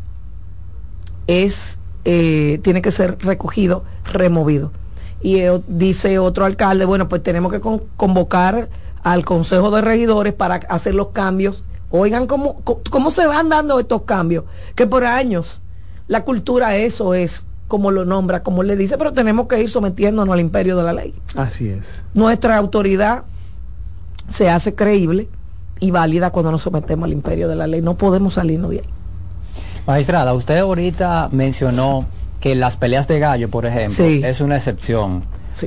es 1.28 1.80
eh, 2.08 2.60
tiene 2.64 2.84
que 2.84 2.92
ser 2.92 3.18
recogido, 3.20 3.84
removido. 4.14 4.72
Y 5.22 5.38
eh, 5.38 5.60
dice 5.68 6.20
otro 6.20 6.46
alcalde, 6.46 6.86
bueno, 6.86 7.10
pues 7.10 7.24
tenemos 7.24 7.52
que 7.52 7.60
convocar 7.60 8.70
al 9.02 9.26
Consejo 9.26 9.72
de 9.72 9.82
Regidores 9.82 10.34
para 10.34 10.56
hacer 10.70 10.94
los 10.94 11.08
cambios. 11.10 11.64
Oigan 11.90 12.28
cómo, 12.28 12.62
cómo 12.90 13.12
se 13.12 13.28
van 13.28 13.50
dando 13.50 13.80
estos 13.80 14.04
cambios, 14.04 14.46
que 14.76 14.88
por 14.88 15.06
años 15.06 15.62
la 16.08 16.24
cultura 16.24 16.76
eso 16.76 17.14
es 17.14 17.46
como 17.68 17.92
lo 17.92 18.06
nombra, 18.06 18.44
como 18.44 18.64
le 18.64 18.76
dice, 18.76 18.98
pero 18.98 19.14
tenemos 19.14 19.48
que 19.48 19.62
ir 19.62 19.70
sometiéndonos 19.70 20.34
al 20.34 20.40
imperio 20.40 20.78
de 20.78 20.84
la 20.84 20.94
ley. 20.94 21.14
Así 21.36 21.70
es. 21.70 22.04
Nuestra 22.14 22.58
autoridad 22.58 23.24
se 24.30 24.50
hace 24.50 24.76
creíble 24.76 25.28
y 25.80 25.92
válida 25.92 26.30
cuando 26.30 26.52
nos 26.52 26.62
sometemos 26.62 27.06
al 27.06 27.14
imperio 27.14 27.48
de 27.48 27.56
la 27.56 27.68
ley. 27.68 27.82
No 27.82 27.96
podemos 27.96 28.36
salirnos 28.36 28.72
de 28.72 28.78
ahí. 28.80 28.90
Magistrada, 29.88 30.34
usted 30.34 30.58
ahorita 30.60 31.30
mencionó 31.32 32.06
que 32.40 32.56
las 32.56 32.78
peleas 32.78 33.08
de 33.08 33.20
gallo, 33.20 33.50
por 33.50 33.66
ejemplo, 33.66 34.06
es 34.06 34.42
una 34.42 34.58
excepción. 34.58 35.24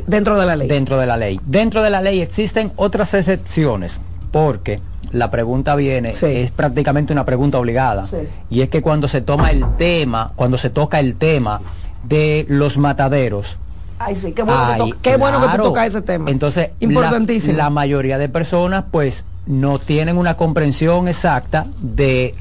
dentro 0.06 0.38
de 0.38 0.46
la 0.46 0.56
ley. 0.56 0.68
Dentro 0.68 0.98
de 0.98 1.06
la 1.06 1.16
ley. 1.16 1.40
Dentro 1.44 1.82
de 1.82 1.90
la 1.90 2.00
ley 2.00 2.20
existen 2.20 2.72
otras 2.76 3.14
excepciones, 3.14 4.00
porque 4.30 4.80
la 5.10 5.30
pregunta 5.30 5.74
viene, 5.74 6.14
es 6.20 6.50
prácticamente 6.50 7.12
una 7.12 7.24
pregunta 7.24 7.58
obligada. 7.58 8.06
Y 8.50 8.62
es 8.62 8.68
que 8.68 8.82
cuando 8.82 9.08
se 9.08 9.20
toma 9.20 9.50
el 9.50 9.64
tema, 9.76 10.32
cuando 10.36 10.58
se 10.58 10.70
toca 10.70 11.00
el 11.00 11.16
tema 11.16 11.60
de 12.04 12.46
los 12.48 12.78
mataderos. 12.78 13.58
Ay, 13.98 14.14
sí, 14.14 14.32
qué 14.32 14.42
bueno, 14.42 14.90
que, 15.02 15.16
bueno 15.16 15.40
que 15.40 15.56
tú 15.56 15.62
tocas 15.64 15.88
ese 15.88 16.02
tema. 16.02 16.30
Entonces, 16.30 16.70
Importantísimo. 16.78 17.56
La, 17.56 17.68
mayoría 17.68 18.16
de 18.16 18.28
personas, 18.28 18.84
pues, 18.90 19.24
no 19.46 19.78
tienen 19.78 20.18
una 20.18 20.36
comprensión 20.36 21.08
exacta 21.08 21.66
de 21.80 22.34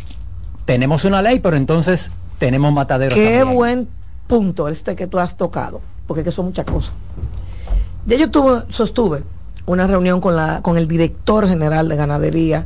tenemos 0.66 1.06
una 1.06 1.22
ley, 1.22 1.40
pero 1.40 1.58
entonces 1.58 2.12
tenemos 2.38 2.72
mataderos. 2.74 3.18
Qué 3.18 3.44
buen 3.44 3.88
punto 4.28 4.68
este 4.68 4.96
que 4.96 5.08
tú 5.08 5.18
has 5.18 5.36
tocado, 5.38 5.82
porque 6.06 6.24
que 6.24 6.32
son 6.32 6.46
muchas 6.46 6.66
cosas. 6.66 6.94
Ya 8.06 8.18
yo 8.18 8.30
tuve, 8.30 8.64
sostuve 8.70 9.24
una 9.68 9.86
reunión 9.86 10.22
con, 10.22 10.36
la, 10.36 10.62
con 10.64 10.78
el 10.78 10.88
director 10.88 11.48
general 11.48 11.90
de 11.90 11.96
ganadería, 11.98 12.66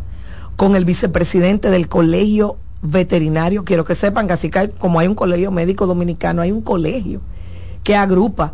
con 0.56 0.76
el 0.76 0.86
vicepresidente 0.86 1.70
del 1.70 1.89
colegio 1.89 2.58
veterinario. 2.82 3.66
Quiero 3.66 3.84
que 3.84 3.95
sepan 3.95 4.28
que 4.28 4.34
así 4.34 4.49
que 4.49 4.70
como 4.70 4.99
hay 4.99 5.08
un 5.08 5.16
colegio 5.16 5.52
médico 5.52 5.88
dominicano, 5.88 6.41
hay 6.41 6.52
un 6.52 6.62
colegio 6.62 7.20
que 7.84 7.95
agrupa 7.95 8.54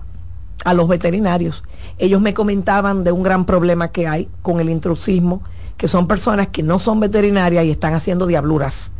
a 0.63 0.73
los 0.73 0.87
veterinarios. 0.87 1.63
Ellos 1.97 2.21
me 2.21 2.33
comentaban 2.33 3.03
de 3.03 3.11
un 3.11 3.21
gran 3.21 3.45
problema 3.45 3.89
que 3.89 4.07
hay 4.07 4.29
con 4.41 4.59
el 4.61 4.69
intrusismo, 4.69 5.43
que 5.75 5.89
son 5.89 6.07
personas 6.07 6.47
que 6.47 6.63
no 6.63 6.79
son 6.79 7.01
veterinarias 7.01 7.65
y 7.65 7.71
están 7.71 7.93
haciendo 7.93 8.25
diabluras, 8.25 8.91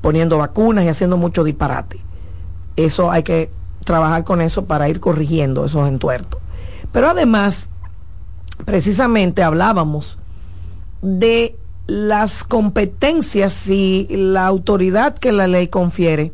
poniendo 0.00 0.38
vacunas 0.38 0.84
y 0.84 0.88
haciendo 0.88 1.16
mucho 1.16 1.44
disparate. 1.44 2.00
Eso 2.76 3.12
hay 3.12 3.22
que 3.22 3.50
trabajar 3.84 4.24
con 4.24 4.40
eso 4.40 4.64
para 4.64 4.88
ir 4.88 4.98
corrigiendo 4.98 5.64
esos 5.64 5.88
entuertos. 5.88 6.40
Pero 6.92 7.08
además, 7.08 7.70
precisamente 8.64 9.42
hablábamos 9.42 10.18
de 11.02 11.56
las 11.86 12.44
competencias 12.44 13.68
y 13.68 14.06
la 14.10 14.46
autoridad 14.46 15.16
que 15.16 15.32
la 15.32 15.46
ley 15.46 15.68
confiere 15.68 16.32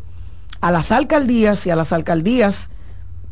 a 0.60 0.70
las 0.70 0.90
alcaldías 0.90 1.66
y 1.66 1.70
a 1.70 1.76
las 1.76 1.92
alcaldías 1.92 2.70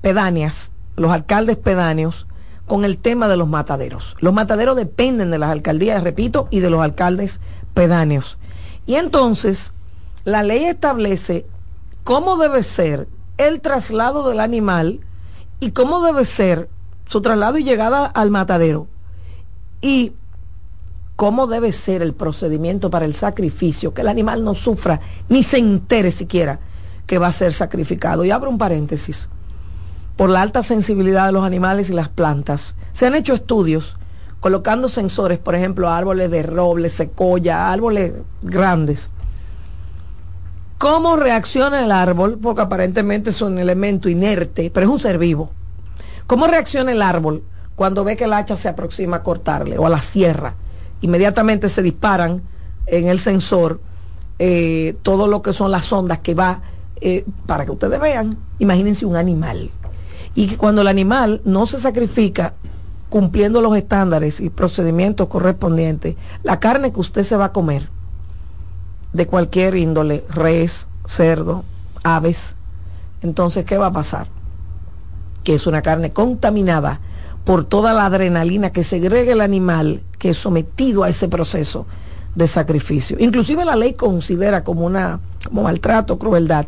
pedáneas, 0.02 0.72
los 0.96 1.10
alcaldes 1.10 1.56
pedáneos, 1.56 2.26
con 2.66 2.84
el 2.84 2.98
tema 2.98 3.28
de 3.28 3.36
los 3.36 3.48
mataderos. 3.48 4.16
Los 4.20 4.32
mataderos 4.32 4.76
dependen 4.76 5.30
de 5.30 5.38
las 5.38 5.50
alcaldías, 5.50 6.02
repito, 6.02 6.48
y 6.50 6.60
de 6.60 6.70
los 6.70 6.80
alcaldes 6.80 7.40
pedáneos. 7.74 8.38
Y 8.86 8.94
entonces, 8.94 9.72
la 10.24 10.42
ley 10.42 10.64
establece 10.64 11.46
cómo 12.04 12.36
debe 12.36 12.62
ser 12.62 13.08
el 13.38 13.60
traslado 13.60 14.28
del 14.28 14.40
animal 14.40 15.00
y 15.60 15.72
cómo 15.72 16.04
debe 16.04 16.24
ser 16.24 16.68
su 17.06 17.20
traslado 17.20 17.58
y 17.58 17.64
llegada 17.64 18.06
al 18.06 18.30
matadero. 18.30 18.86
Y 19.80 20.12
cómo 21.16 21.46
debe 21.46 21.72
ser 21.72 22.02
el 22.02 22.14
procedimiento 22.14 22.90
para 22.90 23.04
el 23.04 23.14
sacrificio, 23.14 23.94
que 23.94 24.00
el 24.00 24.08
animal 24.08 24.44
no 24.44 24.54
sufra 24.54 25.00
ni 25.28 25.42
se 25.42 25.58
entere 25.58 26.10
siquiera 26.10 26.58
que 27.06 27.18
va 27.18 27.28
a 27.28 27.32
ser 27.32 27.52
sacrificado. 27.52 28.24
Y 28.24 28.30
abro 28.30 28.50
un 28.50 28.58
paréntesis. 28.58 29.28
Por 30.16 30.30
la 30.30 30.42
alta 30.42 30.62
sensibilidad 30.62 31.26
de 31.26 31.32
los 31.32 31.44
animales 31.44 31.90
y 31.90 31.92
las 31.92 32.08
plantas, 32.08 32.74
se 32.92 33.06
han 33.06 33.14
hecho 33.14 33.34
estudios 33.34 33.96
colocando 34.40 34.88
sensores, 34.88 35.38
por 35.38 35.54
ejemplo, 35.54 35.88
árboles 35.88 36.30
de 36.30 36.42
roble, 36.42 36.88
secoya, 36.88 37.72
árboles 37.72 38.12
grandes. 38.42 39.10
¿Cómo 40.78 41.14
reacciona 41.14 41.84
el 41.84 41.92
árbol? 41.92 42.38
Porque 42.42 42.62
aparentemente 42.62 43.30
es 43.30 43.40
un 43.40 43.58
elemento 43.58 44.08
inerte, 44.08 44.70
pero 44.74 44.86
es 44.86 44.92
un 44.92 44.98
ser 44.98 45.18
vivo. 45.18 45.52
¿Cómo 46.32 46.46
reacciona 46.46 46.92
el 46.92 47.02
árbol 47.02 47.44
cuando 47.74 48.04
ve 48.04 48.16
que 48.16 48.24
el 48.24 48.32
hacha 48.32 48.56
se 48.56 48.66
aproxima 48.66 49.18
a 49.18 49.22
cortarle 49.22 49.76
o 49.76 49.84
a 49.84 49.90
la 49.90 50.00
sierra? 50.00 50.54
inmediatamente 51.02 51.68
se 51.68 51.82
disparan 51.82 52.42
en 52.86 53.06
el 53.06 53.20
sensor 53.20 53.82
eh, 54.38 54.96
todo 55.02 55.26
lo 55.26 55.42
que 55.42 55.52
son 55.52 55.70
las 55.70 55.92
ondas 55.92 56.20
que 56.20 56.32
va 56.32 56.62
eh, 57.02 57.26
para 57.44 57.66
que 57.66 57.72
ustedes 57.72 58.00
vean. 58.00 58.38
Imagínense 58.60 59.04
un 59.04 59.16
animal. 59.16 59.70
Y 60.34 60.56
cuando 60.56 60.80
el 60.80 60.88
animal 60.88 61.42
no 61.44 61.66
se 61.66 61.78
sacrifica 61.78 62.54
cumpliendo 63.10 63.60
los 63.60 63.76
estándares 63.76 64.40
y 64.40 64.48
procedimientos 64.48 65.28
correspondientes, 65.28 66.16
la 66.44 66.58
carne 66.58 66.94
que 66.94 67.00
usted 67.00 67.24
se 67.24 67.36
va 67.36 67.44
a 67.46 67.52
comer, 67.52 67.90
de 69.12 69.26
cualquier 69.26 69.74
índole, 69.74 70.24
res, 70.30 70.88
cerdo, 71.04 71.62
aves, 72.02 72.56
entonces, 73.20 73.66
¿qué 73.66 73.76
va 73.76 73.88
a 73.88 73.92
pasar? 73.92 74.28
Que 75.44 75.54
es 75.54 75.66
una 75.66 75.82
carne 75.82 76.10
contaminada 76.10 77.00
por 77.44 77.64
toda 77.64 77.92
la 77.92 78.06
adrenalina 78.06 78.70
que 78.70 78.84
segrega 78.84 79.32
el 79.32 79.40
animal 79.40 80.02
que 80.18 80.30
es 80.30 80.38
sometido 80.38 81.02
a 81.02 81.08
ese 81.08 81.28
proceso 81.28 81.86
de 82.34 82.46
sacrificio. 82.46 83.16
Inclusive 83.18 83.64
la 83.64 83.76
ley 83.76 83.94
considera 83.94 84.64
como 84.64 84.86
una 84.86 85.20
como 85.44 85.64
maltrato, 85.64 86.18
crueldad, 86.18 86.66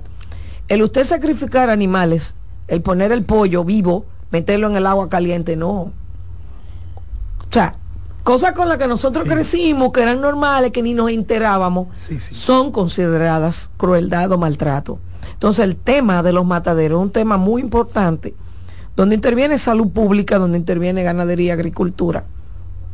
el 0.69 0.83
usted 0.83 1.05
sacrificar 1.05 1.71
animales, 1.71 2.35
el 2.69 2.83
poner 2.83 3.13
el 3.13 3.25
pollo 3.25 3.65
vivo, 3.65 4.07
meterlo 4.31 4.67
en 4.67 4.77
el 4.77 4.87
agua 4.87 5.09
caliente, 5.09 5.57
no. 5.57 5.71
O 5.71 5.93
sea, 7.51 7.77
cosas 8.25 8.53
con 8.53 8.69
las 8.69 8.79
que 8.79 8.89
nosotros 8.89 9.25
crecimos, 9.25 9.93
que 9.93 10.03
eran 10.03 10.21
normales, 10.21 10.73
que 10.73 10.83
ni 10.83 10.93
nos 10.93 11.11
enterábamos, 11.11 11.89
son 12.33 12.73
consideradas 12.73 13.71
crueldad 13.77 14.33
o 14.33 14.39
maltrato. 14.39 14.99
Entonces 15.33 15.65
el 15.65 15.77
tema 15.77 16.23
de 16.23 16.33
los 16.33 16.45
mataderos 16.45 16.99
es 16.99 17.03
un 17.05 17.13
tema 17.13 17.37
muy 17.37 17.63
importante 17.63 18.35
donde 18.97 19.15
interviene 19.15 19.59
salud 19.59 19.91
pública, 19.91 20.39
donde 20.39 20.59
interviene 20.59 21.03
ganadería, 21.03 21.55
agricultura. 21.55 22.25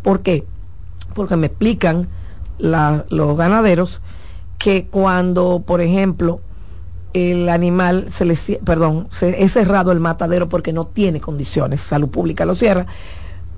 ¿Por 0.02 0.20
qué? 0.22 0.44
Porque 1.14 1.36
me 1.36 1.46
explican 1.46 2.08
los 2.58 3.36
ganaderos 3.36 4.00
que 4.58 4.86
cuando, 4.86 5.62
por 5.66 5.80
ejemplo, 5.80 6.40
el 7.12 7.48
animal 7.48 8.06
se 8.10 8.24
le, 8.24 8.36
perdón, 8.64 9.08
se, 9.10 9.42
es 9.42 9.52
cerrado 9.52 9.92
el 9.92 10.00
matadero 10.00 10.48
porque 10.48 10.72
no 10.72 10.86
tiene 10.86 11.20
condiciones, 11.20 11.80
salud 11.80 12.08
pública 12.08 12.44
lo 12.44 12.54
cierra, 12.54 12.86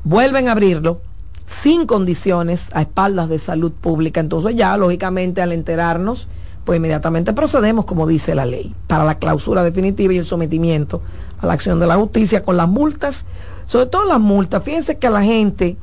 vuelven 0.05 0.49
a 0.49 0.53
abrirlo 0.53 1.01
sin 1.45 1.86
condiciones 1.86 2.70
a 2.72 2.82
espaldas 2.82 3.28
de 3.28 3.38
salud 3.38 3.72
pública. 3.72 4.20
Entonces 4.20 4.57
ya, 4.57 4.76
lógicamente, 4.76 5.43
al 5.43 5.53
enterarnos, 5.53 6.28
pues 6.64 6.76
inmediatamente 6.76 7.32
procedemos 7.32 7.84
como 7.84 8.06
dice 8.06 8.34
la 8.34 8.46
ley, 8.46 8.74
para 8.86 9.04
la 9.04 9.16
clausura 9.16 9.62
definitiva 9.64 10.12
y 10.12 10.18
el 10.18 10.24
sometimiento 10.24 11.02
a 11.40 11.46
la 11.46 11.54
acción 11.54 11.80
de 11.80 11.86
la 11.86 11.96
justicia 11.96 12.42
con 12.42 12.56
las 12.56 12.68
multas, 12.68 13.26
sobre 13.64 13.86
todo 13.86 14.04
las 14.04 14.20
multas. 14.20 14.62
Fíjense 14.62 14.98
que 14.98 15.08
a 15.08 15.10
la 15.10 15.22
gente 15.22 15.76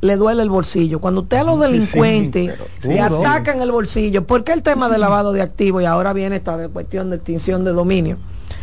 le 0.00 0.16
duele 0.16 0.42
el 0.42 0.50
bolsillo. 0.50 1.00
Cuando 1.00 1.22
usted 1.22 1.38
a 1.38 1.44
los 1.44 1.60
delincuentes 1.60 2.54
le 2.82 3.00
atacan 3.00 3.60
el 3.60 3.72
bolsillo, 3.72 4.26
porque 4.26 4.52
el 4.52 4.62
tema 4.62 4.88
de 4.88 4.98
lavado 4.98 5.32
de 5.32 5.42
activos 5.42 5.82
y 5.82 5.86
ahora 5.86 6.12
viene 6.12 6.36
esta 6.36 6.68
cuestión 6.68 7.10
de 7.10 7.16
extinción 7.16 7.64
de 7.64 7.72
dominio, 7.72 8.16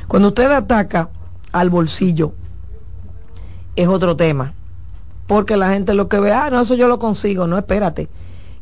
cuando 0.08 0.30
usted 0.30 0.52
ataca 0.52 1.10
al 1.52 1.70
bolsillo, 1.70 2.34
es 3.76 3.88
otro 3.88 4.16
tema. 4.16 4.54
Porque 5.28 5.56
la 5.56 5.70
gente 5.70 5.94
lo 5.94 6.10
que 6.10 6.20
ve, 6.20 6.34
ah, 6.34 6.50
no, 6.52 6.62
eso 6.62 6.76
yo 6.76 6.88
lo 6.88 7.00
consigo, 7.00 7.48
no, 7.48 7.58
espérate. 7.58 8.10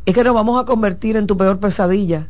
Es 0.05 0.13
que 0.13 0.23
nos 0.23 0.33
vamos 0.33 0.61
a 0.61 0.65
convertir 0.65 1.17
en 1.17 1.27
tu 1.27 1.37
peor 1.37 1.59
pesadilla 1.59 2.27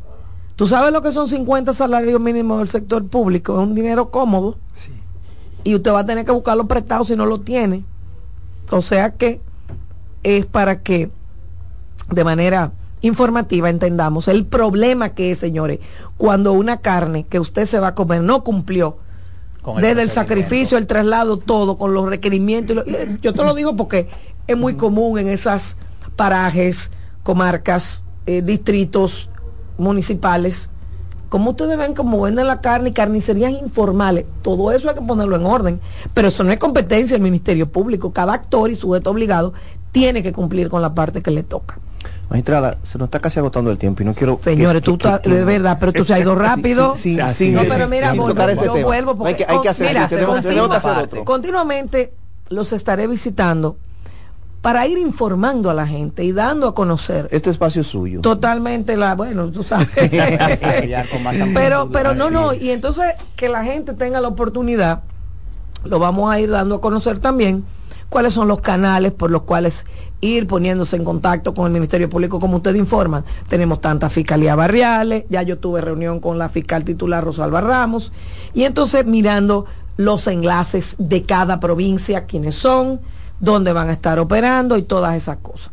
¿Tú 0.56 0.66
sabes 0.66 0.92
lo 0.92 1.00
que 1.02 1.12
son 1.12 1.28
50 1.28 1.72
salarios 1.72 2.20
mínimos 2.20 2.58
del 2.58 2.68
sector 2.68 3.06
público? 3.06 3.54
Es 3.54 3.66
un 3.66 3.74
dinero 3.74 4.10
cómodo. 4.10 4.58
Y 5.64 5.74
usted 5.74 5.92
va 5.92 6.00
a 6.00 6.06
tener 6.06 6.24
que 6.24 6.32
buscarlo 6.32 6.66
prestado 6.66 7.04
si 7.04 7.16
no 7.16 7.26
lo 7.26 7.40
tiene. 7.40 7.84
O 8.70 8.82
sea 8.82 9.14
que 9.14 9.40
es 10.22 10.46
para 10.46 10.82
que 10.82 11.10
de 12.10 12.24
manera 12.24 12.72
informativa 13.00 13.68
entendamos 13.68 14.28
el 14.28 14.46
problema 14.46 15.10
que 15.10 15.32
es, 15.32 15.38
señores, 15.38 15.80
cuando 16.16 16.52
una 16.52 16.78
carne 16.78 17.24
que 17.24 17.40
usted 17.40 17.66
se 17.66 17.80
va 17.80 17.88
a 17.88 17.94
comer 17.94 18.22
no 18.22 18.44
cumplió 18.44 18.98
desde 19.80 20.02
el 20.02 20.10
sacrificio, 20.10 20.76
el 20.76 20.86
traslado, 20.86 21.36
todo, 21.36 21.78
con 21.78 21.94
los 21.94 22.08
requerimientos. 22.08 22.84
yo 23.20 23.32
te 23.32 23.44
lo 23.44 23.54
digo 23.54 23.76
porque 23.76 24.08
es 24.46 24.56
muy 24.56 24.74
común 24.74 25.18
en 25.18 25.28
esas 25.28 25.76
parajes, 26.16 26.90
comarcas, 27.22 28.02
eh, 28.26 28.42
distritos 28.42 29.28
municipales 29.78 30.68
como 31.32 31.52
ustedes 31.52 31.78
ven 31.78 31.94
como 31.94 32.20
venden 32.20 32.46
la 32.46 32.60
carne 32.60 32.90
y 32.90 32.92
carnicerías 32.92 33.52
informales, 33.52 34.26
todo 34.42 34.70
eso 34.70 34.90
hay 34.90 34.94
que 34.94 35.00
ponerlo 35.00 35.34
en 35.34 35.46
orden, 35.46 35.80
pero 36.12 36.28
eso 36.28 36.44
no 36.44 36.52
es 36.52 36.58
competencia 36.58 37.14
del 37.14 37.22
Ministerio 37.22 37.72
Público, 37.72 38.12
cada 38.12 38.34
actor 38.34 38.70
y 38.70 38.76
sujeto 38.76 39.08
obligado 39.08 39.54
tiene 39.92 40.22
que 40.22 40.30
cumplir 40.34 40.68
con 40.68 40.82
la 40.82 40.94
parte 40.94 41.22
que 41.22 41.30
le 41.30 41.42
toca. 41.42 41.78
Magistrada, 42.28 42.76
se 42.82 42.98
nos 42.98 43.06
está 43.06 43.18
casi 43.20 43.38
agotando 43.38 43.70
el 43.70 43.78
tiempo 43.78 44.02
y 44.02 44.04
no 44.04 44.12
quiero... 44.12 44.40
Señores, 44.42 44.82
tú 44.82 44.92
estás, 44.92 45.22
de 45.22 45.42
verdad, 45.42 45.78
pero 45.80 45.94
tú 45.94 46.04
se 46.04 46.12
has 46.12 46.20
ido 46.20 46.34
rápido. 46.38 46.96
Sí, 46.96 47.16
sí, 47.28 47.34
sí, 47.34 47.50
no, 47.52 47.62
pero 47.66 47.88
mira, 47.88 48.12
este 48.12 48.66
yo 48.66 48.74
tema. 48.74 48.84
vuelvo 48.84 49.16
porque 49.16 49.30
hay 49.30 49.36
que, 49.36 49.46
hay 49.48 49.60
que 49.62 49.68
hacer 49.70 49.88
mira, 49.88 50.04
así, 50.04 50.14
tenemos, 50.16 50.42
tenemos 50.42 50.68
que 50.68 50.76
hacer 50.76 51.04
otro. 51.04 51.24
continuamente 51.24 52.12
los 52.50 52.74
estaré 52.74 53.06
visitando 53.06 53.78
para 54.62 54.86
ir 54.86 54.96
informando 54.96 55.68
a 55.70 55.74
la 55.74 55.86
gente 55.86 56.24
y 56.24 56.32
dando 56.32 56.68
a 56.68 56.74
conocer 56.74 57.28
Este 57.32 57.50
espacio 57.50 57.82
es 57.82 57.88
suyo. 57.88 58.20
totalmente 58.20 58.96
la, 58.96 59.16
bueno, 59.16 59.50
tú 59.50 59.64
sabes. 59.64 59.88
pero, 61.54 61.90
pero 61.90 62.14
no, 62.14 62.30
no, 62.30 62.54
y 62.54 62.70
entonces 62.70 63.14
que 63.36 63.48
la 63.48 63.64
gente 63.64 63.92
tenga 63.92 64.20
la 64.20 64.28
oportunidad, 64.28 65.02
lo 65.84 65.98
vamos 65.98 66.32
a 66.32 66.38
ir 66.38 66.50
dando 66.50 66.76
a 66.76 66.80
conocer 66.80 67.18
también 67.18 67.64
cuáles 68.08 68.34
son 68.34 68.46
los 68.46 68.60
canales 68.60 69.10
por 69.10 69.30
los 69.30 69.42
cuales 69.42 69.84
ir 70.20 70.46
poniéndose 70.46 70.94
en 70.94 71.02
contacto 71.02 71.54
con 71.54 71.66
el 71.66 71.72
Ministerio 71.72 72.08
Público, 72.08 72.38
como 72.38 72.58
ustedes 72.58 72.76
informan. 72.76 73.24
Tenemos 73.48 73.80
tantas 73.80 74.12
fiscalías 74.12 74.56
barriales, 74.56 75.24
ya 75.28 75.42
yo 75.42 75.58
tuve 75.58 75.80
reunión 75.80 76.20
con 76.20 76.38
la 76.38 76.48
fiscal 76.48 76.84
titular 76.84 77.24
Rosalba 77.24 77.60
Ramos, 77.60 78.12
y 78.54 78.62
entonces 78.62 79.04
mirando 79.06 79.66
los 79.96 80.28
enlaces 80.28 80.94
de 80.98 81.24
cada 81.24 81.58
provincia, 81.58 82.26
quiénes 82.26 82.54
son, 82.54 83.00
dónde 83.42 83.72
van 83.74 83.90
a 83.90 83.92
estar 83.92 84.18
operando 84.20 84.78
y 84.78 84.82
todas 84.82 85.14
esas 85.16 85.36
cosas. 85.38 85.70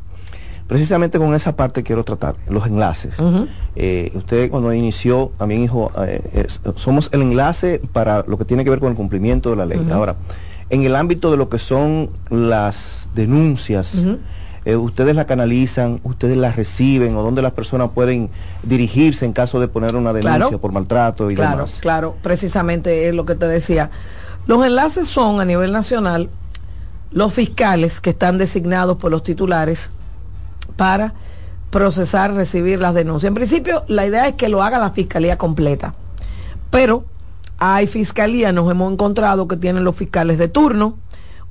Precisamente 0.67 1.17
con 1.17 1.34
esa 1.34 1.55
parte 1.55 1.82
quiero 1.84 2.03
tratar, 2.03 2.36
los 2.49 2.65
enlaces. 2.67 3.15
Eh, 3.76 4.11
usted 4.15 4.49
cuando 4.51 4.74
inició, 4.74 5.32
también 5.38 5.61
dijo, 5.61 5.91
eh, 6.05 6.22
es- 6.34 6.59
somos 6.76 7.09
el 7.13 7.22
enlace 7.22 7.82
para 7.93 8.24
lo 8.28 8.38
que 8.38 8.45
tiene 8.45 8.63
que 8.63 8.70
ver 8.70 8.80
con 8.80 8.89
el 8.89 8.95
cumplimiento 8.97 9.49
de 9.51 9.55
la 9.55 9.65
ley. 9.65 9.88
Ahora, 9.91 10.15
en 10.70 10.84
el 10.84 10.95
ámbito 10.95 11.32
de 11.32 11.38
lo 11.38 11.47
que 11.49 11.57
son 11.59 12.09
las 12.30 13.09
denuncias, 13.15 13.95
eh, 14.65 14.76
ustedes 14.76 15.15
la 15.15 15.26
canalizan, 15.26 16.01
ustedes 16.03 16.38
la 16.38 16.51
reciben 16.51 17.15
o 17.15 17.24
dónde 17.24 17.41
las 17.41 17.53
personas 17.53 17.89
pueden 17.95 18.30
dirigirse 18.61 19.26
en 19.26 19.34
caso 19.34 19.59
de 19.59 19.67
poner 19.67 19.95
una 19.95 20.11
denuncia 20.13 20.38
Claro. 20.47 20.59
por 20.59 20.72
maltrato 20.72 21.32
y 21.32 21.36
Claro, 21.36 21.51
demás. 21.57 21.78
claro, 21.82 22.15
precisamente 22.22 23.07
es 23.09 23.15
lo 23.15 23.26
que 23.26 23.36
te 23.36 23.47
decía. 23.47 23.89
Los 24.45 24.63
enlaces 24.65 25.07
son 25.07 25.39
a 25.39 25.45
nivel 25.45 25.72
nacional 25.72 26.30
los 27.12 27.34
fiscales 27.34 28.01
que 28.01 28.12
están 28.12 28.38
designados 28.38 28.97
por 28.97 29.12
los 29.12 29.24
titulares 29.24 29.91
para 30.76 31.14
procesar, 31.70 32.34
recibir 32.34 32.80
las 32.80 32.93
denuncias. 32.93 33.28
En 33.28 33.36
principio, 33.36 33.84
la 33.88 34.05
idea 34.05 34.28
es 34.28 34.36
que 34.36 34.49
lo 34.49 34.64
haga 34.64 34.80
la 34.80 34.91
fiscalía 34.91 35.38
completa, 35.38 35.93
pero 36.70 37.05
hay 37.57 37.88
fiscalías, 37.88 38.53
nos 38.53 38.70
hemos 38.72 38.91
encontrado 38.91 39.47
que 39.47 39.57
tienen 39.57 39.84
los 39.84 39.95
fiscales 39.95 40.38
de 40.38 40.47
turno, 40.47 40.97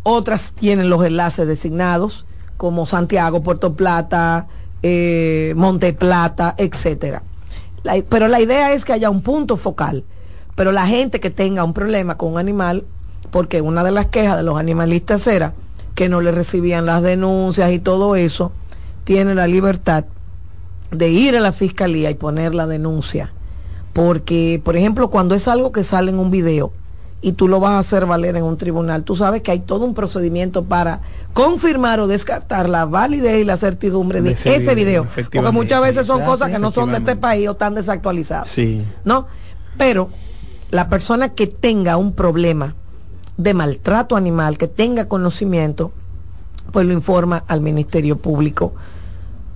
otras 0.02 0.52
tienen 0.52 0.90
los 0.90 1.04
enlaces 1.04 1.46
designados, 1.46 2.24
como 2.56 2.86
Santiago, 2.86 3.42
Puerto 3.42 3.74
Plata, 3.74 4.48
eh, 4.82 5.52
Monte 5.56 5.92
Plata, 5.92 6.54
etcétera. 6.56 7.22
Pero 8.08 8.28
la 8.28 8.40
idea 8.40 8.72
es 8.72 8.84
que 8.84 8.92
haya 8.92 9.10
un 9.10 9.22
punto 9.22 9.56
focal. 9.56 10.04
Pero 10.54 10.72
la 10.72 10.86
gente 10.86 11.20
que 11.20 11.30
tenga 11.30 11.62
un 11.62 11.72
problema 11.72 12.16
con 12.16 12.32
un 12.32 12.38
animal, 12.38 12.84
porque 13.30 13.60
una 13.60 13.84
de 13.84 13.92
las 13.92 14.06
quejas 14.06 14.36
de 14.36 14.42
los 14.42 14.58
animalistas 14.58 15.26
era 15.26 15.54
que 15.94 16.08
no 16.08 16.20
le 16.20 16.30
recibían 16.30 16.86
las 16.86 17.02
denuncias 17.02 17.72
y 17.72 17.78
todo 17.78 18.16
eso, 18.16 18.52
tiene 19.04 19.34
la 19.34 19.46
libertad 19.46 20.04
de 20.90 21.08
ir 21.08 21.36
a 21.36 21.40
la 21.40 21.52
fiscalía 21.52 22.10
y 22.10 22.14
poner 22.14 22.54
la 22.54 22.66
denuncia. 22.66 23.32
Porque, 23.92 24.60
por 24.64 24.76
ejemplo, 24.76 25.10
cuando 25.10 25.34
es 25.34 25.48
algo 25.48 25.72
que 25.72 25.82
sale 25.82 26.10
en 26.10 26.18
un 26.18 26.30
video 26.30 26.72
y 27.20 27.32
tú 27.32 27.48
lo 27.48 27.58
vas 27.58 27.72
a 27.72 27.78
hacer 27.80 28.06
valer 28.06 28.36
en 28.36 28.44
un 28.44 28.56
tribunal, 28.56 29.02
tú 29.02 29.16
sabes 29.16 29.42
que 29.42 29.50
hay 29.50 29.58
todo 29.58 29.84
un 29.84 29.94
procedimiento 29.94 30.64
para 30.64 31.00
confirmar 31.32 31.98
o 31.98 32.06
descartar 32.06 32.68
la 32.68 32.84
validez 32.84 33.40
y 33.40 33.44
la 33.44 33.56
certidumbre 33.56 34.20
de, 34.22 34.28
De 34.28 34.34
ese 34.34 34.54
ese 34.54 34.74
video, 34.76 35.02
video. 35.02 35.14
Porque 35.14 35.40
muchas 35.50 35.82
veces 35.82 36.06
son 36.06 36.22
cosas 36.22 36.50
que 36.50 36.60
no 36.60 36.70
son 36.70 36.92
de 36.92 36.98
este 36.98 37.16
país 37.16 37.48
o 37.48 37.52
están 37.52 37.74
desactualizadas. 37.74 38.48
Sí. 38.48 38.84
¿no? 39.04 39.26
Pero 39.76 40.10
la 40.70 40.88
persona 40.88 41.30
que 41.30 41.48
tenga 41.48 41.96
un 41.96 42.12
problema 42.12 42.76
de 43.38 43.54
maltrato 43.54 44.16
animal, 44.16 44.58
que 44.58 44.68
tenga 44.68 45.06
conocimiento, 45.08 45.92
pues 46.72 46.86
lo 46.86 46.92
informa 46.92 47.44
al 47.48 47.60
Ministerio 47.62 48.18
Público, 48.18 48.74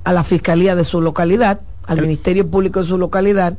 a 0.04 0.12
la 0.12 0.24
Fiscalía 0.24 0.74
de 0.74 0.84
su 0.84 1.00
localidad, 1.02 1.60
al 1.86 1.98
El- 1.98 2.04
Ministerio 2.04 2.48
Público 2.48 2.80
de 2.80 2.86
su 2.86 2.96
localidad, 2.96 3.58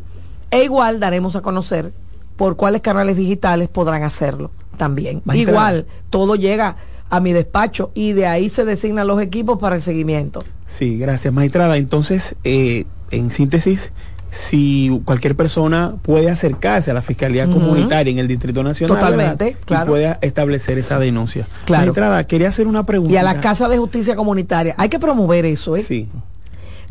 e 0.49 0.63
igual 0.63 0.99
daremos 0.99 1.35
a 1.35 1.41
conocer 1.41 1.93
por 2.37 2.55
cuáles 2.55 2.81
canales 2.81 3.17
digitales 3.17 3.69
podrán 3.69 4.03
hacerlo 4.03 4.49
también. 4.77 5.21
Igual, 5.33 5.85
todo 6.09 6.35
llega 6.35 6.77
a 7.09 7.19
mi 7.19 7.31
despacho 7.33 7.91
y 7.93 8.13
de 8.13 8.25
ahí 8.25 8.49
se 8.49 8.65
designan 8.65 9.05
los 9.05 9.21
equipos 9.21 9.59
para 9.59 9.75
el 9.75 9.81
seguimiento. 9.83 10.43
Sí, 10.67 10.97
gracias, 10.97 11.31
magistrada. 11.33 11.77
Entonces, 11.77 12.35
eh, 12.43 12.85
en 13.11 13.29
síntesis, 13.29 13.91
si 14.33 15.01
cualquier 15.05 15.35
persona 15.35 15.95
puede 16.01 16.29
acercarse 16.29 16.91
a 16.91 16.93
la 16.93 17.01
Fiscalía. 17.01 17.45
Comunitaria 17.45 18.11
en 18.11 18.19
el 18.19 18.27
Distrito 18.27 18.63
Nacional 18.63 18.97
Totalmente, 18.97 19.45
¿verdad? 19.45 19.59
claro. 19.65 19.85
y 19.85 19.89
puede 19.89 20.17
establecer 20.21 20.77
esa 20.77 20.99
denuncia. 20.99 21.47
Claro. 21.65 21.83
Magistrada, 21.83 22.25
quería 22.25 22.47
hacer 22.47 22.67
una 22.67 22.85
pregunta. 22.85 23.13
Y 23.13 23.17
a 23.17 23.23
las 23.23 23.35
casas 23.35 23.69
de 23.69 23.77
justicia 23.77 24.15
comunitaria. 24.15 24.75
Hay 24.77 24.89
que 24.89 24.99
promover 24.99 25.45
eso, 25.45 25.75
¿eh? 25.75 25.83
Sí, 25.83 26.09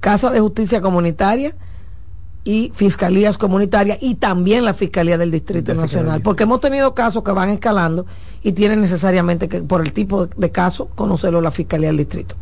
Casa 0.01 0.31
de 0.31 0.41
Justicia 0.41 0.81
Comunitaria 0.81 1.55
y 2.45 2.73
Fiscalías 2.75 3.39
Comunitarias 3.39 3.99
y 4.01 4.17
también 4.17 4.65
la 4.65 4.75
Fiscalía 4.75 5.17
del 5.17 5.31
Distrito 5.31 5.73
De 5.73 5.77
la 5.77 5.83
Fiscalía 5.83 6.03
Nacional. 6.03 6.23
Porque 6.23 6.43
hemos 6.43 6.61
tenido 6.61 6.93
casos 6.95 7.23
que 7.23 7.31
van 7.31 7.51
escalando 7.51 8.05
y 8.43 8.53
tienen 8.53 8.81
necesariamente 8.81 9.49
que, 9.49 9.63
por 9.63 9.81
el 9.81 9.93
tipo 9.93 10.27
de 10.27 10.51
caso, 10.51 10.89
conocerlo 10.95 11.41
la 11.41 11.53
Fiscalía 11.53 11.89
del 11.89 11.99
Distrito. 11.99 12.35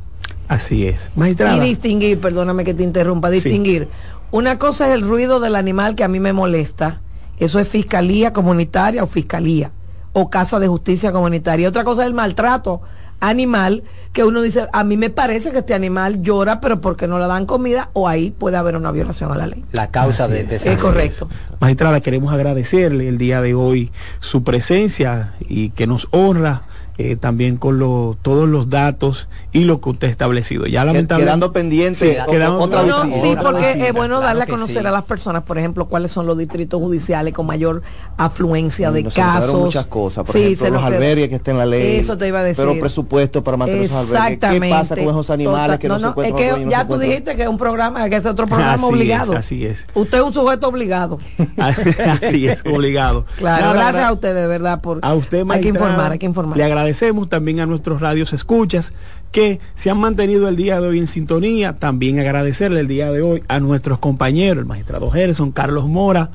así 0.49 0.87
es. 0.87 1.11
Magistrada. 1.17 1.57
Y 1.59 1.61
distinguir, 1.61 2.19
perdóname 2.19 2.65
que 2.65 2.73
te 2.73 2.83
interrumpa, 2.83 3.29
distinguir. 3.29 3.89
Una 4.33 4.59
cosa 4.59 4.89
es 4.89 4.95
el 4.95 5.03
ruido 5.03 5.41
del 5.41 5.57
animal 5.57 5.97
que 5.97 6.05
a 6.05 6.09
mí 6.09 6.21
me 6.21 6.33
molesta. 6.33 7.01
Eso 7.39 7.59
es 7.59 7.69
Fiscalía 7.69 8.33
Comunitaria 8.33 9.03
o 9.03 9.07
Fiscalía. 9.07 9.73
O 10.13 10.31
Casa 10.31 10.59
de 10.61 10.69
Justicia 10.69 11.11
Comunitaria. 11.13 11.69
Otra 11.69 11.85
cosa 11.85 12.03
es 12.03 12.09
el 12.09 12.15
maltrato 12.15 12.81
animal 13.21 13.83
que 14.13 14.25
uno 14.25 14.41
dice, 14.43 14.67
a 14.73 14.83
mí 14.83 14.97
me 14.97 15.11
parece 15.11 15.51
que 15.51 15.59
este 15.59 15.75
animal 15.75 16.23
llora, 16.23 16.61
pero 16.61 16.81
porque 16.81 17.07
no 17.07 17.19
le 17.19 17.27
dan 17.27 17.47
comida, 17.47 17.91
o 17.93 18.09
ahí 18.09 18.31
puede 18.31 18.57
haber 18.57 18.77
una 18.77 18.91
violación 18.91 19.31
a 19.31 19.37
la 19.37 19.47
ley. 19.47 19.65
La 19.73 19.91
causa 19.91 20.25
Así 20.25 20.33
de, 20.33 20.41
es. 20.41 20.65
de 20.65 20.73
Es 20.73 20.81
correcto. 20.81 21.29
Magistrada, 21.61 22.01
queremos 22.01 22.33
agradecerle 22.33 23.09
el 23.09 23.19
día 23.19 23.41
de 23.41 23.55
hoy 23.55 23.93
su 24.21 24.43
presencia 24.43 25.35
y 25.41 25.71
que 25.71 25.87
nos 25.87 26.09
honra 26.11 26.63
eh, 27.03 27.17
también 27.17 27.57
con 27.57 27.79
lo- 27.79 28.17
todos 28.21 28.49
los 28.49 28.69
datos 28.69 29.29
y 29.53 29.65
lo 29.65 29.81
que 29.81 29.91
usted 29.91 30.09
ha 30.09 30.11
establecido. 30.11 30.67
Ya 30.67 30.85
lamentablemente 30.85 31.25
Quedando 31.31 31.53
pendiente 31.53 32.13
Sí, 32.15 32.19
o- 32.27 32.31
quedamos- 32.31 32.63
otra 32.65 32.83
No, 32.83 32.99
no, 32.99 33.05
visita. 33.07 33.27
sí, 33.27 33.37
porque 33.43 33.73
es 33.73 33.93
bueno 33.95 34.17
claro 34.17 34.21
darle 34.27 34.43
a 34.43 34.47
conocer 34.47 34.83
sí. 34.83 34.87
a 34.87 34.91
las 34.91 35.05
personas, 35.05 35.43
por 35.45 35.57
ejemplo, 35.59 35.87
cuáles 35.87 36.11
son 36.13 36.27
los 36.27 36.37
distritos 36.37 36.79
judiciales 36.81 37.33
con 37.33 37.47
mayor 37.47 37.83
afluencia 38.17 38.91
de 38.93 39.05
Nos 39.05 39.15
quedaron 39.15 39.41
casos. 39.41 39.55
muchas 39.61 39.87
cosas, 39.87 40.25
por 40.25 40.33
Sí, 40.35 40.43
ejemplo, 40.43 40.67
se 40.67 40.71
los 40.73 40.83
albergues 40.83 41.29
que 41.31 41.35
estén 41.37 41.53
en 41.55 41.59
la 41.59 41.67
ley. 41.67 41.97
Eso 41.97 42.19
te 42.19 42.29
iba 42.29 42.41
a 42.41 42.43
decir. 42.43 42.65
Pero 42.65 42.79
presupuesto 42.81 43.43
para 43.43 43.57
mantener 43.57 43.85
esos 43.85 44.11
albergues. 44.13 44.39
¿Qué 44.61 44.71
pasa 44.71 44.95
con 44.97 45.05
esos 45.09 45.31
animales 45.31 45.63
Total- 45.67 45.79
que 45.79 45.89
no, 45.89 45.99
se 46.01 46.07
encuentran 46.07 46.39
Es 46.39 46.45
que 46.45 46.65
no 46.65 46.71
ya 46.71 46.77
tú 46.79 46.83
encuentran? 46.95 47.01
dijiste 47.11 47.37
que 47.37 47.43
es 47.43 47.49
un 47.49 47.59
programa, 47.59 48.09
que 48.11 48.17
es 48.17 48.27
otro 48.27 48.47
programa 48.47 48.75
Así 48.75 48.85
obligado. 48.85 49.33
es, 49.33 49.39
así 49.39 49.65
es. 49.67 49.87
Usted 49.95 50.19
es 50.19 50.25
un 50.25 50.33
sujeto 50.33 50.69
obligado. 50.69 51.19
así 51.59 52.49
es, 52.49 52.63
obligado. 52.67 53.25
Claro, 53.39 53.61
Nada, 53.67 53.75
gracias 53.75 54.05
gra- 54.05 54.09
a 54.09 54.13
usted 54.13 54.35
de 54.35 54.47
verdad 54.47 54.81
por 54.81 54.99
A 55.03 55.15
usted, 55.15 55.45
hay 55.49 55.61
que 55.61 55.69
informar, 55.69 56.13
hay 56.13 56.19
que 56.19 56.27
informar. 56.27 56.57
Le 56.57 56.65
agradecemos 56.91 57.29
también 57.29 57.61
a 57.61 57.67
nuestros 57.67 58.01
radios 58.01 58.33
escuchas 58.33 58.93
que 59.31 59.61
se 59.77 59.91
han 59.91 59.99
mantenido 59.99 60.49
el 60.49 60.57
día 60.57 60.81
de 60.81 60.89
hoy 60.89 60.99
en 60.99 61.07
sintonía. 61.07 61.77
También 61.77 62.19
agradecerle 62.19 62.81
el 62.81 62.89
día 62.89 63.13
de 63.13 63.23
hoy 63.23 63.45
a 63.47 63.61
nuestros 63.61 64.01
compañeros, 64.01 64.63
el 64.63 64.67
magistrado 64.67 65.09
Gerson, 65.09 65.53
Carlos 65.53 65.87
Mora. 65.87 66.31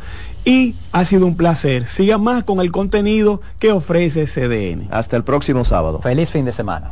Y 0.45 0.75
ha 0.93 1.03
sido 1.03 1.25
un 1.25 1.35
placer. 1.35 1.87
Siga 1.87 2.17
más 2.17 2.45
con 2.45 2.61
el 2.61 2.71
contenido 2.71 3.41
que 3.59 3.73
ofrece 3.73 4.27
CDN. 4.27 4.87
Hasta 4.91 5.17
el 5.17 5.25
próximo 5.25 5.65
sábado. 5.65 5.99
Feliz 5.99 6.31
fin 6.31 6.45
de 6.45 6.53
semana. 6.53 6.91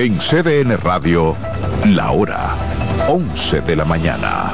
En 0.00 0.16
CDN 0.20 0.76
Radio, 0.76 1.34
la 1.84 2.12
hora 2.12 2.54
11 3.08 3.62
de 3.62 3.74
la 3.74 3.84
mañana. 3.84 4.52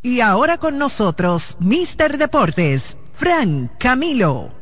Y 0.00 0.20
ahora 0.20 0.58
con 0.58 0.78
nosotros, 0.78 1.56
Mister 1.58 2.18
Deportes, 2.18 2.96
Fran 3.12 3.72
Camilo. 3.80 4.52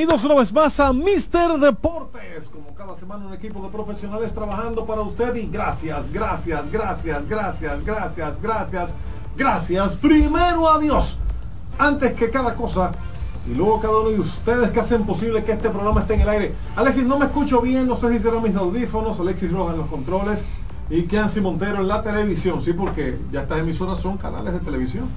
Bienvenidos 0.00 0.24
una 0.24 0.40
vez 0.40 0.50
más 0.50 0.80
a 0.80 0.94
Mister 0.94 1.58
Deportes. 1.58 2.48
Como 2.50 2.74
cada 2.74 2.96
semana 2.96 3.26
un 3.26 3.34
equipo 3.34 3.60
de 3.60 3.68
profesionales 3.68 4.32
trabajando 4.32 4.86
para 4.86 5.02
usted 5.02 5.34
y 5.34 5.46
gracias, 5.46 6.10
gracias, 6.10 6.72
gracias, 6.72 7.28
gracias, 7.28 7.84
gracias, 7.84 8.40
gracias, 8.40 8.94
gracias. 9.36 9.96
Primero 9.96 10.70
a 10.70 10.78
Dios, 10.78 11.18
antes 11.78 12.14
que 12.14 12.30
cada 12.30 12.54
cosa 12.54 12.92
y 13.46 13.54
luego 13.54 13.78
cada 13.78 13.98
uno 13.98 14.08
de 14.08 14.20
ustedes 14.20 14.70
que 14.70 14.80
hacen 14.80 15.04
posible 15.04 15.44
que 15.44 15.52
este 15.52 15.68
programa 15.68 16.00
esté 16.00 16.14
en 16.14 16.20
el 16.22 16.28
aire. 16.30 16.54
Alexis, 16.76 17.04
no 17.04 17.18
me 17.18 17.26
escucho 17.26 17.60
bien, 17.60 17.86
no 17.86 17.96
sé 17.96 18.10
si 18.10 18.20
serán 18.20 18.42
mis 18.42 18.56
audífonos, 18.56 19.20
Alexis 19.20 19.52
Rojas 19.52 19.74
en 19.74 19.80
los 19.80 19.90
controles 19.90 20.46
y 20.88 21.02
Kianci 21.02 21.42
Montero 21.42 21.76
en 21.76 21.88
la 21.88 22.02
televisión, 22.02 22.62
sí, 22.62 22.72
porque 22.72 23.18
ya 23.30 23.42
estas 23.42 23.58
emisoras 23.58 24.00
son 24.00 24.16
canales 24.16 24.54
de 24.54 24.60
televisión. 24.60 25.10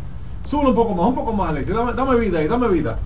Sube 0.46 0.68
un 0.68 0.76
poco 0.76 0.94
más, 0.94 1.08
un 1.08 1.16
poco 1.16 1.32
más, 1.32 1.52
Alexis, 1.52 1.74
dame, 1.74 1.94
dame 1.94 2.18
vida 2.18 2.40
ahí, 2.40 2.50
dame 2.50 2.68
vida. 2.68 3.00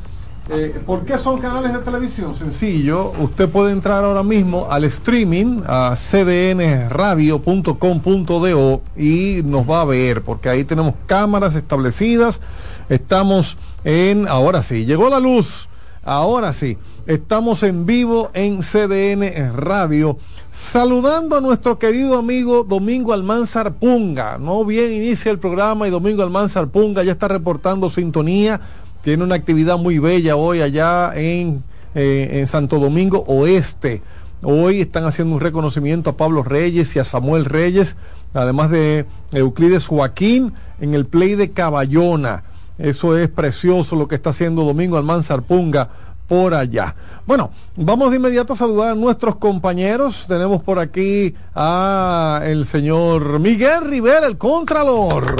Eh, 0.49 0.79
¿Por 0.85 1.03
qué 1.03 1.17
son 1.17 1.41
canales 1.41 1.73
de 1.73 1.79
televisión? 1.79 2.33
Sencillo, 2.33 3.11
usted 3.19 3.49
puede 3.49 3.73
entrar 3.73 4.05
ahora 4.05 4.23
mismo 4.23 4.67
al 4.69 4.85
streaming 4.85 5.63
a 5.67 5.93
cdnradio.com.do 5.97 8.81
y 8.95 9.41
nos 9.43 9.69
va 9.69 9.81
a 9.81 9.85
ver, 9.85 10.21
porque 10.21 10.47
ahí 10.47 10.63
tenemos 10.63 10.93
cámaras 11.05 11.53
establecidas. 11.55 12.39
Estamos 12.87 13.57
en, 13.83 14.29
ahora 14.29 14.61
sí, 14.61 14.85
llegó 14.85 15.09
la 15.09 15.19
luz, 15.19 15.67
ahora 16.03 16.53
sí. 16.53 16.77
Estamos 17.07 17.63
en 17.63 17.85
vivo 17.85 18.31
en 18.33 18.61
CDN 18.61 19.53
Radio, 19.53 20.17
saludando 20.51 21.35
a 21.35 21.41
nuestro 21.41 21.77
querido 21.77 22.17
amigo 22.17 22.63
Domingo 22.63 23.11
Almanzar 23.11 23.73
Punga. 23.73 24.37
No 24.37 24.63
bien 24.63 24.93
inicia 24.93 25.29
el 25.29 25.39
programa 25.39 25.89
y 25.89 25.91
Domingo 25.91 26.23
Almanzar 26.23 26.69
Punga 26.69 27.03
ya 27.03 27.11
está 27.11 27.27
reportando 27.27 27.89
sintonía. 27.89 28.61
Tiene 29.07 29.23
una 29.23 29.35
actividad 29.35 29.77
muy 29.77 29.99
bella 29.99 30.35
hoy 30.35 30.59
allá 30.59 31.13
en, 31.15 31.63
eh, 31.95 32.27
en 32.33 32.47
Santo 32.47 32.77
Domingo 32.77 33.23
Oeste. 33.25 34.01
Hoy 34.43 34.81
están 34.81 35.05
haciendo 35.05 35.33
un 35.33 35.39
reconocimiento 35.39 36.09
a 36.09 36.17
Pablo 36.17 36.43
Reyes 36.43 36.93
y 36.93 36.99
a 36.99 37.05
Samuel 37.05 37.45
Reyes, 37.45 37.95
además 38.33 38.69
de 38.69 39.05
Euclides 39.31 39.87
Joaquín 39.87 40.51
en 40.81 40.93
el 40.93 41.05
play 41.05 41.35
de 41.35 41.51
Caballona. 41.51 42.43
Eso 42.77 43.17
es 43.17 43.29
precioso 43.29 43.95
lo 43.95 44.09
que 44.09 44.15
está 44.15 44.31
haciendo 44.31 44.65
Domingo 44.65 44.97
Almanzar 44.97 45.41
Punga 45.41 45.87
por 46.27 46.53
allá. 46.53 46.93
Bueno, 47.25 47.51
vamos 47.77 48.11
de 48.11 48.17
inmediato 48.17 48.51
a 48.51 48.57
saludar 48.57 48.91
a 48.91 48.95
nuestros 48.95 49.37
compañeros. 49.37 50.25
Tenemos 50.27 50.61
por 50.63 50.79
aquí 50.79 51.33
a 51.55 52.41
el 52.43 52.65
señor 52.65 53.39
Miguel 53.39 53.85
Rivera, 53.85 54.27
el 54.27 54.37
Contralor. 54.37 55.33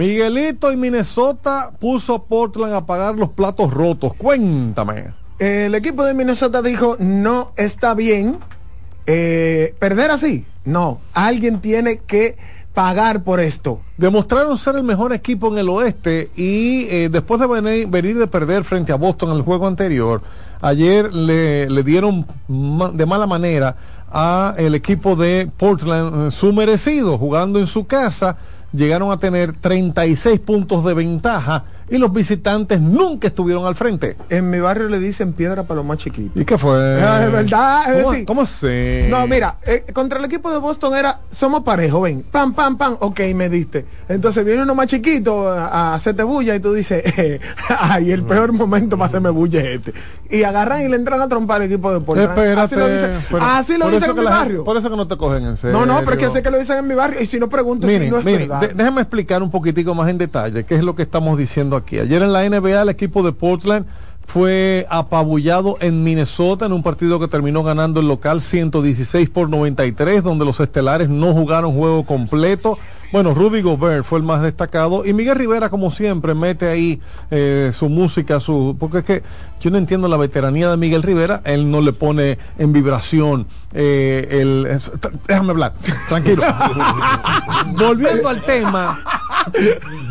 Miguelito 0.00 0.72
y 0.72 0.78
Minnesota 0.78 1.72
puso 1.78 2.14
a 2.14 2.24
Portland 2.24 2.72
a 2.72 2.86
pagar 2.86 3.16
los 3.16 3.28
platos 3.32 3.70
rotos. 3.70 4.14
Cuéntame. 4.14 5.12
El 5.38 5.74
equipo 5.74 6.06
de 6.06 6.14
Minnesota 6.14 6.62
dijo, 6.62 6.96
no 6.98 7.52
está 7.58 7.92
bien 7.92 8.38
eh, 9.04 9.74
perder 9.78 10.10
así. 10.10 10.46
No, 10.64 11.02
alguien 11.12 11.60
tiene 11.60 11.98
que 11.98 12.38
pagar 12.72 13.24
por 13.24 13.40
esto. 13.40 13.82
Demostraron 13.98 14.56
ser 14.56 14.76
el 14.76 14.84
mejor 14.84 15.12
equipo 15.12 15.52
en 15.52 15.58
el 15.58 15.68
oeste 15.68 16.30
y 16.34 16.86
eh, 16.88 17.10
después 17.12 17.38
de 17.38 17.46
venir, 17.46 17.86
venir, 17.88 18.18
de 18.18 18.26
perder 18.26 18.64
frente 18.64 18.92
a 18.92 18.96
Boston 18.96 19.32
en 19.32 19.36
el 19.36 19.42
juego 19.42 19.66
anterior, 19.66 20.22
ayer 20.62 21.12
le, 21.12 21.68
le 21.68 21.82
dieron 21.82 22.26
ma 22.48 22.88
de 22.88 23.04
mala 23.04 23.26
manera 23.26 23.76
a 24.10 24.54
el 24.56 24.74
equipo 24.74 25.14
de 25.14 25.50
Portland 25.58 26.28
eh, 26.28 26.30
su 26.30 26.54
merecido, 26.54 27.18
jugando 27.18 27.58
en 27.58 27.66
su 27.66 27.86
casa, 27.86 28.38
llegaron 28.72 29.10
a 29.10 29.18
tener 29.18 29.52
36 29.52 30.40
puntos 30.40 30.84
de 30.84 30.94
ventaja 30.94 31.64
y 31.90 31.98
los 31.98 32.12
visitantes 32.12 32.80
nunca 32.80 33.28
estuvieron 33.28 33.66
al 33.66 33.74
frente. 33.74 34.16
En 34.28 34.48
mi 34.48 34.60
barrio 34.60 34.88
le 34.88 34.98
dicen 35.00 35.32
piedra 35.32 35.64
para 35.64 35.76
los 35.76 35.84
más 35.84 35.98
chiquitos. 35.98 36.40
¿Y 36.40 36.44
qué 36.44 36.56
fue? 36.56 37.02
Ah, 37.02 37.24
es 37.24 37.32
verdad, 37.32 37.92
es 37.96 38.02
¿Cómo, 38.02 38.12
decir, 38.12 38.26
¿Cómo 38.26 38.46
sé? 38.46 39.06
No, 39.10 39.26
mira, 39.26 39.56
eh, 39.66 39.84
contra 39.92 40.18
el 40.18 40.24
equipo 40.24 40.50
de 40.52 40.58
Boston 40.58 40.94
era, 40.94 41.20
somos 41.32 41.62
parejos, 41.64 42.02
ven, 42.02 42.24
pam, 42.30 42.54
pam, 42.54 42.76
pam, 42.78 42.96
ok, 43.00 43.20
me 43.34 43.48
diste. 43.48 43.84
Entonces 44.08 44.44
viene 44.44 44.62
uno 44.62 44.74
más 44.74 44.86
chiquito 44.86 45.48
a, 45.50 45.66
a 45.66 45.94
hacerte 45.94 46.22
bulla 46.22 46.54
y 46.54 46.60
tú 46.60 46.72
dices, 46.72 47.02
eh, 47.18 47.40
ay, 47.78 48.12
el 48.12 48.22
peor 48.24 48.52
momento 48.52 48.96
para 48.96 49.08
hacerme 49.08 49.30
bulla 49.30 49.60
es 49.60 49.76
este. 49.78 49.92
Y 50.30 50.44
agarran 50.44 50.82
y 50.82 50.88
le 50.88 50.94
entran 50.96 51.20
a 51.20 51.28
trompar 51.28 51.56
al 51.60 51.66
equipo 51.66 51.92
de 51.92 52.00
Portland. 52.00 52.30
Espérate, 52.30 52.60
así 52.60 52.76
lo 52.76 52.88
dicen, 52.88 53.10
pero- 53.30 53.44
así 53.44 53.72
lo 53.72 53.78
por 53.86 53.90
dicen 53.92 54.02
eso 54.04 54.10
en 54.12 54.16
mi 54.16 54.22
gente- 54.22 54.38
barrio. 54.38 54.64
por 54.64 54.76
eso 54.76 54.90
que 54.90 54.96
no 54.96 55.08
te 55.08 55.16
cogen 55.16 55.44
en 55.44 55.56
serio. 55.56 55.76
No, 55.78 55.86
no, 55.86 55.98
pero 56.04 56.12
es 56.12 56.18
que 56.18 56.30
sé 56.30 56.40
que 56.42 56.50
lo 56.52 56.58
dicen 56.58 56.78
en 56.78 56.86
mi 56.86 56.94
barrio 56.94 57.20
y 57.20 57.26
si 57.26 57.40
no 57.40 57.48
pregunto 57.48 57.88
si 57.88 57.98
no 58.08 58.18
es 58.18 58.24
miren, 58.24 58.48
verdad. 58.48 58.60
de- 58.68 58.74
déjame 58.74 59.00
explicar 59.00 59.42
un 59.42 59.50
poquitico 59.50 59.92
más 59.96 60.08
en 60.08 60.18
detalle 60.18 60.64
qué 60.64 60.76
es 60.76 60.84
lo 60.84 60.94
que 60.94 61.02
estamos 61.02 61.36
diciendo 61.36 61.76
Ayer 61.88 62.22
en 62.22 62.32
la 62.32 62.48
NBA 62.48 62.82
el 62.82 62.88
equipo 62.88 63.22
de 63.22 63.32
Portland 63.32 63.86
fue 64.26 64.86
apabullado 64.90 65.76
en 65.80 66.04
Minnesota 66.04 66.66
en 66.66 66.72
un 66.72 66.84
partido 66.84 67.18
que 67.18 67.26
terminó 67.26 67.64
ganando 67.64 68.00
el 68.00 68.06
local 68.06 68.42
116 68.42 69.28
por 69.28 69.48
93, 69.48 70.22
donde 70.22 70.44
los 70.44 70.60
estelares 70.60 71.08
no 71.08 71.32
jugaron 71.32 71.74
juego 71.74 72.06
completo. 72.06 72.78
Bueno, 73.10 73.34
Rudy 73.34 73.60
Gobert 73.60 74.04
fue 74.04 74.20
el 74.20 74.24
más 74.24 74.40
destacado 74.40 75.04
y 75.04 75.12
Miguel 75.12 75.34
Rivera, 75.34 75.68
como 75.68 75.90
siempre, 75.90 76.34
mete 76.34 76.68
ahí 76.68 77.00
eh, 77.32 77.72
su 77.74 77.88
música, 77.88 78.38
su 78.38 78.76
porque 78.78 78.98
es 78.98 79.04
que 79.04 79.22
yo 79.60 79.72
no 79.72 79.78
entiendo 79.78 80.06
la 80.06 80.16
veteranía 80.16 80.70
de 80.70 80.76
Miguel 80.76 81.02
Rivera, 81.02 81.42
él 81.44 81.68
no 81.68 81.80
le 81.80 81.92
pone 81.92 82.38
en 82.56 82.72
vibración 82.72 83.48
eh, 83.72 84.28
el... 84.30 84.80
déjame 85.26 85.50
hablar, 85.50 85.72
tranquilo. 86.08 86.42
Volviendo 87.76 88.28
al 88.28 88.42
tema, 88.42 89.00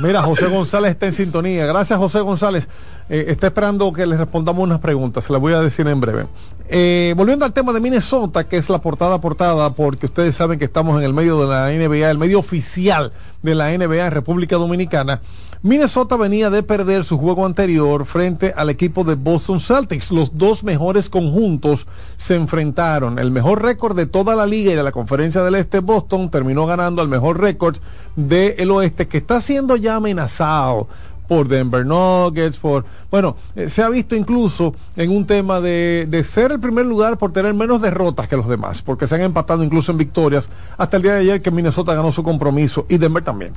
Mira, 0.02 0.22
José 0.24 0.48
González 0.48 0.92
está 0.92 1.06
en 1.06 1.14
sintonía. 1.14 1.66
Gracias, 1.66 1.98
José 1.98 2.20
González. 2.22 2.68
Eh, 3.10 3.26
está 3.30 3.48
esperando 3.48 3.92
que 3.92 4.06
le 4.06 4.16
respondamos 4.16 4.64
unas 4.64 4.80
preguntas. 4.80 5.26
Se 5.26 5.34
las 5.34 5.42
voy 5.42 5.54
a 5.54 5.62
decir 5.62 5.88
en 5.88 6.00
breve. 6.00 6.28
Eh, 6.70 7.16
volviendo 7.18 7.46
al 7.46 7.54
tema 7.54 7.74
de 7.74 7.80
Minnesota, 7.80 8.48
que 8.48 8.58
es 8.58 8.70
la 8.70 8.80
portada 8.80 9.20
portada, 9.20 9.74
porque 9.74 10.06
ustedes 10.06 10.36
saben 10.36 10.60
que 10.60 10.66
estamos 10.66 11.00
en 11.00 11.06
el 11.06 11.14
medio 11.14 11.42
de 11.42 11.48
la 11.48 11.70
NBA, 11.72 12.12
el 12.12 12.20
medio 12.20 12.38
oficial 12.38 13.12
de 13.42 13.56
la 13.56 13.76
NBA 13.76 14.06
en 14.06 14.12
República 14.12 14.58
Dominicana. 14.58 15.22
Minnesota 15.62 16.16
venía 16.16 16.50
de 16.50 16.64
perder 16.64 17.04
su 17.04 17.18
juego 17.18 17.46
anterior 17.46 18.06
frente 18.06 18.54
al 18.56 18.70
equipo 18.70 19.04
de 19.04 19.16
Boston 19.16 19.60
Celtics. 19.60 20.10
Los 20.10 20.38
dos 20.38 20.64
mejores 20.64 21.10
conjuntos 21.10 21.86
se 22.16 22.36
enfrentaron. 22.36 23.20
El 23.20 23.32
mejor 23.32 23.62
récord 23.62 23.94
de 23.98 24.06
toda 24.06 24.36
la 24.36 24.46
liga 24.46 24.72
y 24.72 24.76
de 24.76 24.84
la 24.84 24.94
conferencia 24.94 25.44
del 25.44 25.56
Este, 25.56 25.80
Boston, 25.80 26.30
terminó 26.30 26.66
ganando 26.66 27.02
al 27.02 27.10
mejor 27.10 27.42
récord 27.42 27.76
del 28.16 28.72
Oeste, 28.72 29.10
que 29.10 29.18
está 29.18 29.42
siendo 29.42 29.76
ya 29.76 29.96
amenazado 29.96 30.88
por 31.30 31.48
Denver 31.48 31.86
Nuggets, 31.86 32.58
por... 32.58 32.86
Bueno, 33.12 33.38
eh, 33.56 33.70
se 33.70 33.84
ha 33.84 33.90
visto 33.90 34.16
incluso 34.16 34.74
en 34.96 35.12
un 35.12 35.28
tema 35.28 35.62
de, 35.62 36.08
de 36.10 36.24
ser 36.24 36.52
el 36.52 36.60
primer 36.60 36.88
lugar 36.88 37.20
por 37.20 37.32
tener 37.32 37.54
menos 37.54 37.82
derrotas 37.82 38.28
que 38.28 38.36
los 38.36 38.50
demás, 38.50 38.82
porque 38.82 39.06
se 39.06 39.16
han 39.16 39.22
empatado 39.22 39.64
incluso 39.64 39.92
en 39.92 40.00
victorias 40.00 40.50
hasta 40.76 40.98
el 40.98 41.04
día 41.04 41.14
de 41.14 41.20
ayer 41.20 41.42
que 41.42 41.52
Minnesota 41.52 41.94
ganó 41.94 42.12
su 42.12 42.24
compromiso 42.24 42.88
y 42.90 42.98
Denver 42.98 43.24
también. 43.24 43.54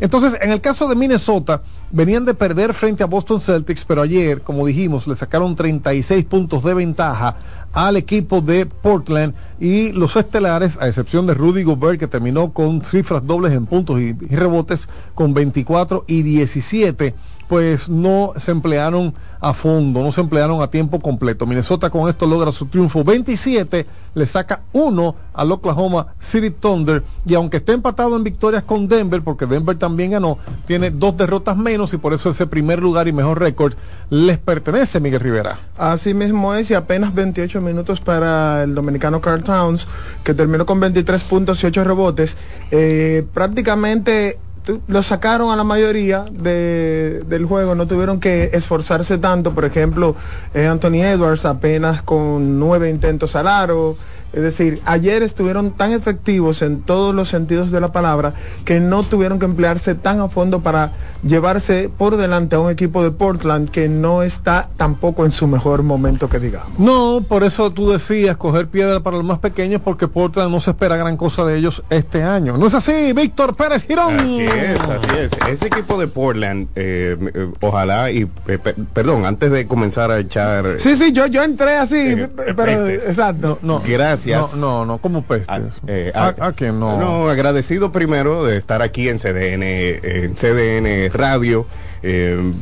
Entonces, 0.00 0.36
en 0.42 0.50
el 0.50 0.60
caso 0.60 0.88
de 0.88 0.96
Minnesota, 0.96 1.62
venían 1.92 2.24
de 2.24 2.34
perder 2.34 2.74
frente 2.74 3.04
a 3.04 3.06
Boston 3.06 3.40
Celtics, 3.40 3.84
pero 3.84 4.02
ayer, 4.02 4.42
como 4.42 4.66
dijimos, 4.66 5.06
le 5.06 5.14
sacaron 5.14 5.54
36 5.54 6.24
puntos 6.24 6.64
de 6.64 6.74
ventaja 6.74 7.36
al 7.72 7.96
equipo 7.96 8.40
de 8.40 8.66
Portland 8.66 9.34
y 9.60 9.92
los 9.92 10.16
estelares, 10.16 10.78
a 10.80 10.88
excepción 10.88 11.26
de 11.26 11.34
Rudy 11.34 11.62
Gobert, 11.62 11.98
que 11.98 12.06
terminó 12.06 12.52
con 12.52 12.82
cifras 12.82 13.26
dobles 13.26 13.52
en 13.52 13.66
puntos 13.66 14.00
y, 14.00 14.12
rebotes 14.12 14.88
con 15.14 15.34
24 15.34 16.04
y 16.06 16.22
17, 16.22 17.14
pues 17.52 17.86
no 17.86 18.32
se 18.38 18.50
emplearon 18.50 19.12
a 19.38 19.52
fondo, 19.52 20.02
no 20.02 20.10
se 20.10 20.22
emplearon 20.22 20.62
a 20.62 20.68
tiempo 20.68 21.00
completo. 21.00 21.44
Minnesota 21.44 21.90
con 21.90 22.08
esto 22.08 22.24
logra 22.24 22.50
su 22.50 22.64
triunfo 22.64 23.04
27, 23.04 23.84
le 24.14 24.26
saca 24.26 24.62
uno 24.72 25.16
al 25.34 25.52
Oklahoma 25.52 26.14
City 26.18 26.48
Thunder 26.48 27.02
y 27.26 27.34
aunque 27.34 27.58
esté 27.58 27.74
empatado 27.74 28.16
en 28.16 28.24
victorias 28.24 28.62
con 28.62 28.88
Denver, 28.88 29.20
porque 29.20 29.44
Denver 29.44 29.76
también 29.76 30.12
ganó, 30.12 30.38
tiene 30.66 30.90
dos 30.90 31.14
derrotas 31.14 31.54
menos 31.58 31.92
y 31.92 31.98
por 31.98 32.14
eso 32.14 32.30
ese 32.30 32.46
primer 32.46 32.80
lugar 32.80 33.06
y 33.06 33.12
mejor 33.12 33.38
récord 33.38 33.74
les 34.08 34.38
pertenece 34.38 34.98
Miguel 34.98 35.20
Rivera. 35.20 35.58
Así 35.76 36.14
mismo 36.14 36.54
es, 36.54 36.70
y 36.70 36.74
apenas 36.74 37.12
28 37.12 37.60
minutos 37.60 38.00
para 38.00 38.62
el 38.62 38.74
dominicano 38.74 39.20
Carl 39.20 39.44
Towns, 39.44 39.86
que 40.24 40.32
terminó 40.32 40.64
con 40.64 40.80
23 40.80 41.22
puntos 41.24 41.62
y 41.62 41.66
8 41.66 41.84
rebotes. 41.84 42.38
Eh, 42.70 43.26
prácticamente 43.34 44.38
lo 44.86 45.02
sacaron 45.02 45.50
a 45.50 45.56
la 45.56 45.64
mayoría 45.64 46.24
de- 46.30 47.22
del 47.26 47.46
juego, 47.46 47.74
no 47.74 47.86
tuvieron 47.86 48.20
que 48.20 48.50
esforzarse 48.52 49.18
tanto. 49.18 49.52
Por 49.52 49.64
ejemplo, 49.64 50.14
eh, 50.54 50.66
Anthony 50.66 51.02
Edwards 51.02 51.44
apenas 51.44 52.02
con 52.02 52.58
9 52.58 52.88
intentos 52.90 53.34
al 53.36 53.48
aro. 53.48 53.96
Es 54.32 54.42
decir, 54.42 54.80
ayer 54.84 55.22
estuvieron 55.22 55.72
tan 55.72 55.92
efectivos 55.92 56.62
en 56.62 56.82
todos 56.82 57.14
los 57.14 57.28
sentidos 57.28 57.70
de 57.70 57.80
la 57.80 57.92
palabra 57.92 58.32
que 58.64 58.80
no 58.80 59.02
tuvieron 59.02 59.38
que 59.38 59.44
emplearse 59.44 59.94
tan 59.94 60.20
a 60.20 60.28
fondo 60.28 60.60
para 60.60 60.92
llevarse 61.22 61.90
por 61.96 62.16
delante 62.16 62.56
a 62.56 62.60
un 62.60 62.70
equipo 62.70 63.02
de 63.04 63.10
Portland 63.10 63.68
que 63.70 63.88
no 63.88 64.22
está 64.22 64.68
tampoco 64.76 65.24
en 65.24 65.32
su 65.32 65.46
mejor 65.46 65.82
momento 65.82 66.28
que 66.28 66.38
digamos. 66.38 66.78
No, 66.78 67.24
por 67.28 67.42
eso 67.44 67.70
tú 67.72 67.90
decías 67.90 68.36
coger 68.36 68.68
piedra 68.68 69.00
para 69.00 69.16
los 69.18 69.24
más 69.26 69.38
pequeños 69.38 69.80
porque 69.84 70.08
Portland 70.08 70.50
no 70.50 70.60
se 70.60 70.70
espera 70.70 70.96
gran 70.96 71.16
cosa 71.16 71.44
de 71.44 71.58
ellos 71.58 71.82
este 71.90 72.22
año. 72.22 72.56
¿No 72.58 72.66
es 72.66 72.74
así, 72.74 73.12
Víctor 73.14 73.54
Pérez 73.54 73.86
Girón? 73.86 74.14
Así 74.18 74.40
es, 74.40 74.80
así 74.80 75.06
es. 75.18 75.32
Ese 75.48 75.66
equipo 75.66 75.98
de 75.98 76.06
Portland, 76.08 76.68
eh, 76.74 77.16
eh, 77.34 77.48
ojalá 77.60 78.10
y, 78.10 78.22
eh, 78.48 78.58
pe- 78.58 78.74
perdón, 78.94 79.26
antes 79.26 79.50
de 79.50 79.66
comenzar 79.66 80.10
a 80.10 80.18
echar... 80.18 80.64
Sí, 80.78 80.96
sí, 80.96 81.12
yo, 81.12 81.26
yo 81.26 81.42
entré 81.42 81.76
así, 81.76 82.16
pero 82.34 82.56
pestes. 82.56 83.08
exacto. 83.08 83.58
No, 83.62 83.82
Gracias. 83.86 84.21
No, 84.26 84.56
no, 84.56 84.86
no, 84.86 84.98
¿cómo 84.98 85.22
pestes? 85.22 85.74
Eh, 85.86 86.12
¿A, 86.14 86.34
a 86.38 86.52
quién 86.52 86.78
no? 86.78 86.98
No, 86.98 87.28
agradecido 87.28 87.92
primero 87.92 88.44
de 88.44 88.56
estar 88.56 88.82
aquí 88.82 89.08
en 89.08 89.18
CDN, 89.18 89.62
en 89.62 90.34
CDN 90.34 91.12
Radio 91.12 91.66
eh, 92.02 92.52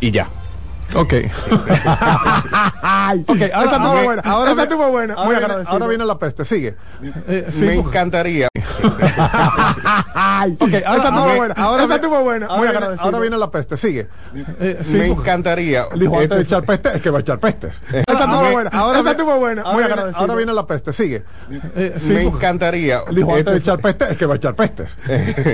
y 0.00 0.10
ya. 0.10 0.28
Ok. 0.94 1.14
Ok, 3.26 3.40
esa 3.40 3.56
ahora, 3.56 3.76
estuvo 3.76 3.92
ok, 3.92 4.04
buena, 4.04 4.22
ahora 4.24 4.52
esa 4.52 4.62
estuvo 4.62 4.88
buena, 4.88 5.14
ahora 5.14 5.24
muy 5.26 5.34
viene- 5.34 5.44
agradecido. 5.44 5.72
ahora 5.74 5.86
viene 5.88 6.04
la 6.04 6.18
peste, 6.18 6.44
sigue. 6.44 6.76
Eh, 7.28 7.46
sí, 7.50 7.64
Me 7.64 7.74
porque- 7.76 7.88
encantaría. 7.98 8.48
Ok, 8.54 8.62
ahora, 9.02 10.44
Esa 10.96 11.08
estuvo 11.08 11.24
ok, 11.30 11.36
buena, 11.36 11.54
ahora 11.56 11.84
esa 11.84 11.94
estuvo 11.96 12.20
buena, 12.22 12.46
muy 12.48 12.56
viene- 12.62 12.76
agradecido. 12.76 13.04
Ahora 13.04 13.18
viene 13.20 13.36
la 13.38 13.50
peste, 13.50 13.76
sigue. 13.76 14.08
Eh, 14.60 14.78
sí, 14.82 14.94
Me 14.94 15.06
porque- 15.08 15.20
encantaría. 15.20 15.84
Dijo 15.94 16.14
antes 16.14 16.28
de 16.30 16.36
Este- 16.36 16.46
echar 16.48 16.62
peste, 16.64 16.88
es 16.96 17.02
que 17.02 17.10
va 17.10 17.18
a 17.18 17.20
echar 17.20 17.38
pestes. 17.38 17.78
Esa 17.88 18.24
estuvo 18.24 18.38
Ok, 18.46 18.52
buena, 18.52 18.70
ahora 18.72 19.00
esa 19.00 19.10
estuvo 19.12 19.36
buena, 19.38 19.62
muy. 19.64 19.82
Ahora 20.14 20.34
viene 20.34 20.52
la 20.52 20.66
peste, 20.66 20.92
sigue. 20.92 21.24
Eh, 21.76 21.94
sí, 21.98 22.12
me 22.12 22.22
encantaría. 22.22 23.02
Dijo 23.10 23.30
antes 23.34 23.44
de 23.46 23.56
Este- 23.56 23.70
echar 23.70 23.78
peste, 23.80 24.04
es 24.12 24.16
que 24.16 24.26
va 24.26 24.34
a 24.34 24.36
echar 24.36 24.54
pestes. 24.54 24.96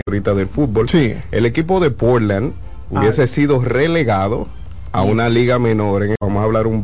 ahorita 0.06 0.34
del 0.34 0.48
fútbol. 0.48 0.88
Sí. 0.88 1.14
El 1.30 1.46
equipo 1.46 1.80
de 1.80 1.90
Portland 1.90 2.52
hubiese 2.90 3.26
sido 3.26 3.60
relegado 3.62 4.48
a 4.98 5.02
una 5.02 5.28
liga 5.28 5.58
menor. 5.60 6.02
en- 6.02 6.16
vamos 6.20 6.40
a 6.40 6.44
hablar 6.44 6.66
un 6.66 6.76